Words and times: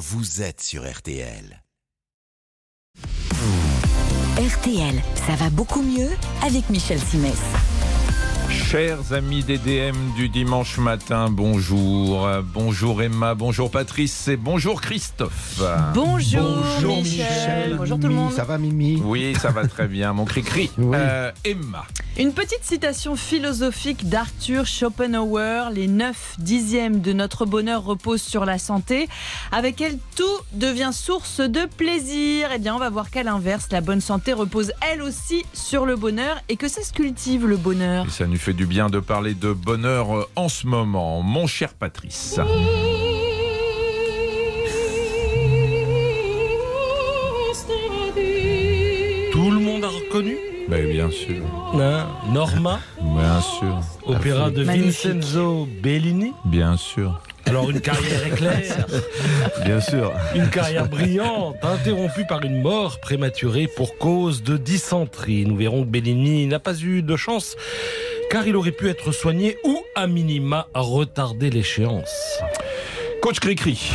vous 0.00 0.40
êtes 0.40 0.62
sur 0.62 0.90
RTL. 0.90 1.62
RTL, 4.38 5.02
ça 5.26 5.34
va 5.36 5.50
beaucoup 5.50 5.82
mieux 5.82 6.08
avec 6.42 6.70
Michel 6.70 6.98
Simès. 6.98 7.38
Chers 8.50 9.12
amis 9.12 9.42
des 9.42 9.58
DM 9.58 9.96
du 10.16 10.28
dimanche 10.28 10.78
matin, 10.78 11.28
bonjour. 11.30 12.28
Bonjour 12.52 13.02
Emma, 13.02 13.34
bonjour 13.34 13.70
Patrice 13.70 14.28
et 14.28 14.36
bonjour 14.36 14.80
Christophe. 14.80 15.60
Bonjour, 15.94 16.42
Bonjour, 16.42 16.96
Michel. 16.98 17.26
Michel. 17.26 17.76
Bonjour 17.76 17.96
tout 17.98 18.02
le 18.04 18.08
Mimi, 18.10 18.20
monde. 18.24 18.32
Ça 18.32 18.44
va 18.44 18.58
Mimi 18.58 19.00
Oui, 19.04 19.34
ça 19.40 19.50
va 19.50 19.66
très 19.66 19.86
bien, 19.88 20.12
mon 20.12 20.24
cri-cri. 20.24 20.70
Oui. 20.78 20.96
Euh, 20.98 21.30
Emma. 21.44 21.84
Une 22.18 22.32
petite 22.32 22.62
citation 22.64 23.16
philosophique 23.16 24.08
d'Arthur 24.08 24.66
Schopenhauer. 24.66 25.70
Les 25.72 25.86
9 25.88 26.36
dixièmes 26.38 27.00
de 27.00 27.12
notre 27.12 27.46
bonheur 27.46 27.84
reposent 27.84 28.22
sur 28.22 28.44
la 28.44 28.58
santé. 28.58 29.08
Avec 29.52 29.80
elle, 29.80 29.98
tout 30.16 30.24
devient 30.52 30.90
source 30.92 31.40
de 31.40 31.66
plaisir. 31.76 32.48
Eh 32.54 32.58
bien, 32.58 32.74
on 32.74 32.78
va 32.78 32.90
voir 32.90 33.10
qu'à 33.10 33.22
l'inverse, 33.22 33.68
la 33.70 33.80
bonne 33.80 34.00
santé 34.00 34.32
repose 34.32 34.72
elle 34.92 35.02
aussi 35.02 35.44
sur 35.52 35.86
le 35.86 35.96
bonheur 35.96 36.36
et 36.48 36.56
que 36.56 36.68
ça 36.68 36.82
se 36.82 36.92
cultive 36.92 37.46
le 37.46 37.56
bonheur. 37.56 38.06
Et 38.06 38.10
ça 38.10 38.26
nous 38.26 38.36
fait 38.40 38.52
du 38.54 38.64
bien 38.64 38.88
de 38.88 39.00
parler 39.00 39.34
de 39.34 39.52
bonheur 39.52 40.16
euh, 40.16 40.26
en 40.34 40.48
ce 40.48 40.66
moment, 40.66 41.20
mon 41.20 41.46
cher 41.46 41.74
Patrice. 41.74 42.40
Tout 49.32 49.50
le 49.50 49.60
monde 49.60 49.84
a 49.84 49.88
reconnu 49.88 50.36
Ben, 50.68 50.88
bien 50.90 51.10
sûr, 51.10 51.42
Hein 51.74 52.06
Norma, 52.32 52.80
bien 53.00 53.40
sûr, 53.40 53.80
opéra 54.06 54.50
de 54.50 54.64
Magnifique. 54.64 55.06
Vincenzo 55.12 55.68
Bellini. 55.82 56.32
bien 56.44 56.76
sûr. 56.76 57.20
Alors 57.50 57.68
une 57.68 57.80
carrière 57.80 58.24
éclair, 58.28 58.86
Bien 59.64 59.80
sûr. 59.80 60.12
une 60.36 60.48
carrière 60.50 60.88
brillante, 60.88 61.56
interrompue 61.64 62.24
par 62.24 62.44
une 62.44 62.62
mort 62.62 63.00
prématurée 63.00 63.66
pour 63.66 63.98
cause 63.98 64.44
de 64.44 64.56
dysenterie. 64.56 65.44
Nous 65.46 65.56
verrons 65.56 65.82
que 65.82 65.88
Bellini 65.88 66.46
n'a 66.46 66.60
pas 66.60 66.78
eu 66.78 67.02
de 67.02 67.16
chance 67.16 67.56
car 68.30 68.46
il 68.46 68.54
aurait 68.54 68.70
pu 68.70 68.88
être 68.88 69.10
soigné 69.10 69.58
ou 69.64 69.82
à 69.96 70.06
minima 70.06 70.68
retarder 70.74 71.50
l'échéance. 71.50 72.38
Coach 73.20 73.40
Cri-Cri. 73.40 73.90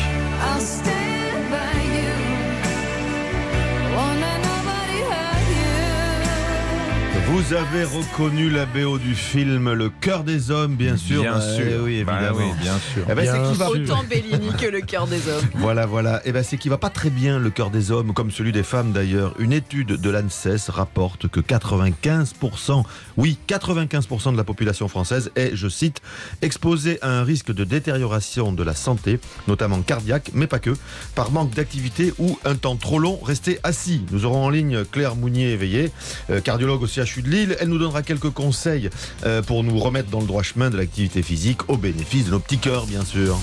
Vous 7.35 7.53
avez 7.53 7.83
reconnu 7.83 8.49
la 8.49 8.65
BO 8.65 8.97
du 8.97 9.13
film 9.13 9.73
Le 9.73 9.89
cœur 9.89 10.23
des 10.23 10.51
hommes, 10.51 10.75
bien 10.77 10.95
sûr. 10.95 11.21
Bien 11.21 11.33
Bah, 11.33 11.41
sûr. 11.41 11.65
eh 11.69 11.77
oui, 11.79 12.03
Bah 12.05 12.13
évidemment. 12.21 12.37
oui, 12.37 12.61
bien 12.61 12.79
sûr. 12.93 13.03
Eh 13.09 13.13
ben, 13.13 13.25
c'est 13.25 13.37
Bien 13.37 13.51
qui 13.51 13.57
va... 13.57 13.69
Autant 13.71 14.03
Bellini 14.09 14.53
que 14.57 14.67
le 14.67 14.79
cœur 14.79 15.05
des 15.05 15.27
hommes. 15.27 15.43
Voilà, 15.55 15.85
voilà. 15.85 16.21
Et 16.25 16.31
ben, 16.31 16.43
c'est 16.43 16.55
qui 16.57 16.69
va 16.69 16.77
pas 16.77 16.89
très 16.89 17.09
bien 17.09 17.37
le 17.37 17.49
cœur 17.49 17.71
des 17.71 17.91
hommes, 17.91 18.13
comme 18.13 18.31
celui 18.31 18.53
des 18.53 18.63
femmes 18.63 18.93
d'ailleurs. 18.93 19.33
Une 19.37 19.51
étude 19.51 19.87
de 19.99 20.09
l'ANSES 20.09 20.69
rapporte 20.69 21.27
que 21.27 21.41
95%, 21.41 22.85
oui, 23.17 23.37
95% 23.49 24.31
de 24.31 24.37
la 24.37 24.45
population 24.45 24.87
française 24.87 25.29
est, 25.35 25.57
je 25.57 25.67
cite, 25.67 25.99
exposée 26.41 26.99
à 27.01 27.09
un 27.09 27.23
risque 27.25 27.51
de 27.51 27.65
détérioration 27.65 28.53
de 28.53 28.63
la 28.63 28.75
santé, 28.75 29.19
notamment 29.49 29.81
cardiaque, 29.81 30.31
mais 30.33 30.47
pas 30.47 30.59
que, 30.59 30.73
par 31.15 31.31
manque 31.31 31.53
d'activité 31.53 32.13
ou 32.17 32.39
un 32.45 32.55
temps 32.55 32.77
trop 32.77 32.97
long 32.97 33.19
resté 33.21 33.59
assis. 33.63 34.03
Nous 34.13 34.23
aurons 34.23 34.45
en 34.45 34.49
ligne 34.49 34.85
Claire 34.85 35.17
Mounier-Éveillé, 35.17 35.91
euh, 36.29 36.39
cardiologue 36.39 36.81
au 36.81 36.87
CHU 36.87 37.23
de 37.25 37.29
Lille. 37.29 37.57
Elle 37.59 37.69
nous 37.69 37.77
donnera 37.77 38.03
quelques 38.03 38.29
conseils 38.29 38.89
euh, 39.25 39.41
pour 39.41 39.63
nous 39.63 39.77
remettre 39.77 40.09
dans 40.09 40.21
le 40.21 40.27
droit 40.27 40.43
chemin 40.43 40.69
de 40.69 40.77
l'activité 40.77 41.21
physique 41.21 41.69
au 41.69 41.77
bénéfice 41.77 42.25
de 42.25 42.31
nos 42.31 42.39
petits 42.39 42.59
cœurs, 42.59 42.85
bien 42.85 43.03
sûr. 43.03 43.37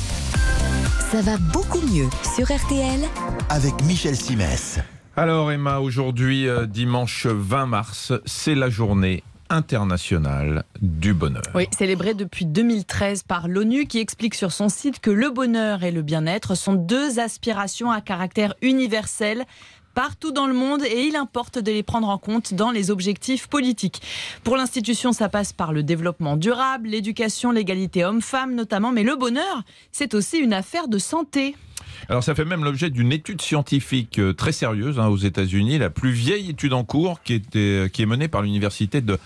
Ça 1.10 1.20
va 1.20 1.36
beaucoup 1.36 1.80
mieux 1.80 2.08
sur 2.34 2.44
RTL 2.44 3.00
Avec 3.48 3.74
Michel 3.84 4.16
Simès. 4.16 4.78
Alors 5.16 5.52
Emma, 5.52 5.78
aujourd'hui, 5.78 6.48
euh, 6.48 6.66
dimanche 6.66 7.26
20 7.26 7.66
mars, 7.66 8.12
c'est 8.24 8.54
la 8.54 8.70
journée 8.70 9.22
internationale 9.52 10.64
du 10.80 11.12
bonheur. 11.12 11.42
Oui, 11.54 11.66
célébré 11.76 12.14
depuis 12.14 12.46
2013 12.46 13.24
par 13.24 13.46
l'ONU 13.46 13.86
qui 13.86 13.98
explique 13.98 14.34
sur 14.34 14.50
son 14.50 14.70
site 14.70 15.00
que 15.00 15.10
le 15.10 15.28
bonheur 15.28 15.84
et 15.84 15.90
le 15.90 16.00
bien-être 16.00 16.54
sont 16.54 16.72
deux 16.72 17.20
aspirations 17.20 17.90
à 17.90 18.00
caractère 18.00 18.54
universel 18.62 19.44
partout 19.94 20.32
dans 20.32 20.46
le 20.46 20.54
monde 20.54 20.82
et 20.84 21.06
il 21.06 21.16
importe 21.16 21.58
de 21.58 21.72
les 21.72 21.82
prendre 21.82 22.08
en 22.08 22.18
compte 22.18 22.54
dans 22.54 22.70
les 22.70 22.90
objectifs 22.90 23.46
politiques. 23.46 24.02
Pour 24.44 24.56
l'institution, 24.56 25.12
ça 25.12 25.28
passe 25.28 25.52
par 25.52 25.72
le 25.72 25.82
développement 25.82 26.36
durable, 26.36 26.88
l'éducation, 26.88 27.50
l'égalité 27.50 28.04
homme-femme 28.04 28.54
notamment, 28.54 28.92
mais 28.92 29.02
le 29.02 29.16
bonheur, 29.16 29.62
c'est 29.90 30.14
aussi 30.14 30.38
une 30.38 30.52
affaire 30.52 30.88
de 30.88 30.98
santé. 30.98 31.54
Alors 32.08 32.24
ça 32.24 32.34
fait 32.34 32.44
même 32.44 32.64
l'objet 32.64 32.90
d'une 32.90 33.12
étude 33.12 33.40
scientifique 33.40 34.18
euh, 34.18 34.32
très 34.32 34.52
sérieuse 34.52 34.98
hein, 34.98 35.08
aux 35.08 35.16
États-Unis, 35.16 35.78
la 35.78 35.90
plus 35.90 36.10
vieille 36.10 36.50
étude 36.50 36.72
en 36.72 36.84
cours 36.84 37.22
qui, 37.22 37.34
était, 37.34 37.90
qui 37.92 38.02
est 38.02 38.06
menée 38.06 38.28
par 38.28 38.42
l'université 38.42 39.00
de 39.00 39.18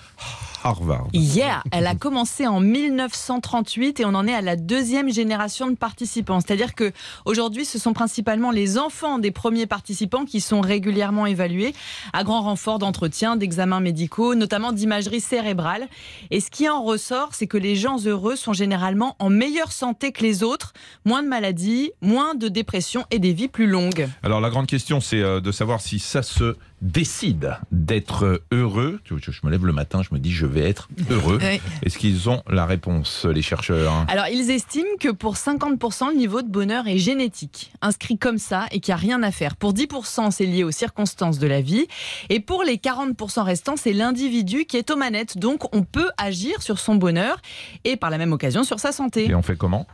Harvard. 0.67 1.07
Yeah, 1.13 1.63
elle 1.71 1.87
a 1.87 1.95
commencé 1.95 2.47
en 2.49 2.59
1938 2.59 4.01
et 4.01 4.05
on 4.05 4.15
en 4.15 4.27
est 4.27 4.35
à 4.35 4.41
la 4.41 4.57
deuxième 4.57 5.13
génération 5.13 5.71
de 5.71 5.77
participants. 5.77 6.41
C'est-à-dire 6.41 6.75
que 6.75 6.93
aujourd'hui, 7.25 7.65
ce 7.65 7.79
sont 7.79 7.93
principalement 7.93 8.51
les 8.51 8.77
enfants 8.77 9.21
des 9.21 9.31
premiers 9.31 9.67
participants 9.67 10.25
qui 10.25 10.41
sont 10.41 10.61
régulièrement 10.61 11.27
évalués 11.27 11.73
à 12.13 12.25
grand 12.25 12.43
renfort 12.43 12.81
d'entretien, 12.81 13.37
d'examens 13.37 13.79
médicaux, 13.79 14.35
notamment 14.35 14.73
d'imagerie 14.73 15.21
cérébrale. 15.21 15.87
Et 16.33 16.41
ce 16.41 16.51
qui 16.51 16.69
en 16.69 16.83
ressort, 16.83 17.31
c'est 17.33 17.47
que 17.47 17.59
les 17.59 17.77
gens 17.77 18.05
heureux 18.05 18.35
sont 18.35 18.53
généralement 18.53 19.15
en 19.21 19.31
meilleure 19.31 19.71
santé 19.71 20.11
que 20.11 20.25
les 20.25 20.43
autres, 20.43 20.73
moins 21.05 21.23
de 21.23 21.29
maladies, 21.29 21.93
moins 22.03 22.35
de 22.35 22.49
dépression 22.49 23.05
et 23.13 23.21
des 23.21 23.33
vies 23.33 23.47
plus 23.47 23.69
longues. 23.69 24.09
Alors 24.25 24.41
la 24.41 24.51
grande 24.51 24.67
question, 24.67 25.01
c'est 25.01 25.21
euh, 25.21 25.41
de 25.41 25.53
savoir 25.53 25.81
si 25.81 26.01
ça 26.01 26.25
se 26.25 26.57
décide 26.83 27.57
d'être 27.73 28.43
heureux. 28.53 29.01
Je 29.05 29.41
me 29.45 29.51
lève 29.51 29.67
le 29.67 29.73
matin, 29.73 30.03
je 30.03 30.15
me 30.15 30.19
dis 30.19 30.33
je 30.33 30.47
vais 30.47 30.69
être 30.69 30.89
heureux. 31.11 31.39
Oui. 31.47 31.61
Est-ce 31.83 31.99
qu'ils 31.99 32.29
ont 32.29 32.43
la 32.49 32.67
réponse, 32.67 33.25
les 33.25 33.43
chercheurs? 33.43 34.05
Alors, 34.09 34.27
ils 34.27 34.51
estiment 34.51 34.97
que 34.99 35.11
pour 35.11 35.35
50%, 35.37 36.11
le 36.11 36.17
niveau 36.17 36.43
de 36.43 36.49
bonheur 36.49 36.89
est 36.89 36.99
génétique, 36.99 37.73
inscrit 37.83 38.19
comme 38.19 38.39
ça 38.39 38.67
et 38.73 38.81
qu'il 38.81 38.93
n'y 38.93 38.99
a 38.99 39.01
rien 39.01 39.23
à 39.23 39.31
faire. 39.31 39.55
Pour 39.55 39.73
10%, 39.75 40.31
c'est 40.31 40.47
lié 40.47 40.65
aux 40.65 40.71
circonstances 40.71 41.39
de 41.39 41.47
la 41.47 41.61
vie. 41.61 41.87
Et 42.31 42.41
pour 42.41 42.65
les 42.65 42.79
40% 42.79 43.43
restants, 43.43 43.77
c'est 43.77 43.93
l'individu 43.93 44.65
qui 44.65 44.77
est 44.77 44.91
aux 44.91 44.97
manettes. 44.97 45.39
Donc, 45.39 45.73
on 45.75 45.85
peut 45.85 46.11
agir 46.17 46.63
sur 46.63 46.79
son 46.79 46.97
bonheur 46.97 47.41
et 47.85 47.97
par 47.97 48.11
la 48.11 48.19
même 48.19 48.33
occasion 48.33 48.65
sur 48.65 48.81
sa 48.81 48.91
santé. 48.91 49.27
Et 49.27 49.35
on 49.35 49.43
fait 49.43 49.57
comment? 49.57 49.87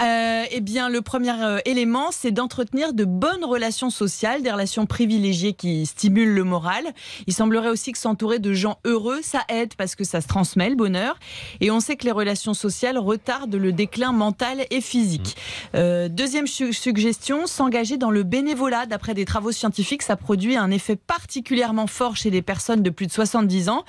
Euh, 0.00 0.44
eh 0.50 0.60
bien, 0.60 0.88
le 0.90 1.00
premier 1.00 1.32
euh, 1.42 1.60
élément, 1.64 2.10
c'est 2.10 2.32
d'entretenir 2.32 2.92
de 2.92 3.04
bonnes 3.04 3.44
relations 3.44 3.90
sociales, 3.90 4.42
des 4.42 4.50
relations 4.50 4.84
privilégiées 4.84 5.54
qui 5.54 5.86
stimulent 5.86 6.27
le 6.28 6.44
moral. 6.44 6.84
Il 7.26 7.32
semblerait 7.34 7.68
aussi 7.70 7.92
que 7.92 7.98
s'entourer 7.98 8.38
de 8.38 8.52
gens 8.52 8.78
heureux, 8.84 9.20
ça 9.22 9.42
aide 9.48 9.74
parce 9.76 9.94
que 9.94 10.04
ça 10.04 10.20
se 10.20 10.26
transmet 10.28 10.68
le 10.70 10.76
bonheur. 10.76 11.18
Et 11.60 11.70
on 11.70 11.80
sait 11.80 11.96
que 11.96 12.04
les 12.04 12.12
relations 12.12 12.54
sociales 12.54 12.98
retardent 12.98 13.54
le 13.56 13.72
déclin 13.72 14.12
mental 14.12 14.64
et 14.70 14.80
physique. 14.80 15.36
Euh, 15.74 16.08
deuxième 16.08 16.46
su- 16.46 16.72
suggestion, 16.72 17.46
s'engager 17.46 17.96
dans 17.96 18.10
le 18.10 18.22
bénévolat. 18.22 18.86
D'après 18.86 19.14
des 19.14 19.24
travaux 19.24 19.52
scientifiques, 19.52 20.02
ça 20.02 20.16
produit 20.16 20.56
un 20.56 20.70
effet 20.70 20.96
particulièrement 20.96 21.86
fort 21.86 22.16
chez 22.16 22.30
les 22.30 22.42
personnes 22.42 22.82
de 22.82 22.90
plus 22.90 23.06
de 23.06 23.12
70 23.12 23.68
ans. 23.68 23.84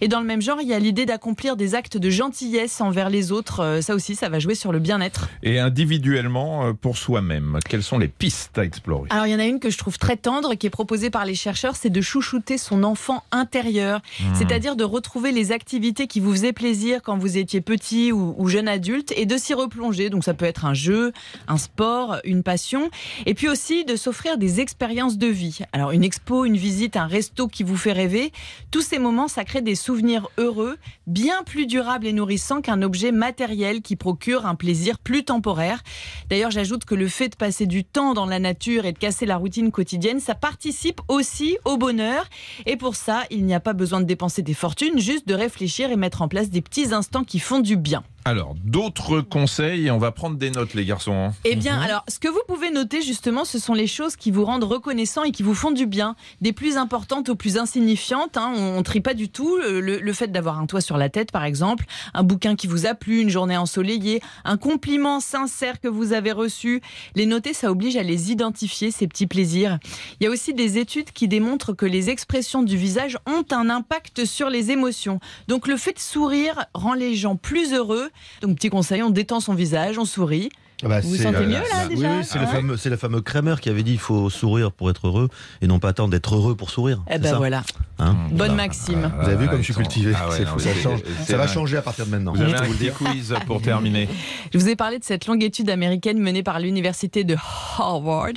Et 0.00 0.08
dans 0.08 0.20
le 0.20 0.26
même 0.26 0.42
genre, 0.42 0.58
il 0.60 0.68
y 0.68 0.74
a 0.74 0.78
l'idée 0.78 1.06
d'accomplir 1.06 1.56
des 1.56 1.74
actes 1.74 1.96
de 1.96 2.10
gentillesse 2.10 2.80
envers 2.80 3.10
les 3.10 3.32
autres. 3.32 3.60
Euh, 3.60 3.80
ça 3.80 3.94
aussi, 3.94 4.14
ça 4.14 4.28
va 4.28 4.38
jouer 4.38 4.54
sur 4.54 4.72
le 4.72 4.78
bien-être. 4.78 5.28
Et 5.42 5.58
individuellement, 5.58 6.66
euh, 6.66 6.72
pour 6.72 6.96
soi-même, 6.98 7.58
quelles 7.68 7.82
sont 7.82 7.98
les 7.98 8.08
pistes 8.08 8.58
à 8.58 8.64
explorer? 8.64 9.08
Alors 9.10 9.26
il 9.26 9.32
y 9.32 9.34
en 9.34 9.38
a 9.38 9.44
une 9.44 9.60
que 9.60 9.70
je 9.70 9.78
trouve 9.78 9.98
très 9.98 10.16
tendre, 10.16 10.54
qui 10.54 10.66
est 10.66 10.70
proposée 10.70 11.10
par 11.10 11.24
les 11.24 11.34
chercheurs, 11.34 11.76
c'est 11.84 11.90
de 11.90 12.00
chouchouter 12.00 12.56
son 12.56 12.82
enfant 12.82 13.24
intérieur, 13.30 14.00
c'est-à-dire 14.32 14.74
de 14.74 14.84
retrouver 14.84 15.32
les 15.32 15.52
activités 15.52 16.06
qui 16.06 16.18
vous 16.18 16.32
faisaient 16.32 16.54
plaisir 16.54 17.02
quand 17.02 17.18
vous 17.18 17.36
étiez 17.36 17.60
petit 17.60 18.10
ou, 18.10 18.34
ou 18.38 18.48
jeune 18.48 18.68
adulte 18.68 19.12
et 19.18 19.26
de 19.26 19.36
s'y 19.36 19.52
replonger. 19.52 20.08
Donc 20.08 20.24
ça 20.24 20.32
peut 20.32 20.46
être 20.46 20.64
un 20.64 20.72
jeu, 20.72 21.12
un 21.46 21.58
sport, 21.58 22.16
une 22.24 22.42
passion, 22.42 22.88
et 23.26 23.34
puis 23.34 23.50
aussi 23.50 23.84
de 23.84 23.96
s'offrir 23.96 24.38
des 24.38 24.60
expériences 24.60 25.18
de 25.18 25.26
vie. 25.26 25.58
Alors 25.74 25.90
une 25.90 26.02
expo, 26.04 26.46
une 26.46 26.56
visite, 26.56 26.96
un 26.96 27.06
resto 27.06 27.48
qui 27.48 27.64
vous 27.64 27.76
fait 27.76 27.92
rêver, 27.92 28.32
tous 28.70 28.80
ces 28.80 28.98
moments, 28.98 29.28
ça 29.28 29.44
crée 29.44 29.60
des 29.60 29.74
souvenirs 29.74 30.28
heureux, 30.38 30.78
bien 31.06 31.42
plus 31.44 31.66
durables 31.66 32.06
et 32.06 32.14
nourrissants 32.14 32.62
qu'un 32.62 32.80
objet 32.80 33.12
matériel 33.12 33.82
qui 33.82 33.96
procure 33.96 34.46
un 34.46 34.54
plaisir 34.54 34.98
plus 34.98 35.22
temporaire. 35.22 35.82
D'ailleurs, 36.30 36.50
j'ajoute 36.50 36.86
que 36.86 36.94
le 36.94 37.08
fait 37.08 37.28
de 37.28 37.36
passer 37.36 37.66
du 37.66 37.84
temps 37.84 38.14
dans 38.14 38.24
la 38.24 38.38
nature 38.38 38.86
et 38.86 38.92
de 38.92 38.98
casser 38.98 39.26
la 39.26 39.36
routine 39.36 39.70
quotidienne, 39.70 40.18
ça 40.18 40.34
participe 40.34 41.02
aussi 41.08 41.58
au 41.66 41.73
bonheur. 41.76 42.28
Et 42.66 42.76
pour 42.76 42.96
ça, 42.96 43.24
il 43.30 43.44
n'y 43.44 43.54
a 43.54 43.60
pas 43.60 43.72
besoin 43.72 44.00
de 44.00 44.06
dépenser 44.06 44.42
des 44.42 44.54
fortunes, 44.54 44.98
juste 44.98 45.26
de 45.28 45.34
réfléchir 45.34 45.90
et 45.90 45.96
mettre 45.96 46.22
en 46.22 46.28
place 46.28 46.50
des 46.50 46.62
petits 46.62 46.92
instants 46.92 47.24
qui 47.24 47.38
font 47.38 47.60
du 47.60 47.76
bien. 47.76 48.04
Alors, 48.26 48.54
d'autres 48.64 49.20
conseils, 49.20 49.90
on 49.90 49.98
va 49.98 50.10
prendre 50.10 50.36
des 50.38 50.50
notes, 50.50 50.72
les 50.72 50.86
garçons. 50.86 51.12
hein. 51.12 51.34
Eh 51.44 51.56
bien, 51.56 51.78
alors, 51.78 52.04
ce 52.08 52.18
que 52.18 52.28
vous 52.28 52.40
pouvez 52.48 52.70
noter 52.70 53.02
justement, 53.02 53.44
ce 53.44 53.58
sont 53.58 53.74
les 53.74 53.86
choses 53.86 54.16
qui 54.16 54.30
vous 54.30 54.46
rendent 54.46 54.64
reconnaissant 54.64 55.24
et 55.24 55.30
qui 55.30 55.42
vous 55.42 55.54
font 55.54 55.72
du 55.72 55.84
bien, 55.84 56.16
des 56.40 56.54
plus 56.54 56.78
importantes 56.78 57.28
aux 57.28 57.34
plus 57.34 57.58
insignifiantes. 57.58 58.38
hein, 58.38 58.54
on, 58.56 58.78
on 58.78 58.82
trie 58.82 59.02
pas 59.02 59.12
du 59.12 59.28
tout. 59.28 59.58
Le- 59.58 59.80
le 60.00 60.12
fait 60.14 60.28
d'avoir 60.32 60.58
un 60.58 60.64
toit 60.64 60.80
sur 60.80 60.96
la 60.96 61.10
tête, 61.10 61.32
par 61.32 61.44
exemple, 61.44 61.84
un 62.14 62.22
bouquin 62.22 62.56
qui 62.56 62.66
vous 62.66 62.86
a 62.86 62.94
plu, 62.94 63.20
une 63.20 63.28
journée 63.28 63.58
ensoleillée, 63.58 64.22
un 64.46 64.56
compliment 64.56 65.20
sincère 65.20 65.78
que 65.78 65.88
vous 65.88 66.14
avez 66.14 66.32
reçu, 66.32 66.80
les 67.16 67.26
noter, 67.26 67.52
ça 67.52 67.70
oblige 67.70 67.96
à 67.96 68.02
les 68.02 68.32
identifier 68.32 68.90
ces 68.90 69.06
petits 69.06 69.26
plaisirs. 69.26 69.78
Il 70.20 70.24
y 70.24 70.26
a 70.26 70.30
aussi 70.30 70.54
des 70.54 70.78
études 70.78 71.10
qui 71.12 71.28
démontrent 71.28 71.74
que 71.74 71.84
les 71.84 72.08
expressions 72.08 72.62
du 72.62 72.78
visage 72.78 73.18
ont 73.26 73.44
un 73.50 73.68
impact 73.68 74.24
sur 74.24 74.48
les 74.48 74.70
émotions. 74.70 75.20
Donc, 75.46 75.68
le 75.68 75.76
fait 75.76 75.92
de 75.92 75.98
sourire 75.98 76.64
rend 76.72 76.94
les 76.94 77.14
gens 77.16 77.36
plus 77.36 77.74
heureux. 77.74 78.08
Donc, 78.42 78.56
petit 78.56 78.70
conseil, 78.70 79.02
on 79.02 79.10
détend 79.10 79.40
son 79.40 79.54
visage, 79.54 79.98
on 79.98 80.04
sourit. 80.04 80.50
Ah 80.82 80.88
bah, 80.88 81.00
Vous 81.00 81.10
vous 81.10 81.16
sentez 81.16 81.36
euh, 81.36 81.46
mieux, 81.46 81.52
là, 81.54 81.86
oui, 81.88 81.94
déjà 81.94 82.16
oui, 82.18 82.24
c'est 82.24 82.38
le 82.38 82.44
Ouais. 82.46 82.50
fameux, 82.50 82.76
le 82.84 82.96
fameux 82.96 83.20
Kramer 83.20 83.54
qui 83.60 83.70
avait 83.70 83.84
dit 83.84 83.92
il 83.92 83.98
faut 83.98 84.28
sourire 84.28 84.72
pour 84.72 84.90
être 84.90 85.06
heureux 85.06 85.28
et 85.62 85.66
non 85.66 85.78
pas 85.78 85.90
attendre 85.90 86.10
d'être 86.10 86.34
heureux 86.34 86.56
pour 86.56 86.70
sourire. 86.70 87.02
Eh 87.10 87.18
ben 87.18 87.30
ça 87.30 87.36
voilà. 87.36 87.62
Hein 87.98 88.16
Bonne 88.32 88.56
maxime. 88.56 89.12
Vous 89.20 89.26
avez 89.28 89.36
vu 89.36 89.48
comme 89.48 89.58
je 89.58 89.64
suis 89.64 89.74
cultivé. 89.74 90.12
Ah 90.16 90.28
ouais, 90.28 90.40
non, 90.44 90.58
ça, 90.58 90.74
change. 90.74 91.00
va 91.30 91.46
changer 91.46 91.76
à 91.76 91.82
partir 91.82 92.06
de 92.06 92.10
maintenant. 92.10 92.32
Vous 92.32 92.42
avez 92.42 92.54
un 92.54 92.62
petit 92.62 92.90
quiz 92.90 93.34
pour 93.46 93.62
terminer. 93.62 94.08
Je 94.52 94.58
vous 94.58 94.68
ai 94.68 94.74
parlé 94.76 94.98
de 94.98 95.04
cette 95.04 95.26
longue 95.26 95.44
étude 95.44 95.70
américaine 95.70 96.18
menée 96.18 96.42
par 96.42 96.58
l'université 96.58 97.22
de 97.22 97.36
Harvard 97.78 98.32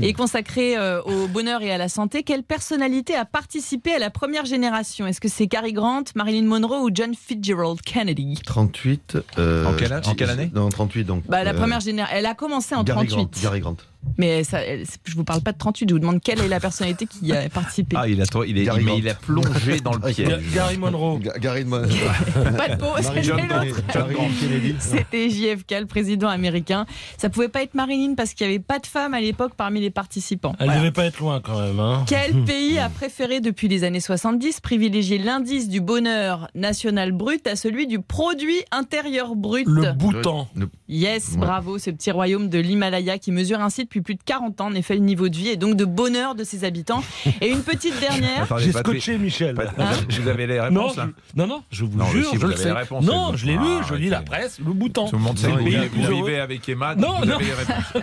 et 0.00 0.12
consacrée 0.14 0.76
euh, 0.78 1.02
au 1.02 1.28
bonheur 1.28 1.60
et 1.62 1.70
à 1.70 1.78
la 1.78 1.88
santé. 1.88 2.22
Quelle 2.22 2.42
personnalité 2.42 3.14
a 3.14 3.24
participé 3.26 3.92
à 3.94 3.98
la 3.98 4.08
première 4.10 4.46
génération? 4.46 5.06
Est-ce 5.06 5.20
que 5.20 5.28
c'est 5.28 5.46
Cary 5.46 5.72
Grant, 5.74 6.04
Marilyn 6.14 6.46
Monroe 6.46 6.82
ou 6.82 6.90
John 6.92 7.14
Fitzgerald 7.14 7.82
Kennedy? 7.82 8.40
38. 8.46 9.18
euh, 9.38 9.66
En 9.66 9.74
quelle- 9.74 10.00
je- 10.02 10.08
en 10.10 10.14
quelle 10.14 10.30
année? 10.30 10.50
Non, 10.54 10.68
38 10.70 11.04
donc. 11.04 11.24
bah, 11.28 11.44
La 11.44 11.50
euh, 11.50 11.54
première 11.54 11.80
génération, 11.80 12.16
elle 12.16 12.26
a 12.26 12.34
commencé 12.34 12.74
en 12.74 12.82
Gary 12.82 13.06
38. 13.08 13.30
Grant, 13.34 13.42
Gary 13.42 13.60
Grant. 13.60 13.76
Mais 14.18 14.44
ça, 14.44 14.58
je 15.04 15.14
vous 15.14 15.24
parle 15.24 15.40
pas 15.40 15.52
de 15.52 15.58
38, 15.58 15.88
je 15.88 15.94
vous 15.94 15.98
demande 16.00 16.20
quelle 16.20 16.40
est 16.40 16.48
la 16.48 16.60
personnalité 16.60 17.06
qui 17.06 17.32
a 17.32 17.48
participé. 17.48 17.96
Ah, 17.98 18.06
il 18.08 18.20
a, 18.20 18.26
trop- 18.26 18.44
il 18.44 18.58
est, 18.58 18.64
Grant. 18.64 18.76
il 18.96 19.08
a 19.08 19.14
plongé 19.14 19.80
dans 19.80 19.94
le 19.94 20.00
piège. 20.12 20.40
Gary 20.54 20.76
Monroe. 20.76 21.18
Ga- 21.20 21.38
Gary 21.38 21.64
Mon- 21.64 21.82
Pas 22.56 22.68
de 22.68 22.76
pause, 22.78 23.10
c'était 24.78 25.30
JFK, 25.30 25.70
le 25.80 25.86
président 25.86 26.28
américain. 26.28 26.86
Ça 27.18 27.28
pouvait 27.30 27.48
pas 27.48 27.62
être 27.62 27.74
Marilyn 27.74 28.14
parce 28.14 28.34
qu'il 28.34 28.46
n'y 28.46 28.54
avait 28.54 28.62
pas 28.62 28.78
de 28.78 28.86
femme 28.86 29.14
à 29.14 29.20
l'époque 29.20 29.52
parmi 29.56 29.80
les 29.80 29.90
participants. 29.90 30.54
Elle 30.58 30.66
Voilà. 30.66 30.80
devait 30.80 30.92
pas 30.92 31.04
être 31.06 31.18
loin 31.20 31.40
quand 31.40 31.60
même. 31.60 31.78
Hein. 31.80 32.04
Quel 32.06 32.32
pays 32.44 32.78
a 32.78 32.88
préféré 32.88 33.40
depuis 33.40 33.68
les 33.68 33.84
années 33.84 34.00
70 34.00 34.60
privilégier 34.60 35.18
l'indice 35.18 35.68
du 35.68 35.80
bonheur 35.80 36.48
national 36.54 37.12
brut 37.12 37.46
à 37.46 37.56
celui 37.56 37.86
du 37.86 38.00
produit 38.00 38.60
intérieur 38.70 39.34
brut? 39.36 39.66
Le 39.66 39.92
Bhoutan. 39.92 40.48
Yes, 40.88 41.32
Ouais. 41.32 41.38
bravo, 41.38 41.78
ce 41.78 41.90
petit 41.90 42.10
royaume 42.10 42.48
de 42.48 42.58
l'Himalaya 42.58 43.18
qui 43.18 43.32
mesure 43.32 43.60
ainsi 43.60 43.86
depuis 43.92 44.00
plus 44.00 44.14
de 44.14 44.22
40 44.24 44.58
ans 44.62 44.66
en 44.68 44.74
effet 44.74 44.94
le 44.94 45.00
niveau 45.00 45.28
de 45.28 45.36
vie 45.36 45.48
et 45.48 45.56
donc 45.58 45.76
de 45.76 45.84
bonheur 45.84 46.34
de 46.34 46.44
ses 46.44 46.64
habitants. 46.64 47.02
Et 47.42 47.48
une 47.50 47.60
petite 47.62 48.00
dernière, 48.00 48.46
J'ai 48.58 48.72
scotché 48.72 49.18
Michel. 49.18 49.54
Hein 49.78 49.90
vous 50.18 50.28
avez 50.28 50.46
les 50.46 50.56
Non, 50.70 50.86
réponses 50.86 50.96
là 50.96 51.08
je, 51.34 51.38
non, 51.40 51.46
non, 51.46 51.62
je 51.70 51.84
vous 51.84 51.98
Non, 51.98 52.06
jure, 52.06 52.24
si, 52.30 52.34
je 52.36 52.40
vous 52.40 52.46
le 52.46 52.52
avez 52.54 52.62
sais. 52.62 52.68
les 52.70 52.74
réponses, 52.74 53.04
non, 53.04 53.36
je 53.36 53.44
l'ai 53.46 53.56
bon. 53.56 53.62
lu, 53.64 53.70
Ah, 53.82 53.86
je 53.90 53.94
lis 53.96 54.08
la 54.08 54.22
presse, 54.22 54.58
le 54.64 54.72
Bhoutan. 54.72 55.08
Tout 55.08 55.16
le 55.16 55.22
monde 55.22 55.38
sait 55.38 55.48
Non, 55.48 55.56
vous, 55.58 55.64
vous 55.64 56.24
vivez 56.24 56.40
avec 56.40 56.66
Emma, 56.66 56.94
Non, 56.94 57.18
vous 57.18 57.26
non. 57.26 57.34
avez 57.36 57.44
les 57.44 57.52
réponses. 57.52 57.92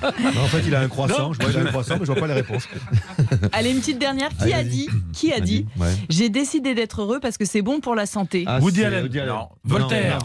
Non, 0.00 0.42
en 0.42 0.46
fait, 0.46 0.62
il 0.66 0.74
a 0.74 0.80
un 0.80 0.88
croissant. 0.88 1.28
Non. 1.28 1.32
Je 1.32 1.38
vois 1.40 1.50
qu'il 1.50 1.58
a 1.58 1.62
un 1.62 1.66
croissant, 1.66 1.94
mais 1.98 2.06
je 2.06 2.12
vois 2.12 2.20
pas 2.20 2.26
les 2.28 2.34
réponses. 2.34 2.68
allez 3.52 3.70
une 3.70 3.80
petite 3.80 3.98
dernière, 3.98 4.28
qui 4.30 4.44
Allez, 4.44 4.52
a 4.54 4.62
dit 4.64 4.88
Qui 5.12 5.32
a 5.32 5.40
dit. 5.40 5.66
J'ai 6.08 6.28
décidé 6.28 6.74
d'être 6.74 7.02
heureux 7.02 7.18
parce 7.20 7.36
que 7.36 7.44
c'est 7.44 7.62
bon 7.62 7.80
pour 7.80 7.94
la 7.96 8.06
santé. 8.06 8.44
Ah, 8.46 8.60
Woody 8.60 8.84
Allen. 8.84 9.08
Non. 9.26 9.48
Voltaire. 9.64 10.18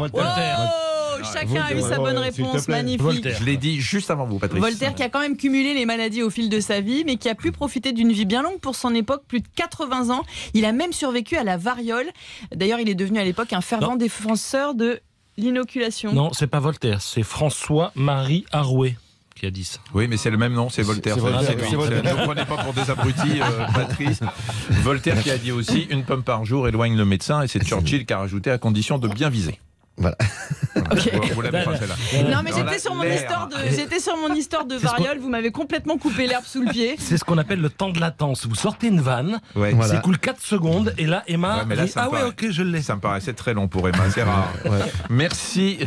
Voltaire. 1.25 1.41
chacun 1.49 1.63
a 1.63 1.73
eu 1.73 1.81
sa 1.81 1.97
bonne 1.97 2.17
réponse, 2.17 2.67
magnifique. 2.67 3.01
Voltaire. 3.01 3.37
Je 3.39 3.45
l'ai 3.45 3.57
dit 3.57 3.79
juste 3.81 4.11
avant 4.11 4.25
vous, 4.25 4.39
Patrick. 4.39 4.61
Voltaire 4.61 4.95
qui 4.95 5.03
a 5.03 5.09
quand 5.09 5.19
même 5.19 5.37
cumulé 5.37 5.73
les 5.73 5.85
maladies 5.85 6.23
au 6.23 6.29
fil 6.29 6.49
de 6.49 6.59
sa 6.59 6.81
vie, 6.81 7.03
mais 7.05 7.17
qui 7.17 7.29
a 7.29 7.35
pu 7.35 7.51
profiter 7.51 7.91
d'une 7.91 8.11
vie 8.11 8.25
bien 8.25 8.41
longue 8.41 8.59
pour 8.59 8.75
son 8.75 8.93
époque, 8.95 9.23
plus 9.27 9.41
de 9.41 9.47
80 9.55 10.09
ans. 10.15 10.23
Il 10.53 10.65
a 10.65 10.71
même 10.71 10.93
survécu 10.93 11.35
à 11.37 11.43
la 11.43 11.57
variole. 11.57 12.07
D'ailleurs, 12.55 12.79
il 12.79 12.89
est 12.89 12.95
devenu 12.95 13.19
à 13.19 13.23
l'époque 13.23 13.53
un 13.53 13.61
fervent 13.61 13.91
Non. 13.91 13.95
défenseur 13.95 14.75
de 14.75 14.99
l'inoculation. 15.37 16.13
Non, 16.13 16.31
c'est 16.33 16.47
pas 16.47 16.59
Voltaire, 16.59 17.01
c'est 17.01 17.23
François-Marie 17.23 18.45
Arouet 18.51 18.95
qui 19.35 19.45
a 19.45 19.51
dit 19.51 19.65
ça. 19.65 19.79
Oui, 19.93 20.07
mais 20.07 20.15
c'est 20.15 20.29
le 20.29 20.37
même 20.37 20.53
nom, 20.53 20.69
c'est 20.69 20.81
Voltaire. 20.81 21.17
Ne 21.17 22.23
prenez 22.23 22.45
pas 22.45 22.63
pour 22.63 22.73
des 22.73 22.89
abrutis, 22.89 23.41
euh, 23.41 23.65
Patrice. 23.75 24.21
Voltaire 24.81 25.21
qui 25.21 25.29
a 25.29 25.37
dit 25.37 25.51
aussi 25.51 25.87
une 25.89 26.05
pomme 26.05 26.23
par 26.23 26.45
jour 26.45 26.69
éloigne 26.69 26.95
le 26.95 27.03
médecin, 27.03 27.41
et 27.41 27.47
c'est 27.47 27.61
Churchill 27.65 28.05
qui 28.05 28.13
a 28.13 28.19
rajouté 28.19 28.49
à 28.49 28.57
condition 28.57 28.97
de 28.97 29.09
bien 29.09 29.29
viser. 29.29 29.59
Voilà. 29.97 30.17
Ok. 30.91 31.09
Vous, 31.13 31.35
vous 31.35 31.41
l'avez 31.41 31.63
pas 31.63 31.77
celle-là. 31.77 31.95
Non, 32.29 32.41
mais 32.43 32.51
j'étais 32.53 32.79
sur, 32.79 32.93
mon 32.93 33.03
histoire 33.03 33.47
de, 33.47 33.55
j'étais 33.73 33.99
sur 33.99 34.17
mon 34.17 34.33
histoire 34.35 34.65
de 34.65 34.75
variole. 34.75 35.19
Vous 35.19 35.29
m'avez 35.29 35.51
complètement 35.51 35.97
coupé 35.97 36.27
l'herbe 36.27 36.43
sous 36.45 36.61
le 36.63 36.69
pied. 36.71 36.95
C'est 36.99 37.17
ce 37.17 37.23
qu'on 37.23 37.37
appelle 37.37 37.61
le 37.61 37.69
temps 37.69 37.89
de 37.89 37.99
latence. 37.99 38.45
Vous 38.45 38.55
sortez 38.55 38.87
une 38.87 38.99
vanne, 38.99 39.39
Ouais. 39.55 39.71
Voilà. 39.73 39.93
c'est 39.95 40.01
cool 40.01 40.17
4 40.17 40.41
secondes, 40.41 40.93
et 40.97 41.05
là, 41.05 41.23
Emma 41.27 41.59
Ouais, 41.59 41.63
mais 41.67 41.75
là, 41.75 41.85
dit, 41.85 41.91
ça 41.91 42.01
me 42.01 42.07
Ah 42.07 42.09
ouais, 42.11 42.23
ok, 42.23 42.47
je 42.49 42.61
l'ai. 42.63 42.81
Ça 42.81 42.95
me 42.95 42.99
paraissait 43.01 43.33
très 43.33 43.53
long 43.53 43.67
pour 43.69 43.87
Emma, 43.87 44.03
c'est 44.13 44.23
rare. 44.23 44.51
Merci. 45.09 45.79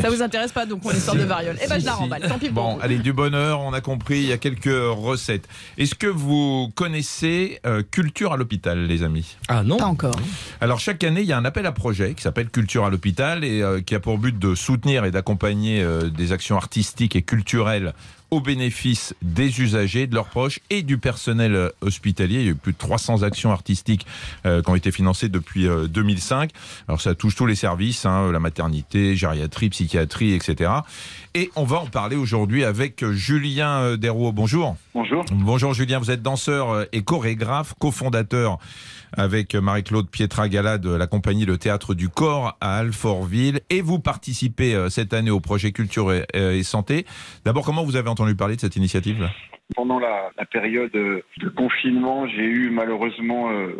Ça 0.00 0.10
vous 0.10 0.22
intéresse 0.22 0.52
pas, 0.52 0.66
donc 0.66 0.84
mon 0.84 0.92
histoire 0.92 1.16
de 1.16 1.24
variole 1.24 1.58
Eh 1.62 1.66
ben, 1.68 1.80
je 1.80 1.84
la 1.86 1.92
Si. 1.92 1.98
remballe. 1.98 2.22
Tant 2.28 2.38
pis 2.38 2.48
pour 2.50 2.62
Bon, 2.62 2.74
vous. 2.76 2.82
allez, 2.82 2.98
du 2.98 3.12
bonheur, 3.12 3.60
on 3.60 3.72
a 3.72 3.80
compris, 3.80 4.18
il 4.20 4.26
y 4.26 4.32
a 4.32 4.38
quelques 4.38 4.64
recettes. 4.66 5.48
Est-ce 5.78 5.94
que 5.94 6.06
vous 6.06 6.70
connaissez 6.74 7.58
euh, 7.66 7.82
Culture 7.90 8.32
à 8.32 8.36
l'hôpital, 8.36 8.86
les 8.86 9.02
amis? 9.02 9.36
Ah 9.48 9.62
non 9.62 9.76
Pas 9.76 9.86
encore. 9.86 10.14
Alors 10.60 10.78
chaque 10.80 11.02
année, 11.04 11.20
il 11.22 11.26
y 11.26 11.32
a 11.32 11.38
un 11.38 11.44
appel 11.44 11.66
à 11.66 11.72
projet 11.72 12.14
qui 12.14 12.22
s'appelle 12.22 12.48
Culture 12.48 12.84
à 12.84 12.90
l'hôpital 12.90 13.44
et 13.44 13.55
euh, 13.62 13.80
qui 13.80 13.94
a 13.94 14.00
pour 14.00 14.18
but 14.18 14.38
de 14.38 14.54
soutenir 14.54 15.04
et 15.04 15.10
d'accompagner 15.10 15.82
euh, 15.82 16.08
des 16.08 16.32
actions 16.32 16.56
artistiques 16.56 17.16
et 17.16 17.22
culturelles 17.22 17.92
au 18.30 18.40
bénéfice 18.40 19.14
des 19.22 19.60
usagers, 19.60 20.06
de 20.06 20.14
leurs 20.14 20.26
proches 20.26 20.60
et 20.70 20.82
du 20.82 20.98
personnel 20.98 21.54
euh, 21.54 21.68
hospitalier. 21.80 22.40
Il 22.40 22.44
y 22.44 22.48
a 22.48 22.50
eu 22.52 22.56
plus 22.56 22.72
de 22.72 22.78
300 22.78 23.22
actions 23.22 23.52
artistiques 23.52 24.06
euh, 24.44 24.62
qui 24.62 24.70
ont 24.70 24.74
été 24.74 24.90
financées 24.90 25.28
depuis 25.28 25.68
euh, 25.68 25.86
2005. 25.86 26.50
Alors 26.88 27.00
ça 27.00 27.14
touche 27.14 27.36
tous 27.36 27.46
les 27.46 27.54
services, 27.54 28.04
hein, 28.04 28.32
la 28.32 28.40
maternité, 28.40 29.14
gériatrie, 29.14 29.70
psychiatrie, 29.70 30.34
etc. 30.34 30.70
Et 31.34 31.50
on 31.54 31.64
va 31.64 31.78
en 31.78 31.86
parler 31.86 32.16
aujourd'hui 32.16 32.64
avec 32.64 33.04
Julien 33.12 33.96
Desrouaux. 33.96 34.32
Bonjour. 34.32 34.76
Bonjour. 34.94 35.24
Bonjour 35.32 35.74
Julien, 35.74 35.98
vous 35.98 36.10
êtes 36.10 36.22
danseur 36.22 36.86
et 36.92 37.02
chorégraphe, 37.02 37.74
cofondateur 37.78 38.58
avec 39.16 39.54
Marie-Claude 39.54 40.10
Pietragala 40.10 40.78
de 40.78 40.94
la 40.94 41.06
compagnie 41.06 41.46
Le 41.46 41.56
Théâtre 41.58 41.94
du 41.94 42.08
Corps 42.08 42.56
à 42.60 42.78
Alfortville 42.78 43.60
et 43.70 43.80
vous 43.80 43.98
participez 43.98 44.74
euh, 44.74 44.88
cette 44.88 45.14
année 45.14 45.30
au 45.30 45.40
projet 45.40 45.72
Culture 45.72 46.12
et, 46.12 46.24
euh, 46.36 46.52
et 46.52 46.62
Santé. 46.62 47.06
D'abord, 47.44 47.64
comment 47.64 47.84
vous 47.84 47.96
avez 47.96 48.08
entendu 48.08 48.36
parler 48.36 48.56
de 48.56 48.60
cette 48.60 48.76
initiative 48.76 49.28
Pendant 49.74 49.98
la, 49.98 50.30
période 50.50 50.92
de 50.92 51.48
confinement, 51.56 52.26
j'ai 52.28 52.44
eu 52.44 52.70
malheureusement 52.70 53.50
euh, 53.50 53.74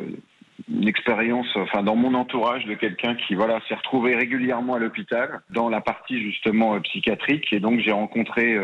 une 0.69 0.89
expérience, 0.89 1.47
enfin 1.55 1.83
dans 1.83 1.97
mon 1.97 2.15
entourage, 2.15 2.65
de 2.65 2.75
quelqu'un 2.75 3.15
qui 3.15 3.35
voilà 3.35 3.61
s'est 3.69 3.75
retrouvé 3.75 4.15
régulièrement 4.17 4.75
à 4.75 4.79
l'hôpital 4.79 5.41
dans 5.51 5.69
la 5.69 5.81
partie 5.81 6.21
justement 6.21 6.81
psychiatrique, 6.81 7.53
et 7.53 7.61
donc 7.61 7.81
j'ai 7.81 7.93
rencontré 7.93 8.59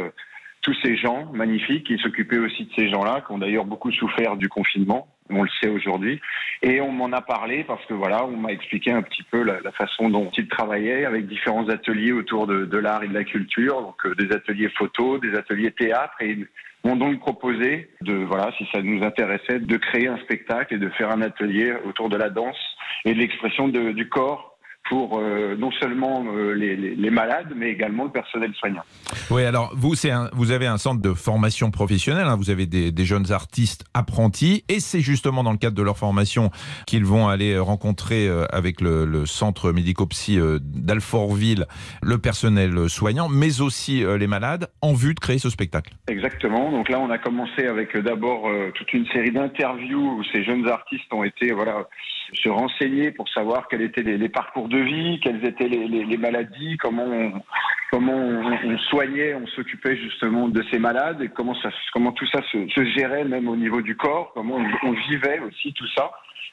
tous 0.63 0.75
ces 0.83 0.97
gens 0.97 1.27
magnifiques 1.33 1.87
qui 1.87 1.99
s'occupaient 1.99 2.39
aussi 2.39 2.65
de 2.65 2.71
ces 2.77 2.89
gens-là, 2.89 3.23
qui 3.27 3.33
ont 3.33 3.39
d'ailleurs 3.39 3.65
beaucoup 3.65 3.91
souffert 3.93 4.37
du 4.37 4.49
confinement. 4.49 5.09
On 5.33 5.43
le 5.43 5.51
sait 5.61 5.69
aujourd'hui. 5.69 6.21
Et 6.63 6.81
on 6.81 6.93
m'en 6.93 7.11
a 7.13 7.21
parlé 7.21 7.65
parce 7.65 7.85
que 7.87 7.95
voilà, 7.95 8.25
on 8.25 8.37
m'a 8.37 8.53
expliqué 8.53 8.91
un 8.93 9.03
petit 9.03 9.23
peu 9.25 9.43
la, 9.43 9.73
façon 9.73 10.11
dont 10.11 10.31
ils 10.37 10.49
travaillaient 10.49 11.05
avec 11.05 11.27
différents 11.27 11.69
ateliers 11.69 12.13
autour 12.13 12.47
de, 12.47 12.77
l'art 12.77 13.03
et 13.03 13.09
de 13.09 13.15
la 13.15 13.25
culture, 13.25 13.81
donc 13.83 14.07
euh, 14.07 14.15
des 14.15 14.33
ateliers 14.33 14.69
photo, 14.71 15.19
des 15.19 15.35
ateliers 15.35 15.73
théâtre, 15.73 16.15
et 16.21 16.39
m'ont 16.85 16.97
donc 16.97 17.21
proposé 17.21 17.91
de 18.01 18.15
voilà, 18.15 18.53
si 18.59 18.67
ça 18.73 18.83
nous 18.83 19.03
intéressait, 19.05 19.61
de 19.61 19.77
créer 19.77 20.09
un 20.09 20.19
spectacle 20.19 20.75
et 20.75 20.79
de 20.79 20.89
faire 20.91 21.11
un 21.11 21.23
atelier 21.23 21.75
autour 21.85 22.09
de 22.09 22.17
la 22.17 22.29
danse 22.29 22.59
et 23.05 23.15
de 23.15 23.19
l'expression 23.19 23.69
du 23.69 24.09
corps 24.09 24.52
pour 24.89 25.19
euh, 25.19 25.57
non 25.57 25.71
seulement 25.81 26.25
euh, 26.27 26.53
les, 26.55 26.77
les- 26.77 26.95
les 26.95 27.11
malades, 27.11 27.53
mais 27.57 27.71
également 27.71 28.05
le 28.05 28.11
personnel 28.11 28.53
soignant. 28.59 28.83
Oui, 29.31 29.45
alors 29.45 29.73
vous, 29.75 29.95
un- 30.11 30.29
vous 30.33 30.51
avez 30.51 30.67
un 30.67 30.79
centre 30.79 31.01
de 31.01 31.15
formation 31.15 31.71
professionnelle, 31.71 32.27
hein, 32.27 32.37
vous 32.37 32.51
avez 32.51 32.67
des, 32.67 32.91
des 32.93 33.05
jeunes 33.05 33.33
artistes 33.33 33.85
apprentis, 33.95 34.65
et 34.69 34.81
c'est 34.81 35.01
justement 35.01 35.43
dans 35.45 35.53
le 35.53 35.59
cadre 35.59 35.77
de 35.77 35.83
leur 35.83 35.99
formation 35.99 36.51
qu'ils 36.87 37.05
vont 37.05 37.29
aller 37.29 37.59
rencontrer 37.59 38.29
euh, 38.29 38.45
avec 38.51 38.81
le, 38.81 39.05
le 39.05 39.25
centre 39.27 39.73
médico-psy 39.73 40.39
d'Alfortville 40.61 41.67
le 42.03 42.19
personnel 42.19 42.89
soignant, 42.89 43.29
mais 43.29 43.61
aussi 43.61 44.05
les 44.19 44.27
malades, 44.27 44.69
en 44.83 44.93
vue 44.93 45.15
de 45.15 45.21
créer 45.21 45.39
ce 45.39 45.51
spectacle. 45.51 45.93
Exactement. 46.09 46.71
Donc 46.71 46.89
là, 46.89 46.99
on 47.01 47.11
a 47.11 47.19
commencé 47.19 47.67
avec 47.67 47.97
d'abord 47.97 48.49
toute 48.75 48.93
une 48.93 49.07
série 49.07 49.31
d'interviews 49.31 50.19
où 50.19 50.25
ces 50.33 50.45
jeunes 50.45 50.69
artistes 50.69 51.13
ont 51.13 51.25
été 51.25 51.53
voilà 51.53 51.87
se 52.35 52.49
renseigner 52.49 53.11
pour 53.11 53.29
savoir 53.29 53.69
quels 53.69 53.83
étaient 53.83 54.03
les, 54.03 54.29
parcours 54.29 54.69
de 54.69 54.79
vie, 54.79 55.21
quelles 55.21 55.45
étaient 55.45 55.69
les, 55.69 56.17
maladies, 56.17 56.77
comment 56.79 57.05
on, 57.05 57.43
comment 57.91 58.15
on, 58.15 58.79
soignait, 58.91 59.35
on 59.35 59.47
s'occupait 59.49 59.97
justement 59.97 60.49
de 60.49 60.65
ces 60.71 60.79
malades 60.79 61.21
et 61.23 61.29
comment 61.29 61.55
tout 62.13 62.27
ça 62.27 62.41
se, 62.51 62.85
gérait 62.97 63.25
même 63.25 63.49
au 63.49 63.57
niveau 63.57 63.83
du 63.83 63.97
corps, 63.97 64.33
comment 64.35 64.59
on, 64.83 64.93
vivait 64.93 65.41
aussi 65.41 65.73
tout 65.75 65.89
ça. 65.97 66.11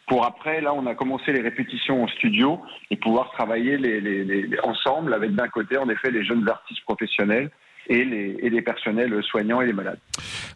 Pour 0.08 0.26
après, 0.26 0.60
là, 0.62 0.74
on 0.74 0.86
a 0.88 0.96
commencé 0.96 1.32
les 1.32 1.42
répétitions 1.42 2.04
en 2.04 2.08
studio 2.08 2.60
et 2.90 2.98
pouvoir 2.98 3.32
travailler 3.32 3.78
les- 3.78 4.50
ensemble 4.64 5.14
avec 5.14 5.36
d'un 5.36 5.48
côté, 5.48 5.78
en 5.78 5.88
effet, 5.90 6.12
les 6.12 6.26
jeunes 6.26 6.48
artistes 6.50 6.84
professionnels 6.84 7.52
et 7.90 8.06
les, 8.06 8.38
et 8.42 8.50
les 8.50 8.62
personnels 8.62 9.22
soignants 9.24 9.62
et 9.62 9.66
les 9.66 9.74
malades. 9.74 10.00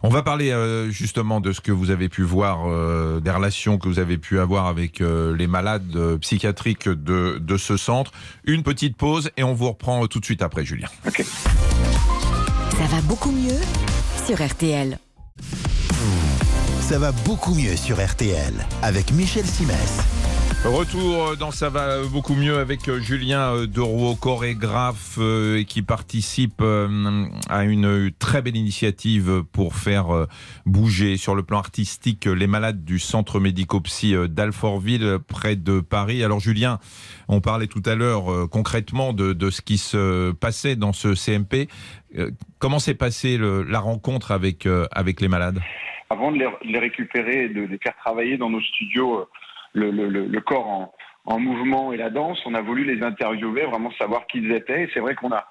On 0.04 0.10
va 0.10 0.22
parler 0.22 0.52
euh, 0.52 0.90
justement 0.90 1.42
de 1.42 1.52
ce 1.52 1.62
que 1.62 1.72
vous 1.72 1.90
avez 1.90 2.08
pu 2.08 2.22
voir, 2.22 2.68
euh, 2.68 3.20
des 3.20 3.32
relations 3.32 3.78
que 3.78 3.88
vous 3.88 4.00
avez 4.00 4.18
pu 4.18 4.40
avoir 4.40 4.68
avec 4.68 5.02
euh, 5.02 5.36
les 5.36 5.48
malades 5.48 5.96
euh, 5.96 6.18
psychiatriques 6.20 6.88
de, 6.88 7.40
de 7.40 7.58
ce 7.58 7.76
centre. 7.76 8.12
Une 8.46 8.64
petite 8.64 8.96
pause 8.96 9.32
et 9.36 9.44
on 9.44 9.54
vous 9.54 9.70
reprend 9.70 10.06
tout 10.08 10.20
de 10.20 10.26
suite 10.26 10.44
après, 10.44 10.64
Julien. 10.64 10.88
Ça 11.04 12.86
va 12.86 13.02
beaucoup 13.08 13.32
mieux 13.32 13.60
sur 14.26 14.46
RTL. 14.46 14.98
Ça 16.82 17.00
va 17.00 17.12
beaucoup 17.26 17.56
mieux 17.56 17.76
sur 17.76 18.04
RTL 18.04 18.54
avec 18.84 19.12
Michel 19.12 19.46
Simès. 19.46 20.23
Retour 20.66 21.36
dans 21.36 21.52
Ça 21.52 21.70
va 21.70 22.04
beaucoup 22.08 22.36
mieux 22.36 22.58
avec 22.58 22.88
euh, 22.88 22.98
Julien 23.02 23.54
euh, 23.54 23.68
Derouault, 23.68 24.16
chorégraphe 24.16 25.18
euh, 25.20 25.58
et 25.60 25.66
qui 25.66 25.82
participe 25.82 26.62
à 27.50 27.64
une 27.66 28.12
très 28.18 28.42
belle 28.42 28.56
initiative 28.56 29.44
pour 29.52 29.76
faire 29.76 30.28
bouger 30.66 31.18
sur 31.18 31.36
le 31.36 31.44
plan 31.44 31.58
artistique 31.58 32.26
les 32.26 32.48
malades 32.48 32.86
du 32.86 32.98
centre 32.98 33.42
médico-psy 33.42 34.16
d'Alfortville 34.30 35.18
près 35.28 35.58
de 35.58 35.82
Paris. 35.82 36.24
Alors 36.24 36.40
Julien, 36.40 36.80
on 37.28 37.42
parlait 37.42 37.68
tout 37.68 37.84
à 37.86 37.96
l'heure 37.96 38.50
concrètement 38.50 39.12
de, 39.12 39.34
de 39.34 39.50
ce 39.50 39.62
qui 39.62 39.78
se 39.78 40.32
passait 40.32 40.76
dans 40.76 40.94
ce 40.94 41.14
CMP. 41.14 41.68
Comment 42.60 42.80
s'est 42.80 42.96
passée 42.96 43.38
la 43.38 43.80
rencontre 43.80 44.32
avec, 44.32 44.68
avec 44.92 45.20
les 45.20 45.28
malades? 45.28 45.60
Avant 46.10 46.32
de 46.32 46.38
les, 46.38 46.48
les 46.64 46.80
récupérer 46.80 47.46
et 47.46 47.50
de 47.50 47.62
les 47.62 47.78
faire 47.80 47.96
travailler 47.98 48.38
dans 48.38 48.50
nos 48.50 48.62
studios 48.62 49.28
le, 49.74 49.92
le- 49.92 50.10
le- 50.10 50.42
corps 50.42 50.68
en, 50.68 50.94
en 51.26 51.40
mouvement 51.40 51.94
et 51.94 51.98
la 51.98 52.10
danse, 52.10 52.40
on 52.46 52.54
a 52.54 52.62
voulu 52.62 52.84
les 52.84 53.04
interviewer, 53.04 53.66
vraiment 53.66 53.92
savoir 54.00 54.28
qui 54.28 54.40
ils 54.40 54.52
étaient. 54.52 54.84
Et 54.84 54.90
c'est 54.94 55.00
vrai 55.00 55.16
qu'on 55.16 55.32
a 55.32 55.46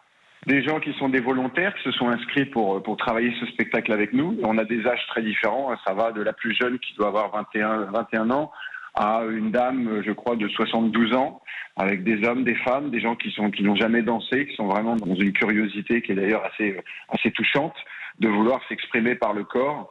des 0.46 0.62
gens 0.62 0.80
qui 0.80 0.92
sont 0.94 1.08
des 1.08 1.20
volontaires, 1.20 1.74
qui 1.74 1.82
se 1.84 1.92
sont 1.92 2.08
inscrits 2.08 2.46
pour, 2.46 2.82
pour 2.82 2.96
travailler 2.96 3.32
ce 3.40 3.46
spectacle 3.46 3.92
avec 3.92 4.12
nous. 4.12 4.38
On 4.44 4.58
a 4.58 4.64
des 4.64 4.86
âges 4.86 5.06
très 5.08 5.22
différents. 5.22 5.72
Ça 5.86 5.94
va 5.94 6.12
de 6.12 6.22
la 6.22 6.32
plus 6.32 6.54
jeune 6.54 6.78
qui 6.78 6.94
doit 6.94 7.08
avoir 7.08 7.30
21, 7.30 7.90
21 7.92 8.30
ans 8.30 8.50
à 8.94 9.22
une 9.30 9.50
dame, 9.50 10.02
je 10.04 10.12
crois, 10.12 10.36
de 10.36 10.46
72 10.48 11.14
ans, 11.14 11.40
avec 11.76 12.04
des 12.04 12.26
hommes, 12.28 12.44
des 12.44 12.56
femmes, 12.56 12.90
des 12.90 13.00
gens 13.00 13.16
qui 13.16 13.30
sont 13.30 13.50
qui 13.50 13.62
n'ont 13.62 13.76
jamais 13.76 14.02
dansé, 14.02 14.46
qui 14.46 14.54
sont 14.54 14.66
vraiment 14.66 14.96
dans 14.96 15.14
une 15.14 15.32
curiosité 15.32 16.02
qui 16.02 16.12
est 16.12 16.14
d'ailleurs 16.14 16.44
assez 16.44 16.76
assez 17.08 17.30
touchante 17.30 17.74
de 18.20 18.28
vouloir 18.28 18.60
s'exprimer 18.68 19.14
par 19.14 19.32
le 19.32 19.44
corps. 19.44 19.90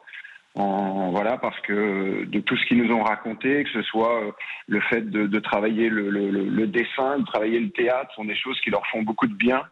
En, 0.54 1.10
voilà, 1.10 1.38
parce 1.38 1.58
que 1.60 2.24
de 2.26 2.40
tout 2.40 2.56
ce 2.56 2.66
qu'ils 2.66 2.76
nous 2.82 2.92
ont 2.92 3.02
raconté, 3.02 3.64
que 3.64 3.70
ce 3.70 3.82
soit 3.82 4.22
euh, 4.22 4.32
le 4.68 4.80
fait 4.80 5.10
de, 5.10 5.26
de 5.26 5.38
travailler 5.40 5.88
le, 5.88 6.10
le- 6.10 6.30
le- 6.30 6.66
dessin, 6.66 7.18
de 7.20 7.24
travailler 7.24 7.58
le 7.58 7.70
théâtre, 7.70 8.14
sont 8.14 8.26
des 8.26 8.36
choses 8.36 8.60
qui 8.60 8.70
leur 8.70 8.86
font 8.88 9.02
beaucoup 9.02 9.26
de 9.26 9.34
bien. 9.34 9.62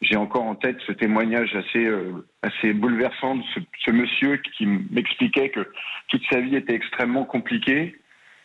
J'ai 0.00 0.16
encore 0.16 0.44
en 0.44 0.54
tête 0.54 0.78
ce 0.86 0.92
témoignage 0.92 1.54
assez, 1.54 1.84
euh, 1.84 2.26
assez 2.42 2.72
bouleversant 2.72 3.36
de 3.36 3.42
ce, 3.54 3.60
ce 3.84 3.90
monsieur 3.90 4.38
qui 4.38 4.66
m'expliquait 4.66 5.50
que 5.50 5.70
toute 6.08 6.22
sa 6.30 6.40
vie 6.40 6.56
était 6.56 6.74
extrêmement 6.74 7.24
compliquée, 7.24 7.94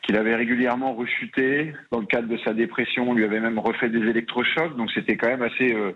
qu'il 0.04 0.16
avait 0.16 0.36
régulièrement 0.36 0.94
rechuté 0.94 1.74
dans 1.92 2.00
le 2.00 2.06
cadre 2.06 2.28
de 2.28 2.38
sa 2.38 2.54
dépression, 2.54 3.10
on 3.10 3.14
lui 3.14 3.26
avait 3.26 3.40
même 3.40 3.60
refait 3.60 3.90
des 3.90 4.00
électrochocs, 4.10 4.76
donc 4.78 4.90
c'était 4.92 5.18
quand 5.18 5.28
même 5.28 5.42
assez, 5.42 5.74
euh, 5.74 5.92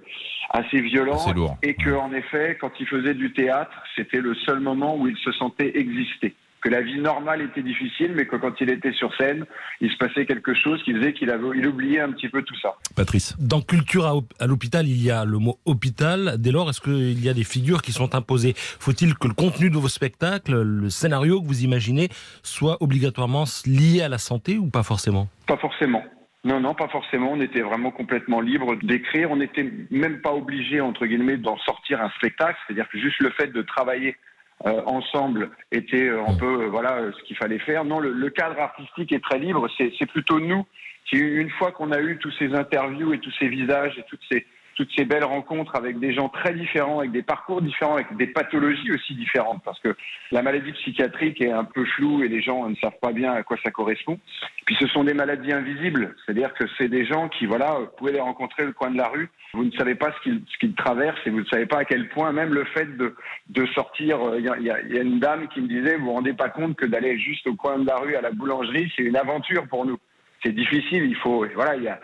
assez 0.49 0.81
violent. 0.81 1.17
Lourd. 1.33 1.57
Et 1.63 1.75
que, 1.75 1.91
en 1.91 2.11
effet, 2.13 2.57
quand 2.59 2.71
il 2.79 2.87
faisait 2.87 3.13
du 3.13 3.31
théâtre, 3.31 3.83
c'était 3.95 4.19
le 4.19 4.35
seul 4.35 4.59
moment 4.59 4.97
où 4.97 5.07
il 5.07 5.17
se 5.17 5.31
sentait 5.31 5.71
exister. 5.77 6.35
Que 6.61 6.69
la 6.69 6.81
vie 6.81 6.99
normale 6.99 7.41
était 7.41 7.63
difficile, 7.63 8.13
mais 8.15 8.25
que 8.25 8.35
quand 8.35 8.53
il 8.61 8.69
était 8.69 8.93
sur 8.93 9.15
scène, 9.15 9.45
il 9.79 9.89
se 9.91 9.97
passait 9.97 10.25
quelque 10.25 10.53
chose 10.53 10.81
qui 10.83 10.93
faisait 10.93 11.13
qu'il 11.13 11.31
avait, 11.31 11.57
il 11.57 11.67
oubliait 11.67 12.01
un 12.01 12.11
petit 12.11 12.29
peu 12.29 12.43
tout 12.43 12.57
ça. 12.61 12.75
Patrice 12.95 13.35
Dans 13.39 13.61
culture 13.61 14.05
à, 14.05 14.13
à 14.39 14.47
l'hôpital, 14.47 14.87
il 14.87 15.03
y 15.03 15.09
a 15.09 15.25
le 15.25 15.39
mot 15.39 15.57
hôpital. 15.65 16.35
Dès 16.37 16.51
lors, 16.51 16.69
est-ce 16.69 16.81
qu'il 16.81 17.23
y 17.23 17.29
a 17.29 17.33
des 17.33 17.43
figures 17.43 17.81
qui 17.81 17.91
sont 17.91 18.13
imposées? 18.13 18.53
Faut-il 18.55 19.15
que 19.15 19.27
le 19.27 19.33
contenu 19.33 19.69
de 19.69 19.77
vos 19.77 19.87
spectacles, 19.87 20.61
le 20.61 20.89
scénario 20.89 21.41
que 21.41 21.47
vous 21.47 21.63
imaginez, 21.63 22.09
soit 22.43 22.77
obligatoirement 22.81 23.45
lié 23.65 24.01
à 24.01 24.09
la 24.09 24.17
santé 24.17 24.57
ou 24.57 24.67
pas 24.67 24.83
forcément? 24.83 25.27
Pas 25.47 25.57
forcément. 25.57 26.03
Non, 26.43 26.59
non, 26.59 26.73
pas 26.73 26.87
forcément. 26.87 27.31
On 27.33 27.41
était 27.41 27.61
vraiment 27.61 27.91
complètement 27.91 28.41
libre 28.41 28.75
d'écrire. 28.81 29.29
On 29.31 29.35
n'était 29.35 29.71
même 29.91 30.21
pas 30.21 30.33
obligé, 30.33 30.81
entre 30.81 31.05
guillemets, 31.05 31.37
d'en 31.37 31.57
sortir 31.57 32.01
un 32.01 32.09
spectacle. 32.17 32.57
C'est-à-dire 32.65 32.89
que 32.89 32.99
juste 32.99 33.19
le 33.19 33.29
fait 33.31 33.47
de 33.47 33.61
travailler 33.61 34.09
euh, 34.09 34.15
ensemble 34.63 35.49
était 35.71 36.07
euh, 36.07 36.23
un 36.25 36.33
peu, 36.35 36.63
euh, 36.63 36.67
voilà, 36.67 36.97
euh, 36.97 37.11
ce 37.17 37.23
qu'il 37.23 37.35
fallait 37.35 37.59
faire. 37.59 37.83
Non, 37.85 37.99
le, 37.99 38.11
le 38.11 38.29
cadre 38.29 38.59
artistique 38.59 39.11
est 39.11 39.23
très 39.23 39.39
libre. 39.39 39.67
C'est 39.77 39.91
c'est 39.97 40.05
plutôt 40.05 40.39
nous 40.39 40.65
qui, 41.05 41.17
une 41.17 41.49
fois 41.51 41.71
qu'on 41.71 41.91
a 41.91 41.99
eu 41.99 42.17
tous 42.17 42.31
ces 42.39 42.53
interviews 42.53 43.13
et 43.13 43.19
tous 43.19 43.33
ces 43.39 43.47
visages 43.47 43.97
et 43.97 44.03
toutes 44.09 44.21
ces 44.31 44.45
toutes 44.75 44.89
ces 44.95 45.05
belles 45.05 45.23
rencontres 45.23 45.75
avec 45.75 45.99
des 45.99 46.13
gens 46.13 46.29
très 46.29 46.53
différents, 46.53 46.99
avec 46.99 47.11
des 47.11 47.23
parcours 47.23 47.61
différents, 47.61 47.95
avec 47.95 48.15
des 48.17 48.27
pathologies 48.27 48.91
aussi 48.91 49.15
différentes, 49.15 49.61
parce 49.63 49.79
que 49.79 49.95
la 50.31 50.41
maladie 50.41 50.71
psychiatrique 50.73 51.41
est 51.41 51.51
un 51.51 51.63
peu 51.63 51.85
floue 51.85 52.23
et 52.23 52.27
les 52.27 52.41
gens 52.41 52.67
ne 52.67 52.75
savent 52.75 52.99
pas 53.01 53.11
bien 53.11 53.33
à 53.33 53.43
quoi 53.43 53.57
ça 53.63 53.71
correspond. 53.71 54.19
Puis 54.65 54.75
ce 54.79 54.87
sont 54.87 55.03
des 55.03 55.13
maladies 55.13 55.51
invisibles, 55.51 56.15
c'est-à-dire 56.25 56.53
que 56.53 56.65
c'est 56.77 56.87
des 56.87 57.05
gens 57.05 57.29
qui, 57.29 57.45
voilà, 57.45 57.79
vous 57.79 57.87
pouvez 57.97 58.13
les 58.13 58.19
rencontrer 58.19 58.65
au 58.65 58.73
coin 58.73 58.91
de 58.91 58.97
la 58.97 59.07
rue, 59.07 59.29
vous 59.53 59.65
ne 59.65 59.71
savez 59.71 59.95
pas 59.95 60.13
ce 60.23 60.57
qu'ils 60.59 60.75
traversent 60.75 61.19
et 61.25 61.29
vous 61.29 61.41
ne 61.41 61.45
savez 61.45 61.65
pas 61.65 61.79
à 61.79 61.85
quel 61.85 62.07
point 62.09 62.31
même 62.31 62.53
le 62.53 62.63
fait 62.65 62.97
de, 62.97 63.15
de 63.49 63.65
sortir, 63.67 64.21
euh, 64.21 64.39
il 64.39 64.45
y, 64.65 64.69
a, 64.69 65.01
une 65.01 65.19
dame 65.19 65.47
qui 65.49 65.61
me 65.61 65.67
disait, 65.67 65.97
vous 65.97 66.05
vous 66.05 66.13
rendez 66.13 66.33
pas 66.33 66.49
compte 66.49 66.75
que 66.75 66.85
d'aller 66.85 67.19
juste 67.19 67.45
au 67.47 67.55
coin 67.55 67.79
de 67.79 67.85
la 67.85 67.97
rue 67.97 68.15
à 68.15 68.21
la 68.21 68.31
boulangerie, 68.31 68.91
c'est 68.95 69.03
une 69.03 69.17
aventure 69.17 69.67
pour 69.67 69.85
nous. 69.85 69.97
C'est 70.43 70.53
difficile, 70.53 71.03
il 71.03 71.15
faut, 71.17 71.45
voilà, 71.55 71.75
il 71.75 71.83
y 71.83 71.87
a, 71.87 71.99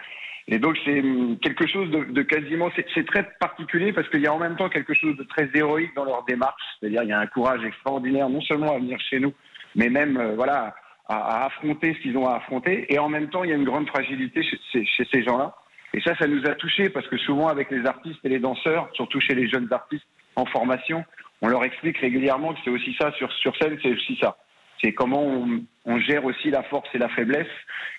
et 0.50 0.60
donc 0.60 0.78
c'est 0.86 1.00
hum, 1.02 1.38
quelque 1.40 1.68
chose 1.68 1.90
de, 1.92 2.06
de 2.06 2.22
quasiment, 2.22 2.70
c'est 2.76 3.06
très 3.06 3.24
particulier 3.40 3.92
parce 3.94 4.08
qu'il 4.10 4.22
y 4.22 4.28
a 4.28 4.34
en 4.34 4.40
même 4.40 4.56
temps 4.56 4.70
quelque 4.70 4.94
chose 4.94 5.18
de 5.18 5.24
très 5.24 5.50
héroïque 5.54 5.94
dans 5.96 6.06
leur 6.06 6.24
démarche. 6.24 6.62
C'est-à-dire 6.80 7.04
il 7.04 7.10
y 7.10 7.14
a 7.14 7.20
un 7.20 7.28
courage 7.28 7.64
extraordinaire, 7.66 8.30
non 8.30 8.42
seulement 8.42 8.74
à 8.76 8.80
venir 8.80 8.98
chez 9.10 9.20
nous, 9.20 9.34
mais 9.76 9.90
même 9.90 10.18
euh, 10.18 10.36
voilà 10.36 10.76
à, 11.08 11.16
à 11.42 11.46
affronter 11.48 11.94
ce 11.96 12.00
qu'ils 12.00 12.18
ont 12.18 12.28
à 12.28 12.36
affronter. 12.38 12.92
Et 12.94 13.00
en 13.00 13.10
même 13.10 13.30
temps, 13.30 13.44
il 13.44 13.50
y 13.50 13.54
a 13.54 13.58
une 13.58 13.66
grande 13.66 13.88
fragilité 13.88 14.42
chez, 14.44 14.60
chez- 14.72 14.86
chez 14.86 15.06
ces 15.12 15.24
gens-là. 15.24 15.54
Et 15.94 16.02
ça, 16.02 16.16
ça 16.18 16.28
nous 16.28 16.46
a 16.46 16.54
touchés 16.56 16.90
parce 16.90 17.08
que 17.08 17.18
souvent 17.18 17.48
avec 17.48 17.72
les 17.72 17.86
artistes 17.86 18.20
et 18.24 18.30
les 18.30 18.40
danseurs, 18.40 18.90
surtout 18.94 19.20
chez 19.20 19.36
les 19.36 19.48
jeunes 19.48 19.68
artistes 19.72 20.06
en 20.36 20.46
formation, 20.46 21.04
on 21.42 21.48
leur 21.48 21.64
explique 21.64 21.98
régulièrement 21.98 22.54
que 22.54 22.60
c'est 22.64 22.70
aussi 22.70 22.94
ça 23.00 23.12
sur, 23.14 23.32
sur 23.34 23.56
scène, 23.58 23.78
c'est 23.82 23.92
aussi 23.92 24.18
ça. 24.22 24.38
C'est 24.82 24.94
comment 24.94 25.46
on, 25.86 26.00
gère 26.00 26.26
aussi 26.26 26.52
la 26.52 26.64
force 26.64 26.88
et 26.94 26.98
la 26.98 27.10
faiblesse 27.10 27.48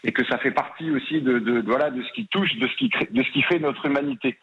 et 0.04 0.12
que 0.12 0.24
ça 0.26 0.38
fait 0.38 0.50
partie 0.50 0.90
aussi 0.90 1.20
de, 1.20 1.62
voilà 1.66 1.90
de 1.90 2.02
ce 2.02 2.12
qui 2.12 2.26
touche, 2.26 2.54
de 2.56 2.68
ce 2.68 2.76
qui 2.76 2.90
de 3.10 3.22
ce 3.22 3.30
qui 3.32 3.42
fait 3.42 3.58
notre 3.58 3.86
humanité. 3.86 4.36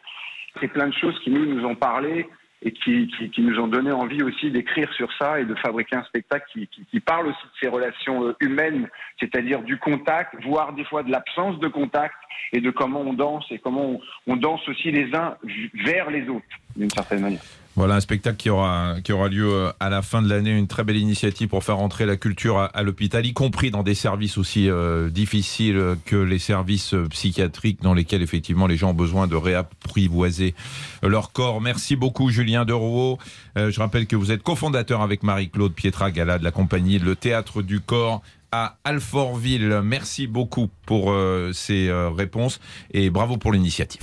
C'est 0.60 0.68
plein 0.68 0.88
de 0.88 0.94
choses 0.94 1.18
qui 1.20 1.30
nous 1.30 1.46
nous 1.46 1.64
ont 1.64 1.74
parlé 1.74 2.26
et 2.62 2.72
qui, 2.72 3.08
qui, 3.32 3.40
nous 3.42 3.58
ont 3.60 3.68
donné 3.68 3.92
envie 3.92 4.22
aussi 4.22 4.50
d'écrire 4.50 4.92
sur 4.94 5.12
ça 5.18 5.38
et 5.38 5.44
de 5.44 5.54
fabriquer 5.56 5.96
un 5.96 6.04
spectacle 6.04 6.46
qui, 6.52 6.68
qui, 6.90 7.00
parle 7.00 7.28
aussi 7.28 7.44
de 7.44 7.58
ces 7.60 7.68
relations 7.68 8.26
euh, 8.26 8.36
humaines, 8.40 8.88
c'est-à-dire 9.20 9.62
du 9.62 9.78
contact, 9.78 10.34
voire 10.42 10.72
des 10.72 10.84
fois 10.84 11.02
de 11.02 11.10
l'absence 11.10 11.58
de 11.60 11.68
contact 11.68 12.16
et 12.52 12.60
de 12.60 12.70
comment 12.70 13.02
on 13.02 13.12
danse 13.12 13.44
et 13.50 13.58
comment 13.58 14.00
on 14.26 14.36
danse 14.36 14.66
aussi 14.68 14.90
les 14.90 15.14
uns 15.14 15.36
vers 15.84 16.10
les 16.10 16.28
autres 16.28 16.46
d'une 16.74 16.90
certaine 16.90 17.20
manière. 17.20 17.42
Voilà 17.76 17.96
un 17.96 18.00
spectacle 18.00 18.36
qui 18.36 18.50
aura, 18.50 18.96
qui 19.04 19.12
aura 19.12 19.28
lieu 19.28 19.48
euh, 19.48 19.72
à 19.80 19.90
la 19.90 20.02
fin 20.02 20.22
de 20.22 20.28
l'année, 20.28 20.50
une 20.50 20.66
très 20.66 20.82
belle 20.82 20.96
initiative 20.96 21.48
pour 21.48 21.62
faire 21.62 21.78
entrer 21.78 22.06
la 22.06 22.16
culture 22.16 22.58
à, 22.58 22.82
l'hôpital, 22.82 23.24
y 23.26 23.32
compris 23.32 23.70
dans 23.70 23.82
des 23.82 23.94
services 23.94 24.38
aussi 24.38 24.68
euh, 24.68 25.10
difficiles 25.10 25.96
que 26.04 26.16
les 26.16 26.38
services 26.38 26.94
euh, 26.94 27.06
psychiatriques 27.08 27.82
dans 27.82 27.94
lesquels 27.94 28.22
effectivement 28.22 28.66
les 28.66 28.76
gens 28.76 28.90
ont 28.90 28.94
besoin 28.94 29.26
de 29.26 29.36
réapprivoiser 29.36 30.54
leur 31.02 31.32
corps. 31.32 31.60
Merci 31.60 31.96
beaucoup 31.96 32.30
Julien 32.30 32.64
Derouault. 32.64 33.18
Euh, 33.56 33.70
je 33.70 33.80
rappelle 33.80 34.06
que 34.06 34.16
vous 34.16 34.32
êtes 34.32 34.42
cofondateur 34.42 35.00
avec 35.02 35.22
Marie-Claude 35.22 35.72
Pietragala 35.72 36.38
de 36.38 36.44
la 36.44 36.50
compagnie 36.50 36.98
Le 36.98 37.16
Théâtre 37.16 37.62
du 37.62 37.80
Corps 37.80 38.22
à 38.52 38.76
Alfortville. 38.84 39.80
Merci 39.82 40.26
beaucoup 40.26 40.68
pour 40.84 41.10
euh, 41.10 41.52
ces 41.52 41.88
euh, 41.88 42.10
réponses 42.10 42.60
et 42.92 43.10
bravo 43.10 43.36
pour 43.36 43.52
l'initiative. 43.52 44.02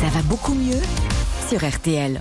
Ça 0.00 0.08
va 0.08 0.22
beaucoup 0.22 0.54
mieux 0.54 0.80
sur 1.50 1.68
RTL. 1.68 2.20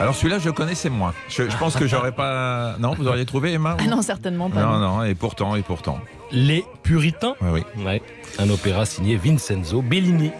Alors 0.00 0.14
celui-là, 0.14 0.38
je 0.38 0.50
connaissais 0.50 0.90
moins. 0.90 1.12
Je, 1.28 1.50
je 1.50 1.56
pense 1.56 1.74
que 1.74 1.88
j'aurais 1.88 2.12
pas. 2.12 2.76
Non, 2.78 2.94
vous 2.96 3.08
auriez 3.08 3.26
trouvé 3.26 3.54
Emma 3.54 3.76
Ah 3.80 3.86
non, 3.88 4.00
certainement 4.00 4.48
pas. 4.48 4.62
Non, 4.62 4.78
non, 4.78 5.02
et 5.02 5.16
pourtant, 5.16 5.56
et 5.56 5.62
pourtant. 5.62 5.98
Les 6.30 6.64
Puritains. 6.84 7.34
Oui, 7.40 7.64
oui. 7.76 7.84
Ouais. 7.84 8.00
Un 8.38 8.48
opéra 8.48 8.86
signé 8.86 9.16
Vincenzo 9.16 9.82
Bellini. 9.82 10.30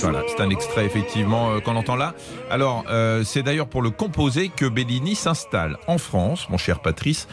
Voilà, 0.00 0.22
c'est 0.28 0.42
un 0.42 0.50
extrait 0.50 0.84
effectivement 0.84 1.50
euh, 1.50 1.60
qu'on 1.60 1.76
entend 1.76 1.96
là. 1.96 2.14
Alors, 2.50 2.84
euh, 2.88 3.24
c'est 3.24 3.42
d'ailleurs 3.42 3.68
pour 3.68 3.82
le 3.82 3.90
composer 3.90 4.48
que 4.48 4.66
Bellini 4.66 5.14
s'installe 5.14 5.78
en 5.86 5.98
France, 5.98 6.48
mon 6.50 6.58
cher 6.58 6.80
Patrice. 6.80 7.28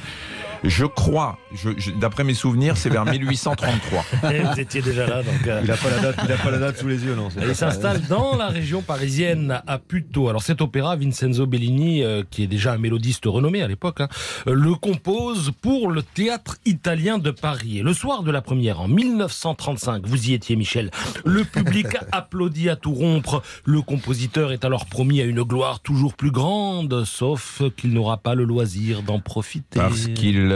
Je 0.63 0.86
crois, 0.86 1.38
je- 1.53 1.70
je- 1.77 1.91
d'après 1.91 2.24
mes 2.24 2.34
souvenirs, 2.34 2.77
c'est 2.77 2.89
vers 2.89 3.05
1833. 3.05 4.05
Et 4.32 4.39
vous 4.39 4.60
étiez 4.60 4.82
déjà 4.82 5.05
là, 5.05 5.22
donc. 5.24 5.46
euh, 5.48 5.60
Il 5.63 5.67
n'a 5.67 5.75
pas 5.77 5.89
la 5.89 6.00
date, 6.00 6.15
il 6.25 6.32
a 6.32 6.38
pas 6.38 6.51
la 6.51 6.58
date 6.58 6.77
sous 6.77 6.88
les 6.88 7.03
yeux, 7.03 7.15
non. 7.15 7.27
il 7.38 7.48
ça. 7.55 7.72
s'installe 7.72 8.01
dans 8.08 8.38
la 8.38 8.48
région 8.48 8.82
parisienne, 8.82 9.62
à 9.67 9.77
Puteaux. 9.77 10.29
Alors 10.29 10.41
cet 10.41 10.62
opéra, 10.62 10.96
Vincenzo 10.96 11.46
Bellini, 11.46 12.03
euh, 12.03 12.24
qui 12.29 12.43
est 12.43 12.48
déjà 12.48 12.74
un 12.74 12.77
mélodiste 12.77 13.24
renommé 13.25 13.62
à 13.62 13.67
l'époque, 13.67 14.00
hein, 14.01 14.08
euh, 14.48 14.53
le 14.53 14.75
compose 14.75 15.51
pour 15.62 15.91
le 15.91 16.01
théâtre 16.01 16.58
italien 16.65 17.17
de 17.17 17.32
Paris. 17.32 17.79
Et 17.79 17.84
le 17.84 17.93
soir 17.93 18.24
de 18.24 18.32
la 18.32 18.41
première, 18.41 18.79
en 18.82 18.88
1935, 18.88 20.03
vous 20.05 20.29
y 20.29 20.34
étiez 20.34 20.55
Michel, 20.55 20.91
le 21.25 21.43
public 21.43 21.88
applaudit 22.12 22.70
à 22.70 22.75
tout 22.75 22.93
rompre. 22.93 23.41
Le 23.65 23.82
compositeur 23.82 24.51
est 24.51 24.63
alors 24.65 24.86
promis 24.86 25.20
à 25.22 25.25
une 25.25 25.43
gloire 25.43 25.82
toujours 25.82 26.13
plus 26.13 26.32
grande, 26.32 27.03
sauf 27.03 27.62
qu'il 27.77 27.91
n'aura 27.93 28.17
pas 28.17 28.36
le 28.36 28.43
loisir 28.46 29.03
d'en 29.03 29.20
profiter. 29.20 29.79
Parce 29.79 30.08
qu'il 30.08 30.52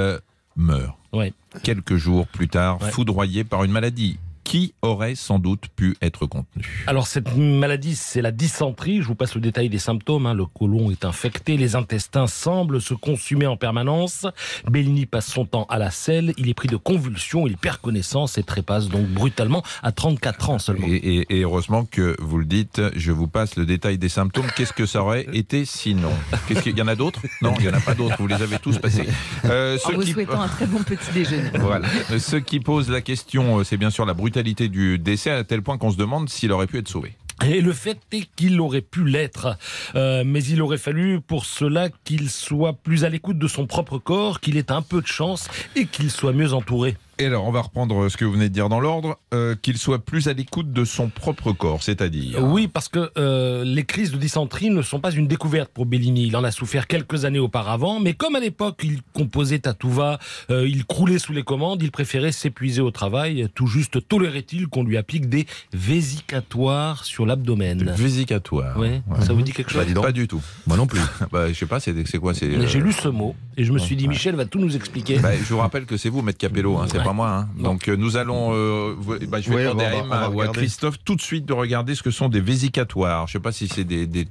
meurt. 0.56 0.98
Ouais. 1.14 1.34
Quelques 1.64 1.96
jours 1.96 2.28
plus 2.28 2.48
tard, 2.48 2.82
Ouais. 2.82 2.92
foudroyé 2.92 3.44
par 3.44 3.64
une 3.64 3.72
maladie 3.72 4.20
qui 4.48 4.74
aurait 4.82 5.16
sans 5.16 5.40
doute 5.40 5.66
pu 5.76 5.98
être 6.02 6.26
contenue. 6.26 6.86
Alors 6.88 7.06
cette 7.06 7.36
maladie, 7.36 7.96
c'est 7.98 8.22
la 8.22 8.32
dysenterie. 8.32 9.02
Je 9.02 9.08
vous 9.08 9.14
passe 9.16 9.36
le 9.36 9.42
détail 9.42 9.68
des 9.68 9.78
symptômes. 9.78 10.26
hein. 10.26 10.34
Le 10.34 10.46
côlon 10.46 10.90
est 10.90 11.04
infecté, 11.04 11.58
les 11.58 11.76
intestins 11.76 12.28
semblent 12.28 12.80
se 12.80 12.94
consumer 12.94 13.46
en 13.46 13.58
permanence. 13.58 14.26
Bellini 14.72 15.06
passe 15.06 15.28
son 15.28 15.44
temps 15.46 15.66
à 15.68 15.78
la 15.78 15.92
selle. 15.92 16.34
Il 16.38 16.48
est 16.48 16.54
pris 16.54 16.70
de 16.70 16.78
convulsions, 16.78 17.46
il 17.46 17.58
perd 17.58 17.80
connaissance 17.80 18.38
et 18.38 18.44
trépasse 18.44 18.88
donc 18.88 19.06
brutalement 19.08 19.64
à 19.84 19.92
34 19.92 20.50
ans 20.52 20.60
seulement. 20.60 20.88
Et, 20.88 20.96
et- 20.96 21.38
et 21.40 21.42
heureusement 21.42 21.84
que 21.84 22.16
vous 22.22 22.38
le 22.38 22.46
dites, 22.46 22.82
je 22.96 23.12
vous 23.12 23.28
passe 23.28 23.58
le 23.58 23.66
détail 23.66 23.98
des 23.98 24.08
symptômes. 24.08 24.48
Qu'est-ce 24.56 24.72
que 24.72 24.86
ça 24.86 25.02
aurait 25.02 25.28
été 25.34 25.66
sinon? 25.66 26.12
Qu'est-ce 26.48 26.62
qu'il 26.62 26.78
y 26.78 26.82
en 26.82 26.88
a 26.88 26.96
d'autres? 26.96 27.20
Non, 27.42 27.54
il 27.60 27.64
n'y 27.64 27.70
en 27.70 27.74
a 27.74 27.82
pas 27.82 27.96
d'autres. 27.96 28.16
Vous 28.20 28.28
les 28.28 28.42
avez 28.42 28.60
tous 28.60 28.78
passés. 28.78 29.08
Euh, 29.44 29.78
En 29.84 29.92
vous 29.92 30.02
qui- 30.04 30.12
souhaitant 30.14 30.40
un 30.40 30.48
très 30.48 30.68
bon 30.68 30.82
petit 30.84 31.12
déjeuner. 31.14 31.50
Voilà. 31.56 31.86
Euh, 32.12 32.20
Ce 32.20 32.38
qui 32.38 32.62
pose 32.62 32.90
la 32.90 33.02
question, 33.02 33.60
euh, 33.60 33.64
c'est 33.66 33.76
bien 33.76 33.90
sûr 33.90 34.06
la 34.06 34.14
brutalité 34.14 34.37
du 34.44 35.00
décès, 35.00 35.32
à 35.32 35.44
tel 35.44 35.62
point 35.62 35.78
qu'on 35.78 35.92
se 35.92 35.98
demande 35.98 36.30
s'il 36.30 36.52
aurait 36.52 36.68
pu 36.68 36.78
être 36.78 36.88
sauvé. 36.88 37.14
Et 37.46 37.62
le 37.62 37.72
fait 37.72 38.00
est 38.12 38.28
qu'il 38.36 38.60
aurait 38.60 38.82
pu 38.82 39.06
l'être, 39.06 39.58
Euh, 39.96 40.24
mais 40.26 40.44
il 40.44 40.62
aurait 40.62 40.78
fallu 40.80 41.22
pour 41.22 41.46
cela 41.46 41.90
qu'il 42.04 42.30
soit 42.30 42.74
plus 42.74 43.04
à 43.04 43.10
l'écoute 43.10 43.38
de 43.38 43.48
son 43.48 43.68
propre 43.68 44.00
corps, 44.00 44.40
qu'il 44.40 44.58
ait 44.58 44.72
un 44.72 44.82
peu 44.82 45.02
de 45.02 45.08
chance 45.08 45.48
et 45.76 45.86
qu'il 45.86 46.10
soit 46.10 46.34
mieux 46.34 46.54
entouré. 46.54 46.98
Et 47.20 47.26
alors, 47.26 47.46
on 47.46 47.52
va 47.52 47.62
reprendre 47.62 48.10
ce 48.10 48.18
que 48.18 48.26
vous 48.26 48.34
venez 48.34 48.48
de 48.48 48.54
dire 48.54 48.70
dans 48.70 48.80
l'ordre, 48.80 49.18
euh, 49.34 49.56
qu'il 49.60 49.80
soit 49.80 50.06
plus 50.06 50.28
à 50.28 50.34
l'écoute 50.34 50.72
de 50.72 50.86
son 50.86 51.10
propre 51.10 51.52
corps, 51.52 51.82
c'est-à-dire. 51.82 52.44
Oui, 52.44 52.68
parce 52.68 52.90
que 52.90 53.10
euh, 53.18 53.64
les 53.64 53.86
crises 53.86 54.12
de 54.12 54.18
dysenterie 54.18 54.70
ne 54.70 54.84
sont 54.84 55.00
pas 55.00 55.12
une 55.12 55.28
découverte 55.28 55.72
pour 55.74 55.88
Bellini. 55.88 56.28
Il 56.28 56.36
en 56.38 56.44
a 56.44 56.52
souffert 56.52 56.86
quelques 56.86 57.26
années 57.26 57.40
auparavant, 57.40 58.00
mais 58.00 58.14
comme 58.14 58.36
à 58.36 58.40
l'époque 58.40 58.82
il 58.84 59.02
composait 59.14 59.68
à 59.68 59.74
tout 59.74 59.90
va, 59.90 60.20
euh, 60.52 60.68
il 60.68 60.86
croulait 60.86 61.18
sous 61.18 61.34
les 61.34 61.42
commandes, 61.42 61.82
il 61.82 61.90
préférait 61.92 62.32
s'épuiser 62.32 62.82
au 62.82 62.92
travail. 62.92 63.48
Tout 63.56 63.66
juste 63.66 64.08
tolérait-il 64.08 64.68
qu'on 64.68 64.84
lui 64.84 64.98
applique 64.98 65.28
des 65.28 65.48
vésicatoires 65.74 67.04
sur 67.04 67.26
l'abdomen. 67.26 67.94
Vésicatoire. 67.98 68.78
Ouais, 68.78 69.02
ça 69.22 69.34
vous 69.34 69.42
dit 69.42 69.54
quelque 69.54 69.72
chose 69.72 69.84
Bah, 69.84 69.92
donc. 69.92 70.04
Pas 70.04 70.12
du 70.12 70.28
tout. 70.28 70.42
Moi 70.68 70.78
non 70.78 70.86
plus. 70.86 71.02
Bah, 71.32 71.50
je 71.50 71.54
sais 71.54 71.66
pas, 71.66 71.80
c'est 71.80 71.94
quoi 72.20 72.34
J'ai 72.34 72.80
lu 72.80 72.94
ce 72.94 73.10
mot 73.10 73.36
et 73.58 73.64
je 73.64 73.74
me 73.74 73.80
suis 73.80 73.96
dit, 73.96 74.06
ouais. 74.06 74.12
Michel 74.12 74.36
va 74.36 74.46
tout 74.46 74.60
nous 74.60 74.76
expliquer. 74.76 75.18
Bah, 75.18 75.36
je 75.36 75.52
vous 75.52 75.58
rappelle 75.58 75.86
que 75.86 75.98
c'est 75.98 76.10
vous, 76.10 76.22
Maître 76.22 76.38
Capello, 76.38 76.78
hein, 76.78 76.86
Ouais. 77.07 77.07
Pas 77.08 77.14
moi. 77.14 77.30
hein. 77.30 77.50
Donc 77.64 77.88
euh, 77.88 77.96
nous 77.96 78.18
allons, 78.18 78.50
euh, 78.54 78.96
bah, 79.28 79.40
je 79.42 79.50
vais 79.50 79.56
demander 79.70 79.86
à 80.12 80.28
regarder. 80.28 80.60
Christophe 80.60 80.98
tout 81.04 81.16
de 81.16 81.22
suite 81.22 81.46
de 81.46 81.54
regarder 81.54 81.96
ce 81.96 82.04
que 82.04 82.12
sont 82.12 82.30
des 82.30 82.42
vésicatoires. 82.42 83.28
Je 83.28 83.34
sais 83.34 83.40
pas 83.40 83.52
si 83.52 83.68
c'est 83.68 83.84
des, 83.84 84.06
des- 84.08 84.28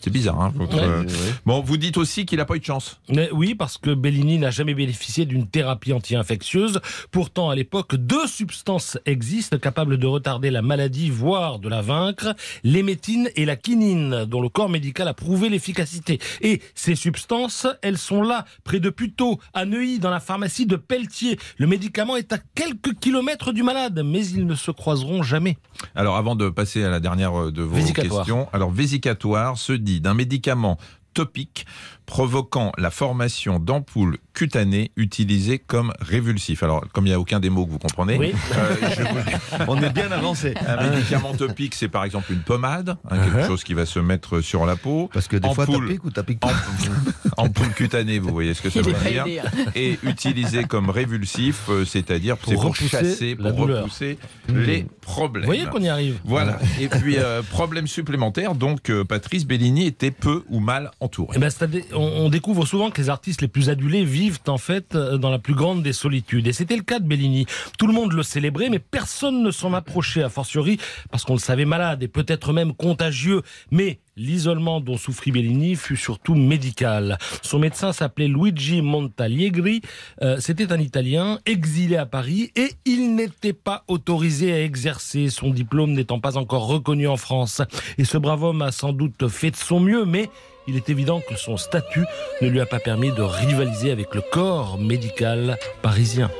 c'est 0.00 0.10
bizarre. 0.10 0.40
Hein, 0.40 0.52
votre, 0.54 0.76
Ouais. 0.76 1.06
Bon, 1.46 1.60
vous 1.60 1.76
dites 1.76 1.96
aussi 1.96 2.26
qu'il 2.26 2.40
a 2.40 2.44
pas 2.44 2.56
eu 2.56 2.60
de 2.60 2.64
chance. 2.64 3.00
Mais 3.08 3.28
oui, 3.32 3.54
parce 3.54 3.78
que 3.78 3.94
Bellini 3.94 4.38
n'a 4.38 4.50
jamais 4.50 4.74
bénéficié 4.74 5.24
d'une 5.24 5.46
thérapie 5.46 5.92
anti-infectieuse. 5.92 6.80
Pourtant, 7.10 7.50
à 7.50 7.54
l'époque, 7.54 7.96
deux 7.96 8.26
substances 8.26 8.98
existent 9.06 9.58
capables 9.58 9.98
de 9.98 10.06
retarder 10.06 10.50
la 10.50 10.62
maladie, 10.62 11.10
voire 11.10 11.58
de 11.58 11.68
la 11.68 11.82
vaincre 11.82 12.34
l'émétine 12.62 13.30
et 13.36 13.44
la 13.44 13.56
quinine, 13.56 14.24
dont 14.26 14.40
le 14.40 14.48
corps 14.48 14.68
médical 14.68 15.08
a 15.08 15.14
prouvé 15.14 15.48
l'efficacité. 15.48 16.18
Et 16.40 16.60
ces 16.74 16.94
substances, 16.94 17.66
elles 17.82 17.98
sont 17.98 18.22
là, 18.22 18.44
près 18.64 18.80
de 18.80 18.90
Puteaux, 18.90 19.38
à 19.54 19.64
Neuilly, 19.64 19.98
dans 19.98 20.10
la 20.10 20.20
pharmacie 20.20 20.66
de 20.66 20.76
Pelletier. 20.76 21.38
Le 21.58 21.66
médicament 21.66 22.16
est 22.16 22.32
à 22.32 22.38
quelques 22.54 22.98
kilomètres 22.98 23.52
du 23.52 23.62
malade, 23.62 24.02
mais 24.04 24.26
ils 24.26 24.46
ne 24.46 24.54
se 24.54 24.70
croiseront 24.70 25.22
jamais. 25.22 25.56
Alors, 25.94 26.16
avant 26.16 26.36
de 26.36 26.48
passer 26.48 26.82
à 26.84 26.90
la 26.90 27.00
dernière 27.00 27.50
de 27.52 27.62
vos 27.62 27.76
Vésicatoire. 27.76 28.20
questions, 28.24 28.48
alors 28.52 28.70
vésicatoire 28.70 29.58
se 29.58 29.72
d'un 29.86 30.14
médicament 30.14 30.78
topique 31.16 31.64
provoquant 32.04 32.70
la 32.78 32.90
formation 32.90 33.58
d'ampoules 33.58 34.18
cutanées 34.34 34.92
utilisées 34.96 35.58
comme 35.58 35.92
révulsif. 36.00 36.62
Alors, 36.62 36.84
comme 36.92 37.06
il 37.06 37.08
n'y 37.08 37.14
a 37.14 37.18
aucun 37.18 37.40
des 37.40 37.50
mots 37.50 37.66
que 37.66 37.72
vous 37.72 37.78
comprenez, 37.80 38.16
Oui. 38.18 38.32
euh, 38.54 38.76
je 38.96 39.02
vous- 39.02 39.64
On 39.72 39.82
est 39.82 39.90
bien 39.90 40.12
avancé. 40.12 40.54
un 40.68 40.88
médicament 40.90 41.34
topique, 41.34 41.74
c'est 41.74 41.88
par 41.88 42.04
exemple 42.04 42.32
une 42.32 42.40
pommade, 42.42 42.96
hein, 43.10 43.18
quelque 43.18 43.36
Uh-huh. 43.38 43.46
chose 43.48 43.64
qui 43.64 43.74
va 43.74 43.86
se 43.86 43.98
mettre 43.98 44.40
sur 44.40 44.66
la 44.66 44.76
peau. 44.76 45.10
Parce 45.12 45.26
que 45.26 45.36
des 45.36 45.52
fois, 45.52 45.64
Ampoule. 45.64 45.88
pique 45.88 46.04
ou 46.04 46.10
pas. 46.10 46.52
Ampoule 47.38 47.72
cutanée, 47.74 48.18
vous 48.18 48.30
voyez 48.30 48.54
ce 48.54 48.62
que 48.62 48.70
ça 48.70 48.80
Il 48.80 48.92
veut 48.94 49.10
dire. 49.10 49.24
hein. 49.44 49.70
Et 49.74 49.98
utilisé 50.04 50.64
comme 50.64 50.90
révulsif, 50.90 51.62
euh, 51.70 51.84
c'est-à-dire 51.84 52.36
Pour 52.36 52.52
pour 52.52 52.62
repousser 52.64 52.88
chasser, 52.88 53.36
pour 53.36 53.52
douleur. 53.52 53.82
repousser 53.84 54.18
les 54.48 54.86
problèmes. 55.00 55.44
Vous 55.44 55.52
voyez 55.54 55.66
qu'on 55.66 55.80
y 55.82 55.88
arrive 55.88 56.18
Voilà. 56.24 56.58
Et 56.80 56.88
puis, 56.88 57.16
euh, 57.18 57.42
problème 57.42 57.86
supplémentaire, 57.88 58.54
donc 58.54 58.90
euh, 58.90 59.04
Patrice 59.04 59.44
Bellini 59.46 59.86
était 59.86 60.10
peu 60.12 60.44
ou 60.50 60.60
mal 60.60 60.90
Eh 61.34 61.38
ben, 61.38 61.50
on 61.94 62.28
découvre 62.28 62.66
souvent 62.66 62.90
que 62.90 63.00
les 63.00 63.10
artistes 63.10 63.42
les 63.42 63.48
plus 63.48 63.70
adulés 63.70 64.04
vivent 64.04 64.40
en 64.46 64.58
fait 64.58 64.94
euh, 64.94 65.18
dans 65.18 65.30
la 65.30 65.38
plus 65.38 65.54
grande 65.54 65.82
des 65.82 65.92
solitudes. 65.92 66.46
Et 66.46 66.52
c'était 66.52 66.76
le 66.76 66.82
cas 66.82 66.98
de 66.98 67.06
Bellini. 67.06 67.46
Tout 67.78 67.86
le 67.86 67.92
monde 67.92 68.12
le 68.12 68.22
célébrait, 68.22 68.68
mais 68.68 68.78
personne 68.78 69.42
ne 69.42 69.50
s'en 69.50 69.72
approchait, 69.72 70.22
a 70.22 70.28
fortiori, 70.28 70.78
parce 71.10 71.24
qu'on 71.24 71.34
le 71.34 71.38
savait 71.38 71.64
malade 71.64 72.02
et 72.02 72.08
peut-être 72.08 72.52
même 72.52 72.74
contagieux. 72.74 73.42
Mais 73.70 74.00
l'isolement 74.16 74.80
dont 74.80 74.96
souffrit 74.96 75.30
Bellini 75.30 75.76
fut 75.76 75.96
surtout 75.96 76.34
médical. 76.34 77.18
Son 77.42 77.58
médecin 77.58 77.92
s'appelait 77.92 78.28
Luigi 78.28 78.82
Montaliegri. 78.82 79.82
Euh, 80.22 80.38
c'était 80.40 80.72
un 80.72 80.80
Italien 80.80 81.38
exilé 81.46 81.96
à 81.96 82.06
Paris 82.06 82.50
et 82.56 82.70
il 82.84 83.14
n'était 83.14 83.52
pas 83.52 83.84
autorisé 83.88 84.52
à 84.52 84.62
exercer, 84.62 85.28
son 85.28 85.50
diplôme 85.50 85.92
n'étant 85.92 86.20
pas 86.20 86.38
encore 86.38 86.66
reconnu 86.66 87.06
en 87.06 87.16
France. 87.16 87.62
Et 87.98 88.04
ce 88.04 88.18
brave 88.18 88.42
homme 88.42 88.62
a 88.62 88.72
sans 88.72 88.92
doute 88.92 89.28
fait 89.28 89.50
de 89.50 89.56
son 89.56 89.80
mieux, 89.80 90.04
mais 90.04 90.30
il 90.68 90.76
est 90.76 90.88
évident 90.90 91.20
que 91.28 91.36
son 91.36 91.56
statut 91.56 92.04
ne 92.42 92.48
lui 92.48 92.60
a 92.60 92.66
pas 92.66 92.80
permis 92.80 93.12
de 93.12 93.22
rivaliser 93.22 93.90
avec 93.90 94.14
le 94.14 94.20
corps 94.20 94.78
médical 94.78 95.58
parisien. 95.82 96.30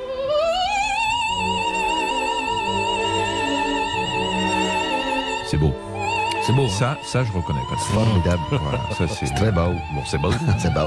C'est 5.48 5.56
beau. 5.58 5.72
C'est 6.44 6.52
beau. 6.52 6.64
hein 6.64 6.68
Ça, 6.68 6.96
ça, 7.04 7.24
je 7.24 7.32
reconnais 7.32 7.60
pas. 7.70 7.76
Formidable. 7.76 8.40
Voilà, 8.50 8.80
ça 8.96 9.06
c'est 9.08 9.32
très 9.34 9.50
beau. 9.52 9.72
Bon, 9.94 10.02
c'est 10.06 10.18
beau. 10.18 10.30
C'est 10.58 10.72
beau. 10.72 10.86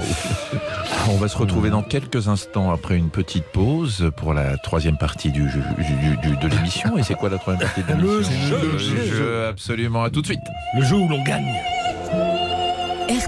On 1.10 1.15
va 1.17 1.28
se 1.28 1.38
retrouver 1.38 1.69
dans 1.69 1.82
quelques 1.82 2.28
instants 2.28 2.71
après 2.71 2.95
une 2.95 3.10
petite 3.10 3.45
pause 3.45 4.12
pour 4.17 4.34
la 4.34 4.58
troisième 4.58 4.97
partie 4.97 5.32
du, 5.32 5.49
jeu- 5.49 5.63
du- 5.78 6.17
du- 6.30 6.38
de 6.38 6.47
l'émission. 6.47 6.97
Et 6.97 7.04
c'est 7.04 7.15
quoi 7.15 7.30
la 7.30 7.38
troisième 7.38 7.67
partie 7.67 7.84
de 7.84 7.93
Le 7.93 8.19
l'émission 8.19 8.47
jeu, 8.47 8.60
Le 8.62 8.71
le 8.73 8.78
jeu. 9.06 9.45
absolument. 9.47 10.04
À 10.04 10.10
tout 10.10 10.21
de 10.21 10.28
suite. 10.28 10.39
Le 10.78 10.84
jeu 10.84 10.95
où 10.95 11.08
l'on 11.08 11.23
gagne. 11.23 11.45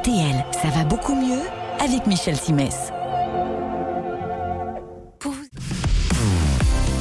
RTL, 0.01 0.45
ça 0.51 0.69
va 0.69 0.83
beaucoup 0.83 1.13
mieux 1.13 1.43
avec 1.79 2.07
Michel 2.07 2.35
Simès. 2.35 2.91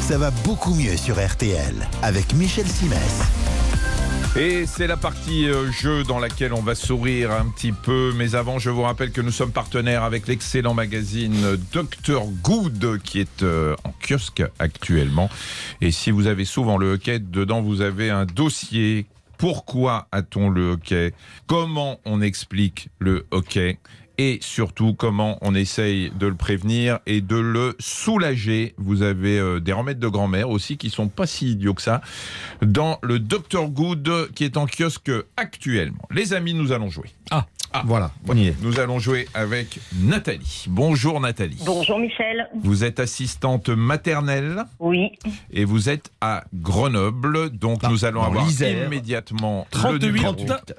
Ça 0.02 0.18
va 0.18 0.30
beaucoup 0.44 0.74
mieux 0.74 0.98
sur 0.98 1.14
RTL 1.14 1.74
avec 2.02 2.34
Michel 2.34 2.66
Simès. 2.66 3.22
Et 4.36 4.66
c'est 4.66 4.86
la 4.86 4.98
partie 4.98 5.48
euh, 5.48 5.72
jeu 5.72 6.04
dans 6.04 6.18
laquelle 6.18 6.52
on 6.52 6.60
va 6.60 6.74
sourire 6.74 7.30
un 7.30 7.46
petit 7.46 7.72
peu. 7.72 8.12
Mais 8.16 8.34
avant, 8.34 8.58
je 8.58 8.68
vous 8.68 8.82
rappelle 8.82 9.12
que 9.12 9.22
nous 9.22 9.32
sommes 9.32 9.52
partenaires 9.52 10.02
avec 10.02 10.28
l'excellent 10.28 10.74
magazine 10.74 11.42
euh, 11.42 11.56
Dr 11.72 12.26
Good 12.42 13.00
qui 13.02 13.20
est 13.20 13.42
euh, 13.42 13.76
en 13.84 13.94
kiosque 14.06 14.42
actuellement. 14.58 15.30
Et 15.80 15.90
si 15.90 16.10
vous 16.10 16.26
avez 16.26 16.44
souvent 16.44 16.76
le 16.76 16.92
hockey, 16.92 17.18
dedans 17.18 17.62
vous 17.62 17.80
avez 17.80 18.10
un 18.10 18.26
dossier. 18.26 19.06
Pourquoi 19.40 20.07
a-t-on 20.12 20.50
le 20.50 20.72
hockey? 20.72 21.14
Comment 21.46 21.98
on 22.05 22.20
explique 22.20 22.90
le 22.98 23.26
hockey? 23.31 23.79
Et 24.18 24.38
surtout 24.42 24.92
comment 24.92 25.38
on 25.40 25.55
essaye 25.55 26.11
de 26.11 26.26
le 26.26 26.35
prévenir 26.35 26.98
et 27.07 27.22
de 27.22 27.37
le 27.37 27.74
soulager? 27.79 28.74
Vous 28.76 29.00
avez 29.00 29.38
euh, 29.38 29.59
des 29.59 29.72
remèdes 29.72 29.98
de 29.98 30.09
grand-mère 30.09 30.50
aussi 30.50 30.76
qui 30.76 30.90
sont 30.90 31.09
pas 31.09 31.26
si 31.26 31.53
idiots 31.53 31.72
que 31.72 31.81
ça 31.81 32.03
dans 32.61 32.98
le 33.03 33.18
Dr 33.18 33.70
Good 33.70 34.31
qui 34.35 34.44
est 34.44 34.59
en 34.59 34.66
kiosque 34.66 35.11
actuellement. 35.38 36.07
Les 36.11 36.35
amis, 36.35 36.53
nous 36.53 36.72
allons 36.72 36.90
jouer. 36.90 37.09
Ah. 37.31 37.46
Voilà, 37.85 38.11
on 38.28 38.37
y 38.37 38.48
est. 38.48 38.56
Nous 38.62 38.80
allons 38.80 38.98
jouer 38.98 39.28
avec 39.33 39.78
Nathalie. 40.00 40.64
Bonjour 40.68 41.20
Nathalie. 41.20 41.62
Bonjour 41.64 41.98
Michel. 41.98 42.48
Vous 42.62 42.83
êtes 42.85 42.98
assistante 43.00 43.68
maternelle 43.68 44.64
Oui, 44.80 45.12
et 45.52 45.64
vous 45.64 45.88
êtes 45.88 46.11
à 46.20 46.44
Grenoble. 46.52 47.50
Donc 47.50 47.83
nous 47.85 48.04
allons 48.04 48.22
avoir 48.22 48.44
l'Isère. 48.44 48.87
immédiatement 48.87 49.66
38. 49.70 50.00
le 50.06 50.12
numéro 50.12 50.35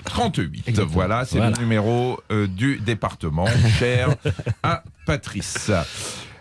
38. 0.06 0.68
Exactement. 0.68 0.94
Voilà, 0.94 1.26
c'est 1.26 1.38
Voilà. 1.38 1.56
le 1.56 1.62
numéro 1.64 2.20
euh, 2.32 2.48
du 2.48 2.78
département, 2.80 3.46
cher 3.80 4.16
à 4.64 4.84
Patrice. 5.06 5.72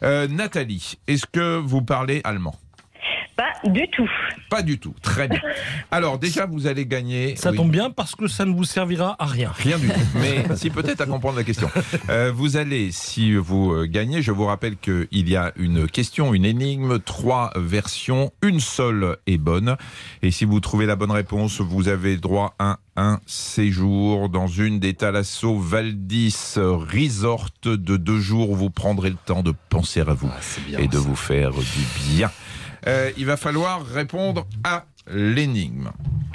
Euh, 0.02 0.26
Nathalie, 0.28 0.98
est-ce 1.06 1.26
que 1.30 1.58
vous 1.58 1.82
parlez 1.82 2.20
allemand? 2.24 2.54
Pas 3.40 3.70
du 3.70 3.88
tout. 3.88 4.10
Pas 4.50 4.60
du 4.60 4.78
tout. 4.78 4.94
Très 5.00 5.26
bien. 5.26 5.40
Alors 5.90 6.18
déjà, 6.18 6.44
vous 6.44 6.66
allez 6.66 6.84
gagner. 6.84 7.36
Ça 7.36 7.52
oui. 7.52 7.56
tombe 7.56 7.70
bien 7.70 7.88
parce 7.88 8.14
que 8.14 8.28
ça 8.28 8.44
ne 8.44 8.52
vous 8.52 8.64
servira 8.64 9.16
à 9.18 9.24
rien. 9.24 9.50
Rien 9.54 9.78
du 9.78 9.88
tout. 9.88 10.00
Mais 10.16 10.44
si 10.56 10.68
peut-être 10.68 11.00
à 11.00 11.06
comprendre 11.06 11.38
la 11.38 11.44
question. 11.44 11.70
Euh, 12.10 12.30
vous 12.34 12.58
allez, 12.58 12.92
si 12.92 13.34
vous 13.34 13.72
euh, 13.72 13.86
gagnez, 13.86 14.20
je 14.20 14.30
vous 14.30 14.44
rappelle 14.44 14.76
qu'il 14.76 15.28
y 15.28 15.36
a 15.36 15.52
une 15.56 15.86
question, 15.86 16.34
une 16.34 16.44
énigme, 16.44 16.98
trois 16.98 17.50
versions, 17.56 18.30
une 18.42 18.60
seule 18.60 19.16
est 19.26 19.38
bonne. 19.38 19.76
Et 20.20 20.30
si 20.32 20.44
vous 20.44 20.60
trouvez 20.60 20.84
la 20.84 20.96
bonne 20.96 21.12
réponse, 21.12 21.62
vous 21.62 21.88
avez 21.88 22.18
droit 22.18 22.54
à 22.58 22.78
un 22.96 23.20
séjour 23.24 24.28
dans 24.28 24.48
une 24.48 24.80
des 24.80 24.92
Thalasso 24.92 25.58
Valdis 25.58 26.56
Resort 26.56 27.48
de 27.62 27.96
deux 27.96 28.20
jours 28.20 28.50
où 28.50 28.56
vous 28.56 28.70
prendrez 28.70 29.08
le 29.08 29.16
temps 29.16 29.42
de 29.42 29.54
penser 29.70 30.00
à 30.00 30.12
vous 30.12 30.30
et 30.76 30.88
de 30.88 30.98
vous 30.98 31.16
faire 31.16 31.52
du 31.52 32.14
bien. 32.14 32.30
Euh, 32.86 33.10
il 33.16 33.26
va 33.26 33.36
falloir 33.36 33.84
répondre 33.84 34.46
à 34.64 34.84
l'énigme. 35.10 35.90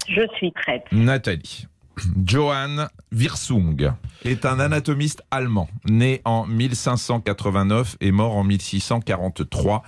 Je 0.08 0.22
suis 0.36 0.52
prête. 0.52 0.84
Nathalie. 0.92 1.68
Johann 2.26 2.88
Wirsung 3.12 3.92
est 4.24 4.46
un 4.46 4.60
anatomiste 4.60 5.24
allemand, 5.32 5.70
né 5.88 6.22
en 6.26 6.46
1589 6.46 7.98
et 8.02 8.12
mort 8.12 8.36
en 8.36 8.44
1643, 8.44 9.84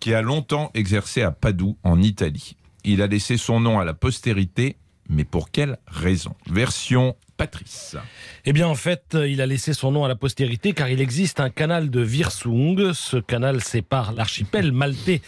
qui 0.00 0.14
a 0.14 0.22
longtemps 0.22 0.70
exercé 0.74 1.22
à 1.22 1.30
Padoue, 1.30 1.76
en 1.84 2.00
Italie. 2.00 2.56
Il 2.84 3.02
a 3.02 3.06
laissé 3.06 3.36
son 3.36 3.60
nom 3.60 3.78
à 3.78 3.84
la 3.84 3.94
postérité, 3.94 4.76
mais 5.08 5.24
pour 5.24 5.50
quelle 5.50 5.78
raison? 5.86 6.34
Version 6.50 7.16
Patrice. 7.36 7.96
Eh 8.44 8.52
bien, 8.52 8.68
en 8.68 8.74
fait, 8.74 9.16
il 9.26 9.40
a 9.40 9.46
laissé 9.46 9.72
son 9.72 9.92
nom 9.92 10.04
à 10.04 10.08
la 10.08 10.16
postérité 10.16 10.72
car 10.72 10.88
il 10.88 11.00
existe 11.00 11.40
un 11.40 11.50
canal 11.50 11.90
de 11.90 12.00
Virsung. 12.00 12.92
Ce 12.92 13.16
canal 13.16 13.62
sépare 13.62 14.12
l'archipel 14.12 14.72
maltais 14.72 15.20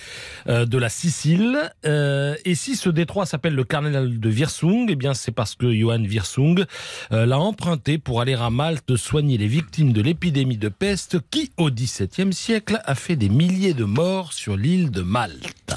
euh, 0.48 0.66
de 0.66 0.78
la 0.78 0.88
Sicile. 0.88 1.72
Euh, 1.86 2.36
et 2.44 2.54
si 2.54 2.76
ce 2.76 2.88
détroit 2.88 3.26
s'appelle 3.26 3.54
le 3.54 3.64
canal 3.64 4.18
de 4.18 4.28
Virsung, 4.28 4.86
eh 4.88 4.96
bien, 4.96 5.14
c'est 5.14 5.32
parce 5.32 5.54
que 5.54 5.72
Johann 5.72 6.06
Virsung 6.06 6.64
euh, 7.12 7.26
l'a 7.26 7.38
emprunté 7.38 7.98
pour 7.98 8.20
aller 8.20 8.34
à 8.34 8.50
Malte 8.50 8.96
soigner 8.96 9.38
les 9.38 9.48
victimes 9.48 9.92
de 9.92 10.02
l'épidémie 10.02 10.58
de 10.58 10.68
peste 10.68 11.18
qui, 11.30 11.50
au 11.56 11.70
XVIIe 11.70 12.32
siècle, 12.32 12.80
a 12.84 12.94
fait 12.94 13.16
des 13.16 13.28
milliers 13.28 13.74
de 13.74 13.84
morts 13.84 14.32
sur 14.32 14.56
l'île 14.56 14.90
de 14.90 15.02
Malte. 15.02 15.74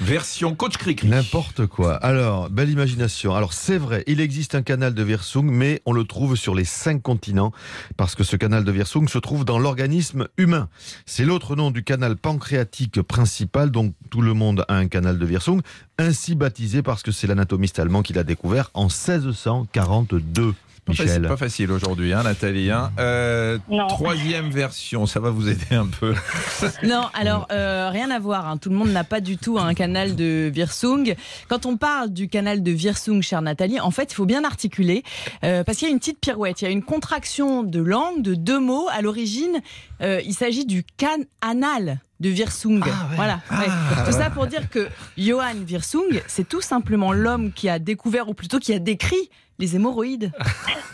Version 0.00 0.54
Coach 0.54 0.76
Cricri. 0.76 1.08
N'importe 1.08 1.66
quoi. 1.66 1.94
Alors, 1.96 2.50
belle 2.50 2.70
imagination. 2.70 3.34
Alors, 3.34 3.52
c'est 3.52 3.78
vrai, 3.78 4.04
il 4.06 4.20
existe 4.20 4.54
un 4.54 4.62
canal 4.62 4.94
de 4.94 5.02
Virsung, 5.02 5.44
mais 5.50 5.67
on 5.86 5.92
le 5.92 6.04
trouve 6.04 6.36
sur 6.36 6.54
les 6.54 6.64
cinq 6.64 7.02
continents, 7.02 7.52
parce 7.96 8.14
que 8.14 8.24
ce 8.24 8.36
canal 8.36 8.64
de 8.64 8.72
Virsung 8.72 9.08
se 9.08 9.18
trouve 9.18 9.44
dans 9.44 9.58
l'organisme 9.58 10.28
humain. 10.36 10.68
C'est 11.06 11.24
l'autre 11.24 11.56
nom 11.56 11.70
du 11.70 11.84
canal 11.84 12.16
pancréatique 12.16 13.02
principal, 13.02 13.70
donc 13.70 13.94
tout 14.10 14.22
le 14.22 14.34
monde 14.34 14.64
a 14.68 14.74
un 14.74 14.88
canal 14.88 15.18
de 15.18 15.26
Virsung, 15.26 15.60
ainsi 15.98 16.34
baptisé 16.34 16.82
parce 16.82 17.02
que 17.02 17.12
c'est 17.12 17.26
l'anatomiste 17.26 17.78
allemand 17.78 18.02
qui 18.02 18.12
l'a 18.12 18.24
découvert 18.24 18.70
en 18.74 18.84
1642. 18.84 20.54
Michel. 20.88 21.22
pas 21.28 21.36
facile 21.36 21.70
aujourd'hui, 21.72 22.12
hein, 22.12 22.22
Nathalie. 22.22 22.70
hein. 22.70 22.90
Euh, 22.98 23.58
Non. 23.68 23.86
troisième 23.86 24.50
version, 24.50 25.06
ça 25.06 25.20
va 25.20 25.30
vous 25.30 25.48
aider 25.48 25.74
un 25.74 25.86
peu. 25.86 26.14
Non, 26.82 27.06
alors 27.14 27.46
euh, 27.52 27.90
rien 27.90 28.10
à 28.10 28.18
voir. 28.18 28.48
hein. 28.48 28.56
Tout 28.56 28.70
le 28.70 28.76
monde 28.76 28.90
n'a 28.90 29.04
pas 29.04 29.20
du 29.20 29.36
tout 29.36 29.58
un 29.58 29.74
canal 29.74 30.16
de 30.16 30.50
Virsung. 30.52 31.14
Quand 31.48 31.66
on 31.66 31.76
parle 31.76 32.10
du 32.10 32.28
canal 32.28 32.62
de 32.62 32.70
Virsung, 32.70 33.20
chère 33.22 33.42
Nathalie, 33.42 33.80
en 33.80 33.90
fait, 33.90 34.12
il 34.12 34.14
faut 34.14 34.26
bien 34.26 34.44
articuler 34.44 35.02
euh, 35.44 35.64
parce 35.64 35.78
qu'il 35.78 35.88
y 35.88 35.90
a 35.90 35.92
une 35.92 35.98
petite 35.98 36.20
pirouette. 36.20 36.62
Il 36.62 36.64
y 36.64 36.68
a 36.68 36.70
une 36.70 36.82
contraction 36.82 37.62
de 37.62 37.80
langue 37.80 38.22
de 38.22 38.34
deux 38.34 38.60
mots. 38.60 38.88
À 38.90 39.02
l'origine, 39.02 39.60
euh, 40.02 40.20
il 40.24 40.34
s'agit 40.34 40.64
du 40.66 40.84
can 40.98 41.18
anal 41.40 42.00
de 42.20 42.28
Virsung. 42.28 42.82
Voilà. 43.16 43.40
ouais. 43.50 43.66
Tout 44.06 44.12
ça 44.12 44.30
pour 44.30 44.46
dire 44.46 44.68
que 44.70 44.88
Johann 45.16 45.62
Virsung, 45.64 46.20
c'est 46.26 46.48
tout 46.48 46.60
simplement 46.60 47.12
l'homme 47.12 47.52
qui 47.52 47.68
a 47.68 47.78
découvert, 47.78 48.28
ou 48.28 48.34
plutôt 48.34 48.58
qui 48.58 48.72
a 48.72 48.78
décrit 48.78 49.30
les 49.58 49.76
hémorroïdes. 49.76 50.32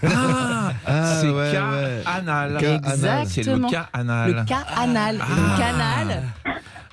Ah, 0.06 0.72
Ah, 0.87 1.18
c'est 1.20 1.30
ouais, 1.30 1.50
cas 1.52 1.70
ouais. 1.70 2.02
anal. 2.04 2.56
Anal. 2.58 3.26
C'est 3.26 3.42
le 3.42 3.52
Exactement. 3.52 3.70
cas 3.70 3.88
anal. 3.94 4.34
Le 4.34 4.44
cas 4.44 4.66
anal. 4.76 5.14
Et 5.16 5.18
le 5.18 5.56
canal. 5.58 6.22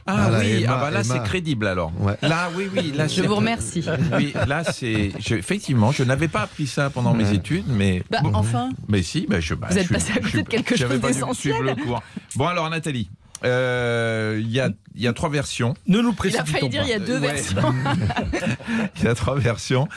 Ah 0.07 0.29
oui, 0.39 0.63
Emma, 0.63 0.73
ah 0.77 0.81
bah 0.81 0.91
là 0.91 1.03
c'est 1.03 1.21
crédible 1.23 1.67
alors. 1.67 1.91
Ouais. 1.99 2.17
Là 2.21 2.49
oui 2.55 2.69
oui, 2.73 2.91
là 2.95 3.07
Je 3.07 3.21
vous 3.23 3.35
remercie. 3.35 3.83
Oui, 4.17 4.33
là 4.47 4.63
c'est 4.63 5.11
je- 5.19 5.35
effectivement, 5.35 5.91
je 5.91 6.03
n'avais 6.03 6.27
pas 6.27 6.41
appris 6.41 6.67
ça 6.67 6.89
pendant 6.89 7.13
mes 7.13 7.31
études, 7.33 7.65
mais 7.67 8.01
Bah, 8.09 8.19
bon. 8.23 8.31
enfin. 8.33 8.69
mais 8.87 9.03
si, 9.03 9.27
bah, 9.29 9.39
je. 9.39 9.53
bah, 9.53 9.67
Vous 9.69 9.77
êtes 9.77 9.87
je- 9.87 9.93
passé 9.93 10.11
à 10.13 10.15
côté 10.15 10.29
je- 10.29 10.37
de 10.37 10.47
quelque 10.47 10.75
chose 10.77 10.99
d'essentiel. 11.01 11.53
suivre 11.53 11.61
le 11.63 11.75
cours. 11.75 12.01
Bon 12.35 12.47
alors 12.47 12.69
Nathalie, 12.69 13.09
euh, 13.43 14.37
il 14.39 14.49
y 14.51 14.59
a 14.59 14.69
il 14.95 15.01
y 15.01 15.07
a 15.07 15.13
trois 15.13 15.29
versions. 15.29 15.73
Ne 15.87 15.99
nous 16.01 16.09
Il 16.09 16.11
a 16.11 16.15
précipitons 16.43 16.51
failli 16.51 16.69
dire 16.69 16.81
pas. 16.81 16.87
il 16.87 16.91
y 16.91 16.93
a 16.93 16.99
deux 16.99 17.19
Ouais. 17.19 17.27
versions. 17.33 17.61
Il 18.97 19.03
y 19.03 19.07
a 19.07 19.15
trois 19.15 19.37
versions. 19.37 19.87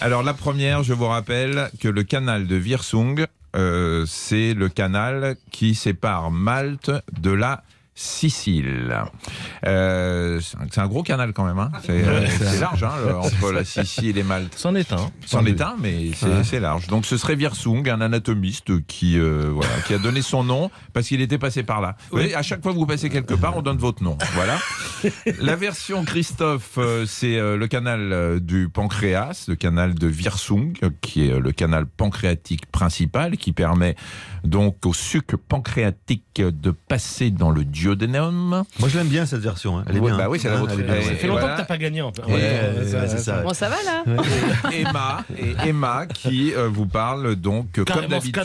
Alors 0.00 0.22
la 0.22 0.34
première, 0.34 0.82
je 0.82 0.92
vous 0.92 1.06
rappelle 1.06 1.70
que 1.80 1.88
le 1.88 2.02
canal 2.02 2.46
de 2.46 2.56
Virsung, 2.56 3.26
euh, 3.56 4.04
c'est 4.08 4.54
le 4.54 4.68
canal 4.68 5.36
qui 5.50 5.74
sépare 5.74 6.30
Malte 6.30 6.90
de 7.20 7.30
la 7.30 7.62
Sicile. 7.94 8.94
Euh, 9.66 10.40
c'est 10.70 10.80
un- 10.80 10.86
gros 10.86 11.02
canal 11.02 11.32
quand 11.32 11.44
même. 11.44 11.58
Hein. 11.58 11.70
C'est 11.84 12.02
euh, 12.06 12.26
large 12.60 12.82
hein, 12.82 12.92
le- 13.06 13.16
entre 13.16 13.52
la 13.52 13.64
Sicile 13.64 14.16
et 14.16 14.22
Malte. 14.22 14.54
C'en 14.56 14.74
est 14.74 14.92
un. 14.92 15.10
C'en 15.26 15.44
est 15.44 15.60
un, 15.60 15.76
mais 15.78 16.10
c'est 16.44 16.60
large. 16.60 16.86
Donc 16.86 17.04
ce 17.04 17.16
serait 17.16 17.34
Virsung, 17.36 17.88
un 17.88 18.00
anatomiste 18.00 18.84
qui, 18.86 19.18
euh, 19.18 19.50
voilà, 19.52 19.70
qui 19.86 19.94
a 19.94 19.98
donné 19.98 20.22
son 20.22 20.44
nom 20.44 20.70
parce 20.92 21.08
qu'il 21.08 21.20
était 21.20 21.38
passé 21.38 21.62
par 21.62 21.80
là. 21.80 21.96
Vous 22.10 22.16
voyez, 22.18 22.34
à 22.34 22.42
chaque 22.42 22.62
fois 22.62 22.72
que 22.72 22.78
vous 22.78 22.86
passez 22.86 23.10
quelque 23.10 23.34
part, 23.34 23.56
on 23.56 23.62
donne 23.62 23.78
votre 23.78 24.02
nom. 24.02 24.16
Voilà. 24.34 24.58
La 25.40 25.56
version 25.56 26.04
Christophe, 26.04 26.78
c'est 27.06 27.38
le 27.38 27.66
canal 27.66 28.40
du 28.40 28.68
pancréas, 28.68 29.44
le 29.48 29.56
canal 29.56 29.94
de 29.94 30.06
Virsung, 30.06 30.72
euh, 30.82 30.90
qui 31.00 31.28
est 31.28 31.38
le 31.38 31.52
canal 31.52 31.86
pancréatique 31.86 32.66
principal, 32.70 33.36
qui 33.36 33.52
permet 33.52 33.94
donc 34.44 34.86
au 34.86 34.94
suc 34.94 35.36
pancréatique 35.36 36.40
de 36.40 36.70
passer 36.70 37.30
dans 37.30 37.50
le 37.50 37.64
duodénum. 37.80 38.64
Moi, 38.78 38.88
je 38.88 38.98
l'aime 38.98 39.08
bien 39.08 39.26
cette 39.26 39.40
version. 39.40 39.78
hein. 39.78 39.84
Elle 39.88 39.96
est 39.96 40.00
Ouais, 40.00 40.10
bien. 40.10 40.18
bah 40.18 40.28
oui, 40.28 40.38
c'est 40.40 40.48
la 40.48 40.56
Hein, 40.56 40.60
vôtre. 40.60 40.74
Ça 40.76 40.82
fait 40.82 41.24
et 41.24 41.26
longtemps 41.26 41.40
voilà. 41.40 41.54
que 41.56 41.60
t'as 41.60 41.66
pas 41.66 41.78
gagné. 41.78 42.02
En 42.02 42.12
fait. 42.12 42.22
Et- 42.28 42.32
Ouais, 42.32 43.06
c'est 43.08 43.18
ça. 43.18 43.38
Bon, 43.42 43.52
ça 43.54 43.68
va 43.68 43.76
là 43.84 44.04
Et 44.72 44.80
Emma, 44.82 45.24
et 45.38 45.68
Emma 45.68 46.06
qui 46.06 46.52
euh, 46.54 46.68
vous 46.70 46.86
parle 46.86 47.36
donc, 47.36 47.82
comme 47.84 48.06
d'habitude, 48.06 48.44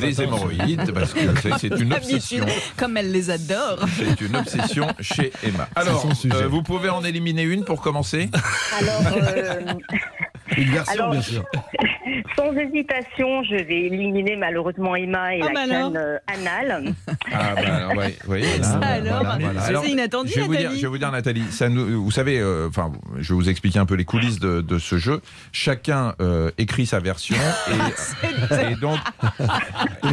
des 0.00 0.22
hémorroïdes, 0.22 0.92
parce 0.92 1.12
que 1.14 1.20
c'est- 1.58 1.68
une 1.80 1.92
obsession. 1.92 2.44
Comme 2.76 2.96
elle 2.96 3.12
les 3.12 3.30
adore. 3.30 3.78
C'est 3.96 4.20
une 4.20 4.36
obsession 4.36 4.88
chez 5.00 5.32
Emma. 5.42 5.68
Alors, 5.76 6.06
euh, 6.34 6.48
vous 6.48 6.62
pouvez 6.62 6.88
en 6.88 7.04
éliminer 7.04 7.42
une 7.42 7.64
pour 7.64 7.80
commencer? 7.80 8.30
Alors, 8.80 9.02
euh, 9.22 9.60
Une 10.56 10.70
version, 10.70 10.92
Alors- 10.94 11.10
bien 11.12 11.20
sûr. 11.22 11.44
Sans 12.36 12.52
hésitation, 12.56 13.42
je 13.44 13.56
vais 13.56 13.82
éliminer 13.86 14.36
malheureusement 14.36 14.94
Emma 14.96 15.34
et 15.36 15.40
Ah, 15.42 15.46
la 15.46 15.52
bah 15.52 15.66
canne 15.68 15.96
euh, 15.96 16.18
anale. 16.26 16.94
Ah, 17.32 17.54
bah 17.54 17.60
alors, 17.76 17.96
ouais, 17.96 18.16
ouais, 18.26 18.42
Ça 18.62 18.78
alors, 18.78 19.18
voilà, 19.24 19.38
voilà. 19.40 19.60
c'est 19.60 19.68
Alors, 19.68 19.84
inattendu, 19.86 20.30
je 20.34 20.40
vais, 20.40 20.46
vous 20.46 20.52
dire, 20.54 20.62
Nathalie. 20.62 20.76
je 20.78 20.82
vais 20.82 20.88
vous 20.88 20.98
dire, 20.98 21.12
Nathalie, 21.12 21.44
ça 21.50 21.68
nous, 21.68 22.02
vous 22.02 22.10
savez, 22.10 22.38
euh, 22.38 22.68
enfin, 22.68 22.90
je 23.18 23.32
vais 23.32 23.34
vous 23.34 23.48
expliquer 23.48 23.78
un 23.78 23.86
peu 23.86 23.94
les 23.94 24.04
coulisses 24.04 24.38
de, 24.40 24.60
de 24.60 24.78
ce 24.78 24.98
jeu. 24.98 25.20
Chacun 25.52 26.14
euh, 26.20 26.50
écrit 26.58 26.86
sa 26.86 27.00
version 27.00 27.36
et, 27.70 28.72
et 28.72 28.76
donc. 28.76 28.98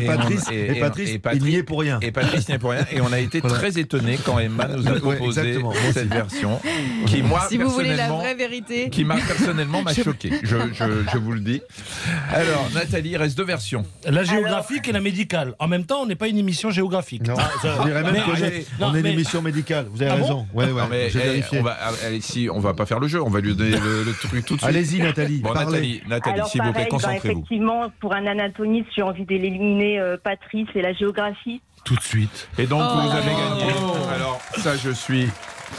Et 0.01 0.05
Patrice, 0.05 0.45
et, 0.51 0.79
Patrice, 0.79 1.19
il 1.35 1.43
n'y 1.43 1.55
est 1.55 1.63
pour 1.63 1.79
rien. 1.81 1.99
Et 2.01 2.11
Patrice 2.11 2.47
n'y 2.49 2.55
est 2.55 2.59
pour 2.59 2.71
rien. 2.71 2.85
Et 2.91 3.01
on 3.01 3.11
a 3.11 3.19
été 3.19 3.39
Voilà. 3.39 3.57
très 3.57 3.79
étonnés 3.79 4.17
quand 4.25 4.39
Emma 4.39 4.67
nous 4.67 4.87
a 4.87 4.91
Ouais, 4.93 4.99
proposé 4.99 5.57
aussi. 5.57 5.93
cette 5.93 6.13
version, 6.13 6.59
qui 7.05 7.21
moi 7.21 7.45
Si 7.49 7.57
vous 7.57 7.69
voulez 7.69 7.89
la 7.89 7.95
personnellement, 7.95 8.19
vraie 8.19 8.35
vérité. 8.35 8.89
qui 8.89 9.03
m'a 9.05 9.15
personnellement 9.15 9.81
m'a 9.81 9.93
choqué. 9.93 10.31
Je, 10.43 10.55
je, 10.73 10.83
je 11.13 11.17
vous 11.17 11.31
le 11.33 11.39
dis. 11.41 11.61
Alors, 12.33 12.69
Nathalie, 12.73 13.11
il 13.11 13.17
reste 13.17 13.37
deux 13.37 13.43
versions. 13.45 13.85
La 14.07 14.23
géographique 14.23 14.87
et 14.87 14.91
la 14.91 14.99
médicale. 15.01 15.53
En 15.59 15.67
même 15.67 15.85
temps, 15.85 16.01
on 16.01 16.05
n'est 16.05 16.15
pas 16.15 16.27
une 16.27 16.37
émission 16.37 16.69
géographique. 16.71 17.27
Non, 17.27 17.35
Ah, 17.37 17.49
ça- 17.61 17.75
je 17.79 17.83
dirais 17.87 18.03
même 18.03 18.13
mais- 18.13 18.19
que 18.19 18.81
non, 18.81 18.87
on 18.87 18.95
est 18.95 18.99
une 18.99 19.05
émission 19.05 19.41
médicale. 19.41 19.87
Vous 19.89 20.01
avez 20.01 20.11
Ah 20.11 20.15
bon 20.17 20.21
raison. 20.23 20.47
Ouais, 20.53 20.65
ouais, 20.65 20.81
Non, 20.81 20.87
mais, 20.89 21.09
j'ai 21.09 21.19
eh, 21.19 21.23
vérifié. 21.23 21.59
on 21.59 21.63
va, 21.63 21.77
allez, 22.05 22.21
si, 22.21 22.49
on 22.51 22.59
va 22.59 22.73
pas 22.73 22.85
faire 22.85 22.99
le 22.99 23.07
jeu, 23.07 23.21
on 23.21 23.29
va 23.29 23.39
lui 23.39 23.55
donner 23.55 23.77
le, 23.77 24.03
le 24.03 24.13
truc 24.13 24.45
tout 24.45 24.55
de 24.55 24.59
suite. 24.61 24.63
Allez-y, 24.69 24.99
Nathalie. 25.01 25.39
Bon, 25.39 25.53
parlez. 25.53 25.65
Nathalie, 25.71 26.01
Nathalie 26.07 26.35
Alors 26.35 26.47
s'il 26.49 26.61
vous 26.63 26.71
plaît, 26.73 26.83
bah, 26.83 26.89
concentrez-vous. 26.89 27.31
effectivement, 27.39 27.91
pour 27.99 28.13
un 28.13 28.25
anatomiste, 28.27 28.87
j'ai 28.95 29.01
envie 29.01 29.25
de 29.25 29.33
l'éliminer 29.35 29.99
euh, 29.99 30.17
Patrice 30.21 30.67
et 30.75 30.81
la 30.81 30.93
géographie. 30.93 31.61
Tout 31.83 31.95
de 31.95 32.01
suite. 32.01 32.47
Et 32.57 32.65
donc, 32.65 32.81
Oh 32.83 32.99
vous 33.01 33.07
là 33.09 33.15
avez 33.15 33.31
gagné. 33.31 33.71
Alors, 34.15 34.41
ça, 34.57 34.75
je 34.75 34.89
suis. 34.89 35.27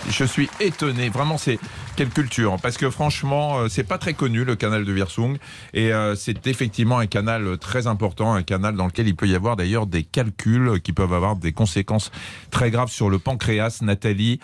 Je 0.09 0.25
suis 0.25 0.49
étonné, 0.61 1.09
vraiment 1.09 1.39
c'est 1.39 1.59
quelle 1.97 2.11
culture, 2.11 2.57
parce 2.63 2.77
que 2.77 2.91
franchement 2.91 3.59
euh, 3.59 3.69
c'est 3.69 3.85
pas 3.85 3.99
très 3.99 4.15
connu 4.15 4.45
le 4.45 4.55
canal 4.55 4.85
de 4.85 4.93
Virsung 4.93 5.37
et 5.75 5.93
euh, 5.93 6.15
c'est 6.15 6.47
effectivement 6.47 6.99
un 6.99 7.07
canal 7.07 7.59
très 7.59 7.87
important, 7.87 8.35
un 8.35 8.43
canal 8.43 8.77
dans 8.77 8.87
lequel 8.87 9.09
il 9.09 9.17
peut 9.17 9.27
y 9.27 9.35
avoir 9.35 9.57
d'ailleurs 9.57 9.87
des 9.87 10.05
calculs 10.05 10.81
qui 10.83 10.93
peuvent 10.93 11.13
avoir 11.13 11.37
des 11.37 11.53
conséquences 11.53 12.11
très 12.51 12.71
graves 12.71 12.91
sur 12.91 13.11
le 13.11 13.19
pancréas. 13.19 13.79
Nathalie, 13.83 14.41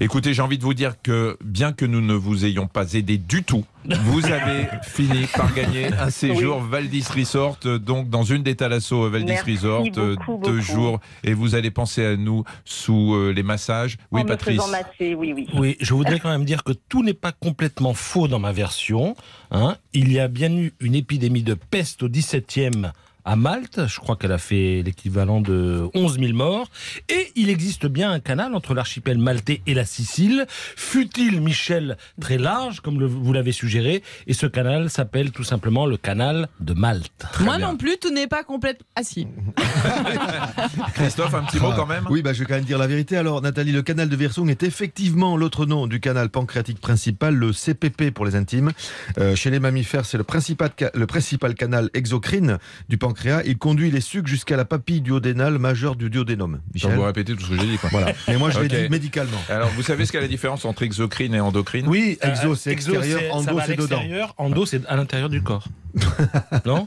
écoutez 0.00 0.34
j'ai 0.34 0.42
envie 0.42 0.58
de 0.58 0.62
vous 0.62 0.74
dire 0.74 0.94
que 1.02 1.36
bien 1.44 1.72
que 1.72 1.84
nous 1.84 2.00
ne 2.00 2.14
vous 2.14 2.44
ayons 2.44 2.66
pas 2.66 2.92
aidé 2.94 3.18
du 3.18 3.42
tout, 3.42 3.64
vous 3.84 4.26
avez 4.32 4.68
fini 4.82 5.26
par 5.34 5.52
gagner 5.54 5.86
un 5.94 6.10
séjour 6.10 6.60
Valdis 6.60 7.04
Resort, 7.14 7.58
euh, 7.66 7.78
donc 7.78 8.08
dans 8.10 8.22
une 8.22 8.42
des 8.42 8.54
Thalasso 8.56 9.08
Valdis 9.10 9.26
Merci 9.32 9.50
Resort, 9.52 9.84
euh, 9.96 10.16
beaucoup, 10.16 10.40
deux 10.44 10.52
beaucoup. 10.58 10.60
jours 10.60 11.00
et 11.24 11.34
vous 11.34 11.54
allez 11.54 11.70
penser 11.70 12.04
à 12.04 12.16
nous 12.16 12.44
sous 12.64 13.14
euh, 13.14 13.32
les 13.32 13.42
massages. 13.42 13.96
Oui, 14.10 14.20
en 14.22 14.24
Patrice. 14.24 14.56
me 14.56 14.60
faisant 14.62 14.70
masser, 14.72 15.14
oui, 15.14 15.32
oui. 15.34 15.46
Oui, 15.54 15.76
je 15.80 15.94
voudrais 15.94 16.20
quand 16.20 16.28
même 16.30 16.44
dire 16.44 16.64
que 16.64 16.72
tout 16.72 17.02
n'est 17.02 17.14
pas 17.14 17.32
complètement 17.32 17.94
faux 17.94 18.28
dans 18.28 18.38
ma 18.38 18.52
version. 18.52 19.16
hein. 19.50 19.76
Il 19.94 20.12
y 20.12 20.20
a 20.20 20.28
bien 20.28 20.52
eu 20.52 20.72
une 20.80 20.94
épidémie 20.94 21.42
de 21.42 21.54
peste 21.54 22.02
au 22.02 22.08
17e 22.08 22.92
à 23.24 23.36
Malte. 23.36 23.86
Je 23.86 24.00
crois 24.00 24.16
qu'elle 24.16 24.32
a 24.32 24.38
fait 24.38 24.82
l'équivalent 24.84 25.40
de 25.40 25.88
11 25.94 26.18
000 26.18 26.32
morts. 26.32 26.68
Et 27.08 27.30
il 27.36 27.50
existe 27.50 27.86
bien 27.86 28.10
un 28.10 28.20
canal 28.20 28.54
entre 28.54 28.74
l'archipel 28.74 29.18
maltais 29.18 29.60
et 29.66 29.74
la 29.74 29.84
Sicile. 29.84 30.46
Fut-il, 30.48 31.40
Michel, 31.40 31.96
très 32.20 32.38
large, 32.38 32.80
comme 32.80 33.00
le- 33.00 33.06
vous 33.06 33.32
l'avez 33.32 33.52
suggéré? 33.52 34.02
Et 34.26 34.32
ce 34.34 34.46
canal 34.46 34.90
s'appelle 34.90 35.30
tout 35.30 35.44
simplement 35.44 35.86
le 35.86 35.96
canal 35.96 36.48
de 36.60 36.74
Malte. 36.74 37.26
Moi 37.40 37.56
bien. 37.58 37.68
non 37.70 37.76
plus, 37.76 37.96
tout 37.98 38.10
n'est 38.12 38.26
pas 38.28 38.44
complète. 38.44 38.80
Ah 38.96 39.02
si. 39.02 39.26
Christophe, 40.94 41.34
un 41.34 41.42
petit 41.44 41.58
mot 41.60 41.70
Ah, 41.72 41.76
quand 41.76 41.86
même? 41.86 42.04
Oui, 42.10 42.22
bah, 42.22 42.32
je 42.32 42.40
vais 42.40 42.46
quand 42.46 42.54
même 42.54 42.64
dire 42.64 42.78
la 42.78 42.86
vérité. 42.86 43.16
Alors, 43.16 43.42
Nathalie, 43.42 43.72
le 43.72 43.82
canal 43.82 44.08
de 44.08 44.16
Virsung 44.16 44.48
est 44.48 44.62
effectivement 44.62 45.36
l'autre 45.36 45.66
nom 45.66 45.86
du 45.86 46.00
canal 46.00 46.28
pancréatique 46.30 46.80
principal, 46.80 47.34
le 47.34 47.52
CPP 47.52 48.10
pour 48.10 48.24
les 48.26 48.36
intimes. 48.36 48.72
Euh, 49.18 49.34
chez 49.36 49.50
les 49.50 49.60
mammifères, 49.60 50.04
c'est 50.06 50.18
le 50.18 50.24
principal, 50.24 50.70
le 50.94 51.06
principal 51.06 51.54
canal 51.54 51.90
exocrine 51.94 52.58
du 52.88 52.98
pancréas. 53.08 53.42
Il 53.46 53.56
conduit 53.58 53.90
les 53.90 54.00
sucs 54.00 54.26
jusqu'à 54.26 54.56
la 54.56 54.64
papille 54.64 55.00
duodénale 55.00 55.58
majeure 55.58 55.96
du 55.96 56.10
duodénum. 56.10 56.60
Je 56.68 56.74
Michel 56.74 56.90
vais 56.90 56.96
vous 56.96 57.02
répéter 57.04 57.34
tout 57.34 57.42
ce 57.44 57.50
que 57.50 57.58
j'ai 57.60 57.66
dit. 57.66 57.78
Quoi. 57.78 57.88
Voilà. 57.90 58.12
Mais 58.28 58.36
moi, 58.36 58.50
je 58.50 58.60
l'ai 58.60 58.66
Ok. 58.66 58.82
dit 58.84 58.88
médicalement. 58.90 59.38
Alors, 59.48 59.68
vous 59.70 59.82
savez 59.82 60.04
ce 60.06 60.12
qu'est 60.12 60.20
la 60.20 60.28
différence 60.28 60.64
entre 60.64 60.82
exocrine 60.82 61.34
et 61.34 61.40
endocrine 61.40 61.86
Oui, 61.88 62.18
exo, 62.22 62.54
c'est 62.54 62.70
Euh, 62.70 62.72
extérieur, 62.74 63.20
c'est- 63.20 63.28
ça 63.28 63.34
endo, 63.34 63.60
c'est 63.66 63.76
dedans. 63.76 64.02
Endo, 64.36 64.66
c'est 64.66 64.84
à 64.86 64.96
l'intérieur 64.96 65.28
du 65.30 65.42
corps. 65.42 65.66
non 66.66 66.86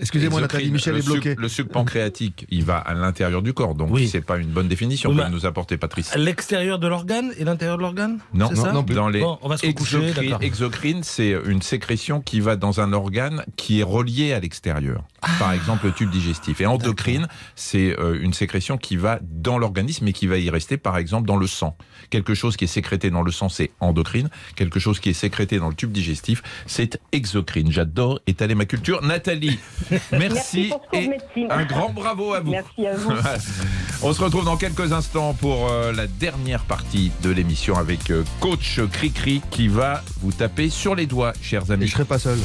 excusez-moi, 0.00 0.40
exocrine, 0.40 0.40
Nathalie, 0.42 0.70
Michel 0.72 0.96
est 0.96 1.04
bloqué. 1.06 1.30
suc- 1.30 1.40
le 1.40 1.48
suc 1.48 1.68
pancréatique, 1.68 2.46
il 2.50 2.64
va 2.64 2.78
à 2.78 2.94
l'intérieur 2.94 3.42
du 3.42 3.52
corps, 3.52 3.74
donc 3.74 3.88
Oui. 3.92 4.08
c'est 4.08 4.20
pas 4.20 4.38
une 4.38 4.48
bonne 4.48 4.68
définition 4.68 5.10
Oui, 5.10 5.16
que 5.16 5.22
bah- 5.22 5.28
nous 5.30 5.46
apporter 5.46 5.76
Patrice. 5.76 6.14
l'extérieur 6.16 6.78
de 6.78 6.86
l'organe 6.88 7.32
et 7.38 7.44
l'intérieur 7.44 7.76
de 7.76 7.82
l'organe 7.82 8.18
Non, 8.34 8.50
non, 8.50 8.62
ça 8.62 8.72
non. 8.72 8.82
Dans 8.82 9.08
les 9.08 9.20
Bon, 9.20 9.38
on 9.42 9.48
va 9.48 9.56
se 9.56 9.66
d'accord. 9.66 10.42
exocrine, 10.42 11.02
c'est 11.02 11.34
une 11.46 11.62
sécrétion 11.62 12.20
qui 12.20 12.40
va 12.40 12.56
dans 12.56 12.80
un 12.80 12.92
organe 12.92 13.44
qui 13.56 13.80
est 13.80 13.84
relié 13.84 14.32
à 14.32 14.40
l'extérieur. 14.40 15.04
Ah. 15.22 15.28
Par 15.38 15.52
exemple, 15.52 15.86
le 15.86 15.92
tube 15.92 16.10
digestif. 16.10 16.60
Et 16.60 16.66
endocrine, 16.66 17.28
c'est 17.54 17.98
euh, 17.98 18.18
une 18.20 18.32
sécrétion 18.32 18.76
qui 18.76 18.96
va 18.96 19.18
dans 19.22 19.58
l'organisme 19.58 20.06
et 20.08 20.12
qui 20.12 20.26
va 20.26 20.36
y 20.38 20.50
rester, 20.50 20.76
par 20.76 20.98
exemple, 20.98 21.26
dans 21.28 21.36
le 21.36 21.46
sang. 21.46 21.76
Quelque 22.10 22.34
chose 22.34 22.56
qui 22.56 22.64
est 22.64 22.68
sécrété 22.68 23.10
dans 23.10 23.22
le 23.22 23.30
sang, 23.30 23.48
c'est 23.48 23.70
endocrine. 23.80 24.28
Quelque 24.56 24.80
chose 24.80 24.98
qui 25.00 25.10
est 25.10 25.14
sécrété 25.14 25.58
dans 25.58 25.68
le 25.68 25.74
tube 25.74 25.92
digestif, 25.92 26.42
c'est 26.66 27.00
exocrine. 27.12 27.70
J'adore 27.70 28.20
étaler 28.26 28.54
ma 28.54 28.64
culture. 28.64 29.00
Nathalie, 29.02 29.41
merci, 30.12 30.12
Merci 30.12 30.68
pour 30.68 30.80
ce 30.84 30.88
cours 30.88 30.90
de 30.92 30.96
et 31.04 31.08
médecine. 31.08 31.46
un 31.50 31.64
grand 31.64 31.90
bravo 31.92 32.34
à 32.34 32.40
vous. 32.40 32.50
Merci 32.50 32.86
à 32.86 32.94
vous. 32.96 33.12
On 34.02 34.12
se 34.12 34.22
retrouve 34.22 34.44
dans 34.44 34.56
quelques 34.56 34.92
instants 34.92 35.34
pour 35.34 35.68
euh, 35.70 35.92
la 35.92 36.06
dernière 36.06 36.64
partie 36.64 37.12
de 37.22 37.30
l'émission 37.30 37.76
avec 37.76 38.10
euh, 38.10 38.24
coach 38.40 38.80
Cricri 38.92 39.42
qui 39.50 39.68
va 39.68 40.02
vous 40.22 40.32
taper 40.32 40.70
sur 40.70 40.94
les 40.94 41.06
doigts, 41.06 41.32
chers 41.42 41.70
Et 41.70 41.74
amis. 41.74 41.86
je 41.86 41.92
serai 41.92 42.04
pas 42.04 42.18
seul. 42.18 42.38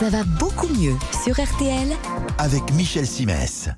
Ça 0.00 0.10
va 0.10 0.24
beaucoup 0.24 0.68
mieux 0.68 0.94
sur 1.24 1.34
RTL. 1.40 1.88
Avec 2.38 2.72
Michel 2.72 3.06
Simès. 3.06 3.68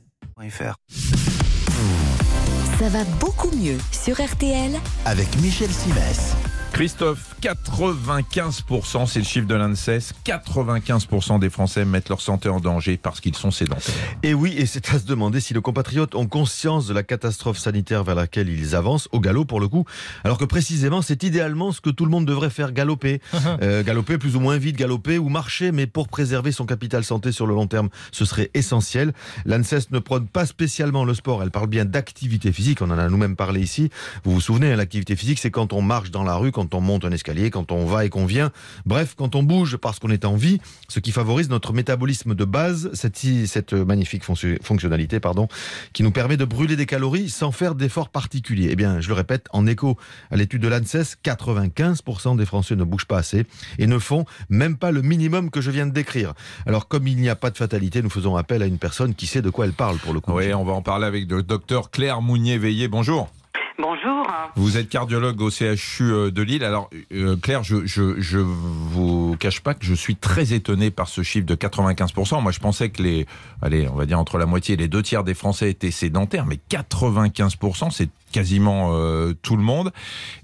Ça 2.78 2.88
va 2.88 3.04
beaucoup 3.20 3.50
mieux 3.56 3.76
sur 3.92 4.16
RTL. 4.22 4.72
Avec 5.04 5.28
Michel 5.42 5.70
Simès. 5.70 6.35
Christophe, 6.72 7.37
95%, 7.42 9.06
c'est 9.06 9.18
le 9.18 9.24
chiffre 9.24 9.46
de 9.46 9.54
l'ANSES, 9.54 10.12
95% 10.24 11.38
des 11.38 11.50
Français 11.50 11.85
mettent 11.85 12.09
leur 12.09 12.20
santé 12.20 12.48
en 12.48 12.61
danger 12.61 12.96
parce 12.96 13.20
qu'ils 13.20 13.35
sont 13.37 13.50
sédentaires. 13.50 13.94
Et 14.22 14.35
oui, 14.35 14.54
et 14.56 14.66
c'est 14.66 14.88
à 14.94 14.98
se 14.98 15.04
demander 15.04 15.40
si 15.40 15.52
nos 15.52 15.62
compatriotes 15.62 16.14
ont 16.14 16.26
conscience 16.26 16.87
de 16.87 16.94
la 16.94 17.02
catastrophe 17.02 17.59
sanitaire 17.59 18.04
vers 18.04 18.14
laquelle 18.14 18.48
ils 18.48 18.74
avancent, 18.74 19.09
au 19.12 19.20
galop 19.20 19.44
pour 19.44 19.61
le 19.61 19.68
coup, 19.68 19.85
alors 20.24 20.38
que 20.38 20.44
précisément 20.44 21.02
c'est 21.02 21.22
idéalement 21.22 21.72
ce 21.72 21.80
que 21.80 21.90
tout 21.90 22.04
le 22.04 22.11
monde 22.11 22.24
devrait 22.24 22.50
faire, 22.50 22.72
galoper. 22.72 23.20
Euh, 23.62 23.83
galoper 23.83 24.16
plus 24.16 24.37
ou 24.37 24.40
moins 24.40 24.56
vite, 24.59 24.76
galoper 24.76 25.18
ou 25.18 25.28
marcher, 25.28 25.72
mais 25.72 25.87
pour 25.87 26.09
préserver 26.09 26.52
son 26.52 26.66
capital 26.66 27.04
santé 27.04 27.33
sur 27.33 27.46
le 27.46 27.54
long 27.54 27.66
terme, 27.66 27.88
ce 28.12 28.24
serait 28.24 28.50
essentiel. 28.54 29.12
L'ANSES 29.44 29.90
ne 29.90 29.98
prône 29.98 30.28
pas 30.28 30.46
spécialement 30.46 31.04
le 31.04 31.14
sport, 31.14 31.42
elle 31.42 31.50
parle 31.50 31.66
bien 31.66 31.85
d'activité 31.85 32.52
physique, 32.52 32.80
on 32.80 32.90
en 32.90 32.98
a 32.98 33.09
nous-mêmes 33.09 33.37
parlé 33.37 33.61
ici. 33.61 33.90
Vous 34.24 34.33
vous 34.33 34.40
souvenez, 34.40 34.72
hein, 34.72 34.76
l'activité 34.76 35.16
physique 35.16 35.40
c'est 35.40 35.50
quand 35.50 35.72
on 35.72 35.83
marche 35.83 36.11
dans 36.11 36.22
la 36.22 36.37
rue, 36.37 36.52
quand 36.52 36.60
on 36.73 36.81
monte 36.81 37.05
un 37.05 37.11
escalier, 37.12 37.51
quand 37.51 37.73
on 37.73 37.87
va 37.87 38.05
et 38.05 38.09
qu'on 38.09 38.27
vient, 38.27 38.51
bref, 38.87 39.14
quand 39.16 39.35
on 39.35 39.42
bouge 39.42 39.77
parce 39.77 39.99
qu'on 39.99 40.11
est 40.11 40.25
en 40.25 40.37
vie, 40.37 40.61
ce 40.88 41.01
qui 41.01 41.12
favorise 41.12 41.49
notre 41.51 41.73
métabolisme 41.73 42.35
de 42.35 42.44
base, 42.44 42.90
cette, 42.94 43.18
cette 43.46 43.73
magnifique 43.73 44.25
fonction- 44.25 44.57
fonctionnalité 44.62 45.20
pardon, 45.20 45.49
qui 45.92 46.03
nous 46.03 46.11
permet 46.11 46.37
de 46.37 46.44
brûler 46.44 46.77
des 46.77 46.87
calories 46.87 47.29
sans 47.31 47.53
faire 47.53 47.75
d'efforts 47.75 48.09
particuliers. 48.09 48.68
Eh 48.70 48.77
bien, 48.77 49.01
je 49.01 49.09
le 49.09 49.14
répète, 49.14 49.46
en 49.53 49.66
écho 49.66 49.96
à 50.31 50.37
l'étude 50.37 50.62
de 50.62 50.68
l'ANSES, 50.68 51.16
95% 51.25 52.37
des 52.37 52.46
Français 52.46 52.77
ne 52.77 52.85
bougent 52.85 53.07
pas 53.07 53.18
assez 53.18 53.44
et 53.79 53.87
ne 53.87 53.99
font 53.99 54.25
même 54.49 54.77
pas 54.77 54.90
le 54.90 55.03
minimum 55.03 55.51
que 55.51 55.61
je 55.61 55.70
viens 55.70 55.87
de 55.87 55.92
décrire. 55.92 56.35
Alors, 56.66 56.88
comme 56.88 57.07
il 57.07 57.16
n'y 57.16 57.29
a 57.29 57.37
pas 57.37 57.51
de 57.51 57.57
fatalité, 57.57 58.03
nous 58.03 58.11
faisons 58.11 58.37
appel 58.37 58.62
à 58.62 58.66
une 58.66 58.79
personne 58.79 59.14
qui 59.14 59.27
sait 59.27 59.42
de 59.42 59.51
quoi 59.51 59.64
elle 59.66 59.73
parle 59.73 59.99
pour 59.99 60.12
le 60.12 60.20
coup. 60.20 60.33
Oui, 60.33 60.53
on 60.55 60.64
va 60.64 60.73
en 60.73 60.83
parler 60.83 61.07
avec 61.07 61.31
le 61.31 61.42
docteur 61.42 61.90
Claire 61.90 62.20
Mounier-Veillé. 62.23 62.88
Bonjour. 62.88 63.31
Bonjour. 63.80 64.26
Vous 64.56 64.76
êtes 64.76 64.90
cardiologue 64.90 65.40
au 65.40 65.48
CHU 65.48 66.02
euh, 66.02 66.30
de 66.30 66.42
Lille. 66.42 66.64
Alors, 66.64 66.90
euh, 67.12 67.36
Claire, 67.42 67.62
je, 67.62 67.86
je, 67.86 68.20
je 68.20 68.38
vous 68.38 69.36
cache 69.38 69.62
pas 69.62 69.72
que 69.72 69.86
je 69.86 69.94
suis 69.94 70.16
très 70.16 70.52
étonné 70.52 70.90
par 70.90 71.08
ce 71.08 71.22
chiffre 71.22 71.46
de 71.46 71.54
95%. 71.54 72.42
Moi, 72.42 72.52
je 72.52 72.58
pensais 72.58 72.90
que 72.90 73.02
les, 73.02 73.26
allez, 73.62 73.88
on 73.88 73.94
va 73.94 74.04
dire 74.04 74.18
entre 74.18 74.36
la 74.36 74.44
moitié 74.44 74.74
et 74.74 74.76
les 74.76 74.88
deux 74.88 75.02
tiers 75.02 75.24
des 75.24 75.32
Français 75.32 75.70
étaient 75.70 75.90
sédentaires, 75.90 76.44
mais 76.44 76.58
95%, 76.70 77.90
c'est 77.90 78.10
quasiment 78.32 78.90
euh, 78.92 79.32
tout 79.42 79.56
le 79.56 79.62
monde. 79.62 79.92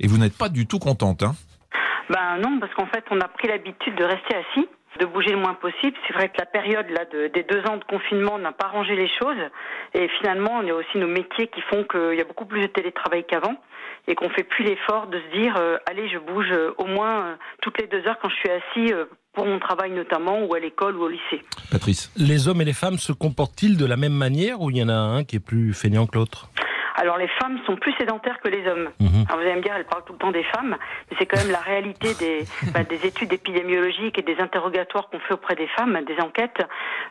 Et 0.01 0.07
vous 0.07 0.17
n'êtes 0.17 0.37
pas 0.37 0.49
du 0.49 0.67
tout 0.67 0.79
contente, 0.79 1.23
hein? 1.23 1.35
Ben 2.09 2.39
non, 2.41 2.59
parce 2.59 2.73
qu'en 2.75 2.87
fait, 2.87 3.05
on 3.11 3.21
a 3.21 3.29
pris 3.29 3.49
l'habitude 3.49 3.97
de 3.97 4.05
rester 4.05 4.37
assis, 4.37 4.69
de 4.99 5.07
bouger 5.07 5.31
le 5.31 5.39
moins 5.39 5.55
possible. 5.55 5.97
C'est 6.07 6.15
vrai 6.15 6.29
que 6.29 6.37
la 6.39 6.47
période 6.47 6.87
là 6.91 7.05
de- 7.05 7.29
des 7.29 7.43
deux 7.43 7.61
ans 7.71 7.77
de 7.77 7.85
confinement 7.85 8.39
n'a 8.39 8.53
pas 8.53 8.67
arrangé 8.67 8.95
les 8.97 9.09
choses. 9.09 9.43
Et 9.95 10.09
finalement, 10.19 10.63
il 10.63 10.69
y 10.69 10.71
a 10.71 10.75
aussi 10.75 10.99
nos 10.99 11.07
métiers 11.07 11.49
qui 11.49 11.61
font 11.63 11.85
qu'il 11.85 12.17
y 12.17 12.21
a 12.21 12.25
beaucoup 12.25 12.47
plus 12.47 12.61
de 12.63 12.67
télétravail 12.69 13.25
qu'avant 13.29 13.57
et 14.09 14.15
qu'on 14.15 14.31
fait 14.31 14.45
plus 14.45 14.65
l'effort 14.65 15.09
de 15.09 15.19
se 15.21 15.39
dire 15.41 15.55
euh, 15.59 15.77
allez, 15.87 16.09
je 16.09 16.19
bouge 16.19 16.51
euh, 16.53 16.73
au 16.79 16.87
moins 16.87 17.27
euh, 17.27 17.35
toutes 17.63 17.81
les 17.81 17.87
deux 17.89 18.07
heures 18.07 18.19
quand 18.23 18.29
je 18.29 18.37
suis 18.37 18.51
assis 18.51 18.93
euh, 18.93 19.05
pour 19.33 19.47
mon 19.47 19.59
travail 19.59 19.91
notamment 19.91 20.43
ou 20.45 20.55
à 20.55 20.61
l'école 20.61 20.97
ou 20.97 21.03
au 21.05 21.09
lycée. 21.09 21.43
Patrice 21.71 22.11
Les 22.17 22.49
hommes 22.49 22.61
et 22.61 22.65
les 22.65 22.73
femmes 22.73 22.99
se 22.99 23.13
comportent-ils 23.13 23.77
de 23.77 23.85
la 23.87 23.97
même 23.97 24.15
manière 24.15 24.61
ou 24.61 24.71
il 24.71 24.79
y 24.79 24.83
en 24.83 24.89
a 24.89 24.95
un 24.95 25.25
qui 25.25 25.37
est 25.37 25.45
plus 25.45 25.75
feignant 25.75 26.07
que 26.07 26.17
l'autre? 26.19 26.49
Alors 26.97 27.19
les 27.19 27.29
femmes 27.41 27.59
sont 27.67 27.77
plus 27.77 27.93
sédentaires 27.93 28.41
que 28.41 28.49
les 28.49 28.67
hommes. 28.67 28.91
Mhm. 29.01 29.25
Alors 29.29 29.41
vous 29.41 29.47
allez 29.47 29.57
me 29.57 29.63
dire, 29.63 29.75
elle 29.77 29.85
parle 29.85 30.05
tout 30.05 30.15
le 30.15 30.19
temps 30.19 30.33
des 30.33 30.45
femmes, 30.45 30.77
mais 31.11 31.17
c'est 31.19 31.27
quand 31.27 31.39
même 31.39 31.53
la 31.53 31.61
réalité 31.61 32.15
des, 32.15 32.45
bah, 32.73 32.85
des 32.85 33.07
études 33.07 33.33
épidémiologiques 33.33 34.19
et 34.19 34.23
des 34.23 34.39
interrogatoires 34.41 35.09
qu'on 35.11 35.21
fait 35.21 35.35
auprès 35.35 35.55
des 35.55 35.69
femmes, 35.69 36.01
des 36.07 36.19
enquêtes. 36.21 36.63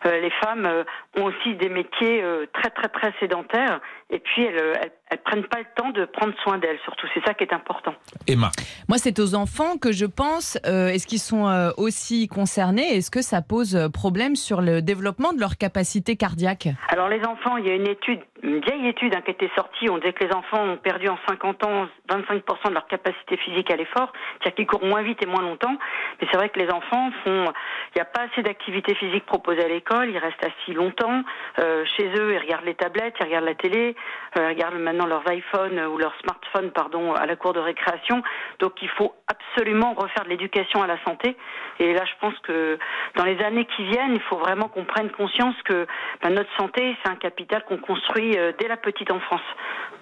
Euh, 0.06 0.20
les 0.20 0.32
femmes 0.44 0.66
euh, 0.66 0.84
ont 1.18 1.26
aussi 1.26 1.56
des 1.56 1.70
métiers 1.70 2.24
euh, 2.24 2.48
très 2.54 2.72
très 2.72 2.90
très 2.90 3.14
sédentaires 3.20 3.80
et 4.10 4.20
puis 4.20 4.44
elles, 4.44 4.58
euh, 4.62 4.74
elles 4.82 4.92
elles 5.12 5.20
prennent 5.22 5.46
pas 5.46 5.60
le 5.60 5.66
temps 5.76 5.92
de 5.92 6.04
prendre 6.06 6.34
soin 6.42 6.58
d'elles. 6.58 6.80
Surtout, 6.84 7.06
c'est 7.14 7.24
ça 7.24 7.36
qui 7.36 7.44
est 7.44 7.54
important. 7.54 7.94
Emma. 8.28 8.50
Moi, 8.90 8.98
c'est 8.98 9.20
aux 9.20 9.36
enfants 9.36 9.78
que 9.78 9.92
je 9.92 10.08
pense. 10.08 10.58
euh, 10.66 10.88
Est-ce 10.88 11.06
qu'ils 11.06 11.20
sont 11.20 11.48
euh, 11.48 11.70
aussi 11.78 12.28
concernés 12.28 12.98
Est-ce 12.98 13.12
que 13.12 13.22
ça 13.22 13.44
pose 13.44 13.90
problème 13.94 14.36
sur 14.36 14.62
le 14.62 14.82
développement 14.82 15.32
de 15.32 15.40
leur 15.40 15.58
capacité 15.58 16.16
cardiaque? 16.16 16.70
Alors 16.90 17.08
les 17.08 17.24
enfants, 17.24 17.58
il 17.58 17.68
y 17.68 17.70
a 17.70 17.76
une 17.76 17.88
étude, 17.88 18.20
une 18.42 18.60
vieille 18.62 18.88
étude 18.88 19.14
hein, 19.16 19.22
qui 19.24 19.30
était 19.30 19.52
sortie. 19.56 19.90
On 19.92 20.00
disait 20.00 20.14
que 20.14 20.24
les 20.26 20.34
enfants 20.34 20.64
ont 20.64 20.78
perdu 20.78 21.08
en 21.08 21.20
50 21.30 21.64
ans 21.64 21.88
25% 22.10 22.70
de 22.70 22.74
leur 22.74 22.88
capacité 22.88 23.38
physique 23.38 23.70
à 23.72 23.76
l'effort, 23.76 24.12
c'est-à-dire 24.42 24.56
qu'ils 24.56 24.68
courent 24.68 24.86
moins 24.86 25.04
vite 25.04 25.22
et 25.22 25.28
moins 25.28 25.44
longtemps. 25.44 25.78
Mais 26.20 26.28
c'est 26.32 26.38
vrai 26.38 26.50
que 26.50 26.60
les 26.60 26.72
enfants 26.72 27.12
font, 27.24 27.46
il 27.46 27.98
n'y 27.98 28.02
a 28.02 28.06
pas 28.06 28.24
assez 28.32 28.42
d'activité 28.42 28.96
physique 28.96 29.26
proposée 29.28 29.64
à 29.64 29.68
l'école. 29.68 30.10
Ils 30.10 30.18
restent 30.18 30.44
assis 30.44 30.74
longtemps 30.74 31.22
euh, 31.60 31.86
chez 31.96 32.08
eux. 32.20 32.34
Ils 32.34 32.40
regardent 32.40 32.66
les 32.66 32.76
tablettes, 32.76 33.14
ils 33.20 33.26
regardent 33.26 33.46
la 33.46 33.56
télé, 33.56 33.95
euh, 34.38 34.52
ils 34.52 34.56
regardent 34.56 34.80
maintenant 34.80 35.06
leurs 35.06 35.24
iPhones 35.32 35.80
ou 35.80 35.98
leurs 35.98 36.16
smartphones, 36.22 36.72
pardon, 36.72 37.14
à 37.14 37.26
la 37.26 37.36
cour 37.36 37.54
de 37.54 37.60
récréation. 37.60 38.22
Donc 38.60 38.82
il 38.82 38.90
faut 38.90 39.14
absolument 39.28 39.94
refaire 39.94 40.24
de 40.24 40.30
l'éducation 40.30 40.82
à 40.82 40.88
la 40.88 41.02
santé. 41.04 41.36
Et 41.80 41.94
là, 41.94 42.04
je 42.06 42.14
pense 42.20 42.38
que 42.40 42.78
dans 43.16 43.26
les 43.26 43.42
années 43.44 43.66
qui 43.66 43.84
viennent, 43.86 44.14
il 44.14 44.22
faut 44.22 44.38
vraiment 44.38 44.68
qu'on 44.68 44.86
prenne 44.86 45.10
conscience 45.12 45.56
que 45.64 45.88
ben, 46.22 46.32
notre 46.32 46.54
santé, 46.58 46.96
c'est 47.04 47.12
un 47.12 47.16
capital 47.16 47.64
qu'on 47.66 47.78
construit 47.78 48.38
euh, 48.38 48.52
dès 48.60 48.68
la 48.68 48.78
petite 48.78 49.12
enfance. 49.12 49.42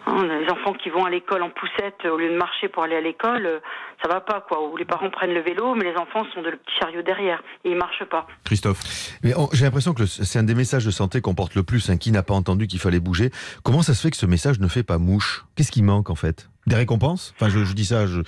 Hein, 0.06 0.26
les 0.26 0.50
enfants 0.52 0.74
qui 0.74 0.90
vont 0.90 1.06
à 1.06 1.10
l'école 1.10 1.44
en 1.44 1.50
poussette 1.50 2.06
euh, 2.06 2.12
au 2.12 2.18
lieu 2.18 2.30
de 2.30 2.36
marcher 2.36 2.68
pour 2.68 2.84
aller 2.84 2.98
à 2.98 3.02
l'école, 3.02 3.46
euh, 3.46 3.60
ça 4.04 4.10
va 4.10 4.22
pas 4.22 4.42
quoi. 4.42 4.68
Ou 4.70 4.78
les 4.78 4.86
parents 4.86 5.10
prennent 5.10 5.34
le 5.34 5.42
vélo, 5.42 5.76
mais 5.76 5.86
les 5.86 5.96
enfants 5.98 6.26
sont 6.34 6.42
de 6.42 6.50
le 6.50 6.58
petit 6.58 6.76
chariot 6.80 7.02
derrière 7.02 7.42
et 7.64 7.72
ils 7.72 7.78
marchent 7.78 8.04
pas. 8.06 8.28
Christophe. 8.44 8.80
Mais 9.24 9.34
on- 9.36 9.50
j'ai 9.54 9.66
l'impression 9.66 9.94
que 9.94 10.02
le- 10.02 10.08
c'est 10.08 10.38
un 10.40 10.44
des 10.44 10.56
messages 10.56 10.86
de 10.86 10.92
santé 10.92 11.22
qu'on 11.22 11.36
porte 11.36 11.56
le 11.56 11.64
plus. 11.64 11.90
hein. 11.90 11.98
Qui 11.98 12.12
n'a 12.12 12.24
pas 12.24 12.34
entendu 12.34 12.68
qu'il 12.68 12.80
fallait 12.80 13.00
bouger 13.00 13.32
Comment 13.64 13.82
ça 13.82 13.94
se 13.94 14.02
fait 14.02 14.12
que 14.12 14.18
ce 14.18 14.26
message 14.26 14.60
ne 14.60 14.68
fait 14.68 14.84
pas 14.84 14.98
mouche? 14.98 15.46
Qu'est-ce 15.56 15.72
qui 15.72 15.84
manque 15.84 16.10
en 16.10 16.16
fait? 16.16 16.50
Des 16.68 16.76
récompenses? 16.76 17.34
Enfin, 17.36 17.50
je, 17.50 17.64
je 17.64 17.74
dis 17.74 17.86
ça. 17.86 18.06
je- 18.08 18.22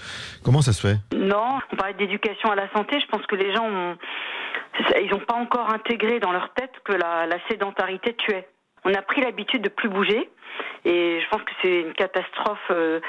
Comment 0.44 0.62
ça 0.62 0.74
se 0.74 0.82
fait? 0.86 0.98
Non, 1.16 1.60
on 1.72 1.76
parlait 1.76 1.94
d'éducation 1.94 2.50
à 2.52 2.56
la 2.56 2.72
santé. 2.74 3.00
Je 3.00 3.06
pense 3.08 3.26
que 3.28 3.36
les 3.36 3.54
gens, 3.54 3.66
ont, 3.66 3.98
ils 5.02 5.10
n'ont 5.10 5.20
pas 5.26 5.36
encore 5.36 5.70
intégré 5.74 6.20
dans 6.20 6.32
leur 6.32 6.54
tête 6.54 6.72
que 6.84 6.94
la, 6.94 7.26
la 7.28 7.38
sédentarité 7.50 8.14
tuait. 8.16 8.48
On 8.84 8.94
a 8.94 9.02
pris 9.02 9.22
l'habitude 9.22 9.62
de 9.64 9.70
plus 9.70 9.90
bouger, 9.90 10.30
et 10.84 11.20
je 11.22 11.30
pense 11.30 11.42
que 11.44 11.52
c'est 11.64 11.82
une 11.82 11.94
catastrophe, 11.94 12.60
euh, 12.72 13.00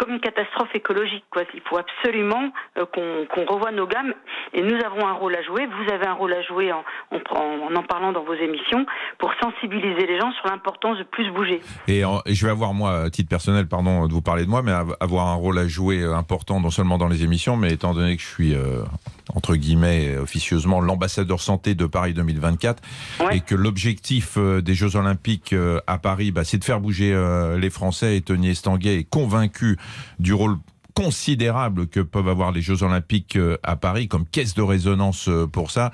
comme 0.00 0.14
une 0.14 0.20
catastrophe 0.20 0.74
écologique. 0.74 1.24
Quoi. 1.30 1.42
Il 1.54 1.60
faut 1.68 1.76
absolument 1.78 2.50
euh, 2.78 2.86
qu'on 2.86 3.44
revoie 3.44 3.70
nos 3.70 3.86
gammes, 3.86 4.14
et 4.54 4.62
nous 4.62 4.78
avons 4.84 5.06
un 5.06 5.12
rôle 5.12 5.36
à 5.36 5.42
jouer. 5.42 5.66
Vous 5.66 5.92
avez 5.92 6.06
un 6.06 6.14
rôle 6.14 6.32
à 6.32 6.42
jouer 6.42 6.72
en 6.72 6.82
en, 7.12 7.16
en 7.36 7.74
en 7.76 7.82
parlant 7.82 8.12
dans 8.12 8.24
vos 8.24 8.34
émissions 8.34 8.86
pour 9.18 9.30
sensibiliser 9.42 10.06
les 10.06 10.18
gens 10.18 10.32
sur 10.32 10.46
l'importance 10.48 10.96
de 10.98 11.02
plus 11.04 11.30
bouger. 11.30 11.60
Et, 11.86 12.04
en- 12.04 12.20
et 12.24 12.34
je 12.34 12.46
vais 12.46 12.50
avoir, 12.52 12.72
moi, 12.72 13.02
à 13.02 13.10
titre 13.10 13.28
personnel, 13.28 13.68
pardon 13.68 14.06
de 14.06 14.12
vous 14.12 14.22
parler 14.22 14.44
de 14.44 14.50
moi, 14.50 14.62
mais 14.62 14.72
av- 14.72 14.96
avoir 15.00 15.26
un 15.28 15.34
rôle 15.34 15.58
à 15.58 15.68
jouer 15.68 16.00
euh, 16.00 16.14
important, 16.14 16.60
non 16.60 16.70
seulement 16.70 16.96
dans 16.98 17.08
les 17.08 17.22
émissions, 17.22 17.56
mais 17.56 17.72
étant 17.72 17.92
donné 17.94 18.16
que 18.16 18.22
je 18.22 18.26
suis, 18.28 18.54
euh, 18.54 18.82
entre 19.34 19.54
guillemets, 19.56 20.16
officieusement 20.16 20.80
l'ambassadeur 20.80 21.40
santé 21.40 21.74
de 21.74 21.84
Paris 21.86 22.14
2024, 22.14 22.82
Ouais. 23.20 23.36
et 23.36 23.40
que 23.40 23.54
l'objectif 23.54 24.38
des 24.38 24.74
Jeux 24.74 24.96
Olympiques 24.96 25.54
à 25.86 25.98
Paris, 25.98 26.30
bah, 26.32 26.44
c'est 26.44 26.58
de 26.58 26.64
faire 26.64 26.80
bouger 26.80 27.12
euh, 27.14 27.58
les 27.58 27.70
Français, 27.70 28.16
et 28.16 28.20
Tony 28.22 28.50
Estanguet 28.50 28.96
est 28.96 29.04
convaincu 29.10 29.76
du 30.18 30.32
rôle 30.32 30.58
considérable 30.90 31.86
que 31.86 32.00
peuvent 32.00 32.28
avoir 32.28 32.52
les 32.52 32.60
Jeux 32.60 32.82
Olympiques 32.82 33.36
euh, 33.36 33.56
à 33.62 33.76
Paris 33.76 34.08
comme 34.08 34.26
caisse 34.26 34.54
de 34.54 34.62
résonance 34.62 35.28
euh, 35.28 35.46
pour 35.46 35.70
ça. 35.70 35.92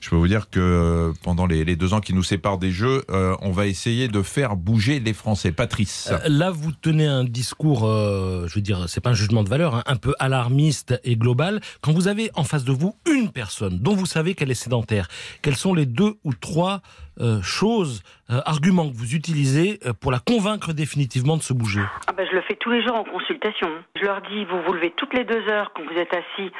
Je 0.00 0.10
peux 0.10 0.16
vous 0.16 0.28
dire 0.28 0.50
que 0.50 0.60
euh, 0.60 1.12
pendant 1.22 1.46
les, 1.46 1.76
deux 1.76 1.92
ans 1.92 2.00
qui 2.00 2.14
nous 2.14 2.22
séparent 2.22 2.58
des 2.58 2.70
Jeux, 2.70 3.04
on 3.08 3.52
va 3.52 3.66
essayer 3.66 4.08
de 4.08 4.22
faire 4.22 4.56
bouger 4.56 5.00
les 5.00 5.12
Français. 5.12 5.52
Patrice. 5.52 6.12
Là, 6.26 6.50
vous 6.50 6.72
tenez 6.72 7.06
un 7.06 7.24
discours, 7.24 7.80
je 7.80 8.54
veux 8.54 8.60
dire, 8.60 8.88
c'est 8.88 9.00
pas 9.00 9.10
un 9.10 9.14
jugement 9.14 9.42
de 9.42 9.48
valeur, 9.48 9.74
hein, 9.74 9.82
un 9.86 9.96
peu 9.96 10.14
alarmiste 10.18 11.00
et 11.04 11.16
global. 11.16 11.60
Quand 11.80 11.92
vous 11.92 12.08
avez 12.08 12.30
en 12.34 12.44
face 12.44 12.64
de 12.64 12.72
vous 12.72 12.96
une 13.10 13.30
personne 13.30 13.78
dont 13.78 13.94
vous 13.94 14.06
savez 14.06 14.34
qu'elle 14.34 14.50
est 14.50 14.54
sédentaire, 14.54 15.08
quelles 15.42 15.56
sont 15.56 15.74
les 15.74 15.86
deux 15.86 16.14
ou 16.24 16.34
trois 16.34 16.82
euh, 17.20 17.40
choses, 17.42 18.02
euh, 18.30 18.40
arguments 18.46 18.88
que 18.88 18.94
vous 18.94 19.14
utilisez 19.14 19.78
euh, 19.86 19.92
pour 19.92 20.12
la 20.12 20.18
convaincre 20.18 20.72
définitivement 20.72 21.36
de 21.36 21.42
se 21.42 21.52
bouger 21.52 21.80
Ah 22.06 22.12
ben, 22.12 22.26
je 22.30 22.34
le 22.34 22.42
fais 22.42 22.54
tous 22.56 22.70
les 22.70 22.82
jours 22.82 22.96
en 22.96 23.04
consultation. 23.04 23.68
Je 23.96 24.04
leur 24.04 24.20
dis, 24.22 24.44
vous 24.44 24.60
vous 24.66 24.72
levez 24.72 24.92
toutes 24.96 25.14
les 25.14 25.24
deux 25.24 25.48
heures 25.48 25.72
quand 25.74 25.82
vous 25.82 25.98
êtes 25.98 26.12
assis, 26.14 26.50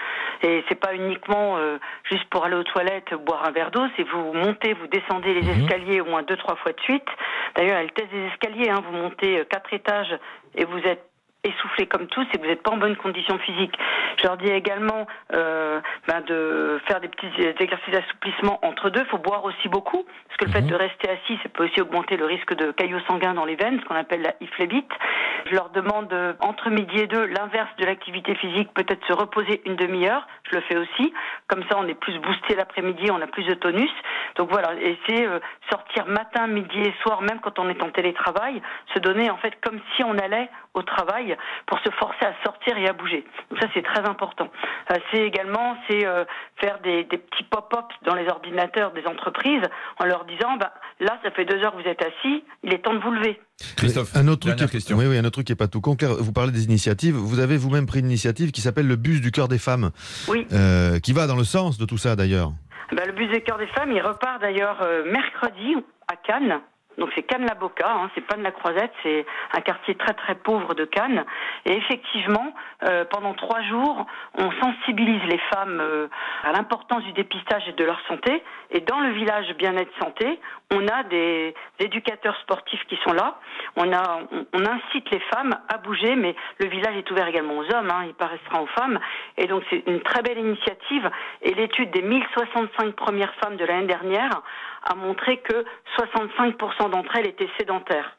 et 0.42 0.64
c'est 0.68 0.78
pas 0.80 0.94
uniquement 0.94 1.56
euh, 1.58 1.78
juste 2.10 2.24
pour 2.30 2.44
aller 2.44 2.56
aux 2.56 2.64
toilettes 2.64 3.12
boire 3.26 3.44
un 3.46 3.50
verre 3.52 3.70
d'eau, 3.70 3.82
c'est 3.96 4.04
vous 4.08 4.32
montez, 4.32 4.74
vous 4.74 4.86
descendez 4.88 5.34
les 5.34 5.42
Mhm. 5.42 5.62
escaliers 5.62 6.00
au 6.00 6.06
moins 6.06 6.22
deux 6.22 6.36
trois 6.36 6.56
fois 6.56 6.72
de 6.72 6.80
suite. 6.80 7.06
D'ailleurs, 7.56 7.78
elle 7.78 7.90
teste 7.92 8.10
des 8.12 8.26
escaliers, 8.32 8.70
hein, 8.70 8.82
vous 8.84 8.96
montez 8.96 9.38
euh, 9.40 9.44
quatre 9.44 9.72
étages 9.72 10.14
et 10.54 10.64
vous 10.64 10.78
êtes 10.78 11.07
essoufflé 11.44 11.86
comme 11.86 12.06
tous 12.08 12.26
et 12.32 12.36
que 12.36 12.42
vous 12.42 12.48
n'êtes 12.48 12.62
pas 12.62 12.72
en 12.72 12.76
bonne 12.76 12.96
condition 12.96 13.38
physique. 13.38 13.76
Je 14.18 14.24
leur 14.26 14.36
dis 14.36 14.50
également 14.50 15.06
euh, 15.34 15.80
ben, 16.06 16.20
de 16.22 16.80
faire 16.86 17.00
des 17.00 17.08
petits 17.08 17.30
exercices 17.60 17.92
d'assouplissement 17.92 18.58
entre 18.62 18.90
deux. 18.90 19.02
Il 19.02 19.06
faut 19.06 19.18
boire 19.18 19.44
aussi 19.44 19.68
beaucoup, 19.68 20.04
parce 20.26 20.36
que 20.38 20.44
le 20.46 20.50
fait 20.50 20.66
de 20.66 20.74
rester 20.74 21.08
assis, 21.08 21.38
ça 21.42 21.48
peut 21.48 21.64
aussi 21.64 21.80
augmenter 21.80 22.16
le 22.16 22.24
risque 22.24 22.54
de 22.54 22.72
caillots 22.72 23.00
sanguins 23.06 23.34
dans 23.34 23.44
les 23.44 23.56
veines, 23.56 23.80
ce 23.80 23.84
qu'on 23.86 23.94
appelle 23.94 24.22
la 24.22 24.34
iflébite. 24.40 24.90
Je 25.46 25.54
leur 25.54 25.70
demande 25.70 26.12
euh, 26.12 26.32
entre 26.40 26.70
midi 26.70 26.98
et 26.98 27.06
deux, 27.06 27.26
l'inverse 27.26 27.70
de 27.78 27.84
l'activité 27.84 28.34
physique, 28.34 28.72
peut-être 28.74 29.06
se 29.06 29.12
reposer 29.12 29.62
une 29.64 29.76
demi-heure. 29.76 30.26
Je 30.50 30.56
le 30.56 30.62
fais 30.62 30.76
aussi. 30.76 31.12
Comme 31.46 31.62
ça, 31.70 31.78
on 31.78 31.86
est 31.86 31.94
plus 31.94 32.18
boosté 32.18 32.56
l'après-midi, 32.56 33.10
on 33.10 33.20
a 33.20 33.26
plus 33.26 33.44
de 33.44 33.54
tonus. 33.54 33.90
Donc 34.36 34.50
voilà, 34.50 34.74
et 34.80 34.98
c'est 35.06 35.26
euh, 35.26 35.38
sortir 35.70 36.06
matin, 36.06 36.46
midi 36.46 36.80
et 36.80 36.94
soir, 37.02 37.22
même 37.22 37.40
quand 37.40 37.58
on 37.58 37.68
est 37.68 37.82
en 37.82 37.90
télétravail, 37.90 38.60
se 38.94 38.98
donner 38.98 39.30
en 39.30 39.36
fait 39.36 39.54
comme 39.62 39.80
si 39.94 40.04
on 40.04 40.18
allait 40.18 40.48
au 40.74 40.82
travail 40.82 41.36
pour 41.66 41.78
se 41.80 41.90
forcer 41.98 42.24
à 42.24 42.34
sortir 42.44 42.76
et 42.78 42.88
à 42.88 42.92
bouger. 42.92 43.24
Donc 43.50 43.60
ça, 43.60 43.68
c'est 43.74 43.82
très 43.82 44.06
important. 44.08 44.48
Euh, 44.92 44.96
c'est 45.10 45.22
également 45.26 45.76
c'est 45.88 46.06
euh, 46.06 46.24
faire 46.60 46.80
des, 46.80 47.04
des 47.04 47.18
petits 47.18 47.44
pop-ups 47.44 47.94
dans 48.04 48.14
les 48.14 48.28
ordinateurs 48.28 48.92
des 48.92 49.04
entreprises 49.06 49.62
en 50.00 50.04
leur 50.06 50.24
disant, 50.24 50.56
bah, 50.58 50.72
là, 51.00 51.18
ça 51.24 51.30
fait 51.30 51.44
deux 51.44 51.58
heures 51.62 51.74
que 51.76 51.82
vous 51.82 51.88
êtes 51.88 52.02
assis, 52.02 52.44
il 52.62 52.72
est 52.72 52.78
temps 52.78 52.94
de 52.94 53.00
vous 53.00 53.10
lever. 53.12 53.40
Christophe, 53.76 54.14
un 54.14 54.28
autre 54.28 54.52
truc, 54.54 54.70
question. 54.70 54.96
Oui, 54.96 55.06
oui, 55.06 55.18
un 55.18 55.22
autre 55.24 55.32
truc 55.32 55.46
qui 55.46 55.52
est 55.52 55.56
pas 55.56 55.66
tout 55.68 55.80
con. 55.80 55.96
Claire, 55.96 56.14
vous 56.18 56.32
parlez 56.32 56.52
des 56.52 56.64
initiatives. 56.64 57.14
Vous 57.16 57.40
avez 57.40 57.56
vous-même 57.56 57.86
pris 57.86 58.00
une 58.00 58.06
initiative 58.06 58.52
qui 58.52 58.60
s'appelle 58.60 58.86
le 58.86 58.96
bus 58.96 59.20
du 59.20 59.32
cœur 59.32 59.48
des 59.48 59.58
femmes, 59.58 59.90
Oui. 60.28 60.46
euh, 60.52 61.00
qui 61.00 61.12
va 61.12 61.26
dans 61.26 61.36
le 61.36 61.44
sens 61.44 61.78
de 61.78 61.84
tout 61.84 61.98
ça 61.98 62.14
d'ailleurs. 62.14 62.52
Bah, 62.92 63.02
le 63.04 63.12
bus 63.12 63.30
des 63.30 63.40
cœurs 63.42 63.58
des 63.58 63.66
femmes, 63.68 63.90
il 63.92 64.00
repart 64.00 64.40
d'ailleurs 64.40 64.78
euh, 64.82 65.10
mercredi 65.10 65.74
à 66.10 66.16
Cannes. 66.16 66.60
Donc 66.98 67.10
c'est 67.14 67.22
Cannes-la-Boca, 67.22 67.88
hein, 67.88 68.10
c'est 68.14 68.26
pas 68.26 68.36
de 68.36 68.42
la 68.42 68.50
Croisette, 68.50 68.92
c'est 69.02 69.24
un 69.56 69.60
quartier 69.60 69.94
très 69.94 70.14
très 70.14 70.34
pauvre 70.34 70.74
de 70.74 70.84
Cannes. 70.84 71.24
Et 71.64 71.72
effectivement, 71.72 72.52
euh, 72.88 73.04
pendant 73.04 73.34
trois 73.34 73.62
jours, 73.62 74.04
on 74.34 74.50
sensibilise 74.60 75.22
les 75.24 75.38
femmes 75.54 75.80
euh, 75.80 76.08
à 76.42 76.52
l'importance 76.52 77.04
du 77.04 77.12
dépistage 77.12 77.62
et 77.68 77.72
de 77.72 77.84
leur 77.84 78.00
santé. 78.08 78.42
Et 78.70 78.80
dans 78.80 79.00
le 79.00 79.10
village 79.12 79.54
bien-être 79.56 79.92
santé, 80.02 80.40
on 80.72 80.86
a 80.88 81.04
des 81.04 81.54
éducateurs 81.78 82.36
sportifs 82.42 82.84
qui 82.88 82.98
sont 83.04 83.14
là. 83.14 83.38
On 83.76 83.90
incite 83.90 85.10
les 85.10 85.20
femmes 85.32 85.54
à 85.68 85.78
bouger, 85.78 86.16
mais 86.16 86.34
le 86.58 86.68
village 86.68 86.96
est 86.96 87.10
ouvert 87.10 87.28
également 87.28 87.58
aux 87.58 87.74
hommes. 87.74 87.90
Hein, 87.90 88.06
il 88.06 88.26
restreint 88.26 88.60
aux 88.60 88.66
femmes. 88.66 88.98
Et 89.36 89.46
donc 89.46 89.62
c'est 89.70 89.84
une 89.86 90.00
très 90.00 90.22
belle 90.22 90.38
initiative. 90.38 91.10
Et 91.42 91.54
l'étude 91.54 91.90
des 91.92 92.02
1065 92.02 92.92
premières 92.94 93.34
femmes 93.36 93.56
de 93.56 93.64
l'année 93.64 93.86
dernière 93.86 94.42
a 94.84 94.94
montré 94.94 95.38
que 95.38 95.64
65% 95.98 96.87
d'entre 96.90 97.16
elles 97.16 97.28
étaient 97.28 97.48
sédentaires. 97.58 98.16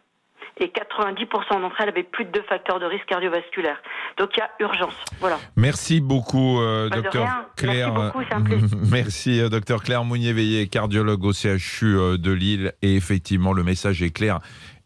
Et 0.62 0.68
90% 0.68 1.62
d'entre 1.62 1.76
elles 1.80 1.90
avaient 1.90 2.04
plus 2.04 2.26
de 2.26 2.32
deux 2.32 2.42
facteurs 2.44 2.80
de 2.80 2.86
risque 2.86 3.06
cardiovasculaire. 3.06 3.78
Donc 4.18 4.32
il 4.36 4.40
y 4.40 4.42
a 4.42 4.50
urgence. 4.60 4.94
Voilà. 5.20 5.40
Merci 5.56 6.02
beaucoup, 6.02 6.60
euh, 6.60 6.90
docteur. 6.90 7.28
Claire. 7.56 7.94
Merci 7.94 8.08
beaucoup, 8.08 8.24
c'est 8.28 8.36
un 8.36 8.42
plaisir. 8.42 8.78
Merci, 8.92 9.40
euh, 9.40 9.48
docteur 9.50 9.82
Claire 9.84 10.04
Mounier-Veillé, 10.04 10.68
cardiologue 10.68 11.24
au 11.24 11.32
CHU 11.32 11.98
euh, 11.98 12.18
de 12.18 12.32
Lille. 12.32 12.74
Et 12.82 12.96
effectivement, 12.96 13.54
le 13.54 13.64
message 13.64 14.02
est 14.02 14.10
clair. 14.10 14.40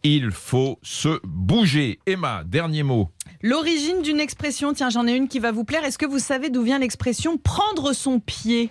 Il 0.03 0.31
faut 0.31 0.79
se 0.83 1.19
bouger. 1.23 1.97
Emma, 2.05 2.43
dernier 2.45 2.83
mot. 2.83 3.09
L'origine 3.41 4.01
d'une 4.01 4.19
expression, 4.19 4.73
tiens, 4.73 4.89
j'en 4.89 5.07
ai 5.07 5.15
une 5.15 5.27
qui 5.27 5.39
va 5.39 5.51
vous 5.51 5.63
plaire. 5.63 5.83
Est-ce 5.85 5.97
que 5.97 6.05
vous 6.05 6.19
savez 6.19 6.49
d'où 6.49 6.61
vient 6.61 6.77
l'expression 6.77 7.37
prendre 7.37 7.93
son 7.93 8.19
pied? 8.19 8.69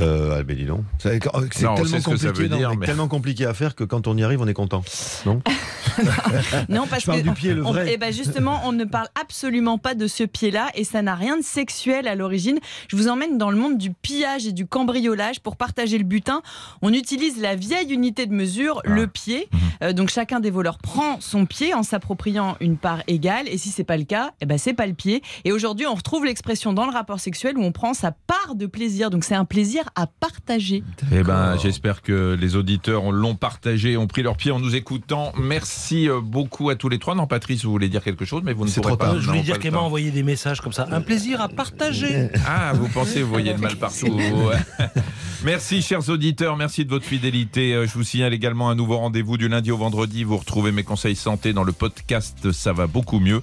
Euh, 0.00 0.36
ah, 0.38 0.42
ben 0.42 0.56
dis 0.56 0.64
donc. 0.66 0.84
C'est 0.98 1.18
tellement 1.20 1.40
ce 1.84 1.96
que 1.96 2.02
compliqué, 2.04 2.32
veut 2.42 2.48
non, 2.48 2.56
dire, 2.58 2.70
mais 2.70 2.76
mais- 2.76 2.86
tellement 2.86 3.08
compliqué 3.08 3.46
à 3.46 3.54
faire 3.54 3.74
que 3.74 3.84
quand 3.84 4.06
on 4.06 4.16
y 4.16 4.22
arrive, 4.22 4.40
on 4.40 4.46
est 4.46 4.54
content. 4.54 4.82
Non 5.26 5.40
Non, 6.68 6.86
parce 6.88 7.02
Je 7.02 7.06
parle 7.06 7.22
que 7.22 7.28
du 7.28 7.34
pied, 7.34 7.54
le 7.54 7.64
on- 7.64 7.72
vrai. 7.72 7.90
eh 7.92 7.96
ben 7.96 8.12
justement, 8.12 8.60
on 8.64 8.72
ne 8.72 8.84
parle 8.84 9.08
absolument 9.20 9.78
pas 9.78 9.94
de 9.94 10.06
ce 10.06 10.24
pied-là 10.24 10.68
et 10.74 10.84
ça 10.84 11.02
n'a 11.02 11.14
rien 11.14 11.36
de 11.36 11.42
sexuel 11.42 12.08
à 12.08 12.14
l'origine. 12.14 12.58
Je 12.88 12.96
vous 12.96 13.08
emmène 13.08 13.38
dans 13.38 13.50
le 13.50 13.56
monde 13.56 13.78
du 13.78 13.90
pillage 13.92 14.46
et 14.46 14.52
du 14.52 14.66
cambriolage 14.66 15.40
pour 15.40 15.56
partager 15.56 15.98
le 15.98 16.04
butin. 16.04 16.42
On 16.82 16.92
utilise 16.92 17.40
la 17.40 17.54
vieille 17.56 17.92
unité 17.92 18.26
de 18.26 18.32
mesure, 18.32 18.80
le 18.84 19.06
pied. 19.06 19.48
Euh, 19.82 19.92
donc 19.92 20.10
chacun 20.10 20.40
des 20.40 20.50
voleurs 20.50 20.78
prend 20.78 21.18
son 21.20 21.46
pied 21.46 21.74
en 21.74 21.82
s'appropriant 21.82 22.56
une 22.60 22.76
part 22.76 23.02
égale 23.06 23.48
et 23.48 23.58
si 23.58 23.70
c'est 23.70 23.84
pas 23.84 23.96
le 23.96 24.04
cas, 24.04 24.32
eh 24.40 24.46
ben 24.46 24.58
c'est 24.58 24.74
pas 24.74 24.86
le 24.86 24.94
pied. 24.94 25.22
Et 25.44 25.52
aujourd'hui, 25.52 25.86
on 25.86 25.94
retrouve 25.94 26.24
l'expression 26.24 26.72
dans 26.72 26.86
le 26.86 26.92
rapport 26.92 27.20
sexuel 27.20 27.56
où 27.58 27.62
on 27.62 27.72
prend 27.72 27.94
sa 27.94 28.12
part 28.12 28.54
de 28.54 28.66
plaisir. 28.66 29.10
Donc 29.10 29.24
c'est 29.24 29.34
un 29.34 29.44
plaisir 29.44 29.69
plaisir 29.70 29.88
à 29.94 30.06
partager. 30.08 30.82
Eh 31.12 31.22
ben, 31.22 31.56
j'espère 31.56 32.02
que 32.02 32.36
les 32.40 32.56
auditeurs 32.56 33.12
l'ont 33.12 33.36
partagé, 33.36 33.96
ont 33.96 34.08
pris 34.08 34.22
leur 34.22 34.36
pied 34.36 34.50
en 34.50 34.58
nous 34.58 34.74
écoutant. 34.74 35.32
Merci 35.40 36.08
euh, 36.08 36.20
beaucoup 36.20 36.70
à 36.70 36.74
tous 36.74 36.88
les 36.88 36.98
trois. 36.98 37.14
Non, 37.14 37.28
Patrice, 37.28 37.64
vous 37.64 37.70
voulez 37.70 37.88
dire 37.88 38.02
quelque 38.02 38.24
chose, 38.24 38.42
mais 38.44 38.52
vous 38.52 38.64
ne 38.64 38.70
pourrez 38.70 38.82
trop 38.88 38.96
pas. 38.96 39.06
tard. 39.06 39.20
je 39.20 39.26
voulais 39.28 39.42
dire 39.42 39.54
le 39.54 39.60
qu'elle 39.60 39.70
m'a 39.70 39.78
temps. 39.78 39.86
envoyé 39.86 40.10
des 40.10 40.24
messages 40.24 40.60
comme 40.60 40.72
ça. 40.72 40.88
Un 40.90 41.00
plaisir 41.00 41.40
à 41.40 41.48
partager. 41.48 42.30
Ah, 42.46 42.72
vous 42.74 42.88
pensez, 42.88 43.22
vous 43.22 43.28
voyez 43.30 43.52
le 43.52 43.58
mal 43.58 43.76
partout. 43.76 44.18
Merci, 45.44 45.82
chers 45.82 46.08
auditeurs. 46.08 46.56
Merci 46.56 46.84
de 46.84 46.90
votre 46.90 47.04
fidélité. 47.04 47.72
Euh, 47.74 47.86
Je 47.86 47.92
vous 47.94 48.02
signale 48.02 48.34
également 48.34 48.70
un 48.70 48.74
nouveau 48.74 48.96
rendez-vous 48.98 49.36
du 49.36 49.48
lundi 49.48 49.70
au 49.70 49.76
vendredi. 49.76 50.24
Vous 50.24 50.36
retrouvez 50.36 50.72
mes 50.72 50.82
conseils 50.82 51.14
santé 51.16 51.52
dans 51.52 51.62
le 51.64 51.72
podcast 51.72 52.50
Ça 52.50 52.72
va 52.72 52.86
beaucoup 52.88 53.20
mieux. 53.20 53.40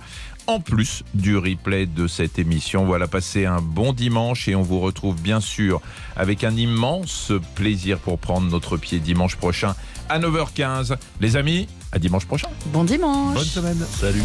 En 0.48 0.62
plus 0.62 1.04
du 1.14 1.36
replay 1.36 1.86
de 1.86 2.08
cette 2.08 2.40
émission. 2.40 2.86
Voilà, 2.86 3.08
passez 3.08 3.46
un 3.46 3.62
bon 3.62 3.92
dimanche 3.92 4.48
et 4.48 4.56
on 4.56 4.62
vous 4.62 4.80
retrouve 4.80 5.22
bien 5.22 5.42
sûr 5.42 5.82
avec 6.16 6.46
un 6.46 6.56
immense 6.56 7.34
plaisir 7.56 8.00
pour 8.00 8.18
prendre 8.18 8.50
notre 8.50 8.78
pied 8.78 9.00
dimanche 9.00 9.36
prochain 9.36 9.76
à 10.08 10.20
9h15. 10.20 10.96
Les 11.20 11.36
amis, 11.36 11.68
à 11.92 12.00
dimanche 12.00 12.26
prochain. 12.26 12.48
Bon 12.68 12.86
dimanche 12.86 13.36
Bonne 13.36 13.44
semaine. 13.44 13.86
Salut. 13.90 14.24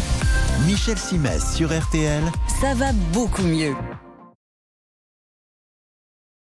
Michel 0.65 0.97
Simès 0.97 1.55
sur 1.55 1.77
RTL. 1.77 2.23
Ça 2.61 2.73
va 2.73 2.93
beaucoup 3.11 3.43
mieux. 3.43 3.75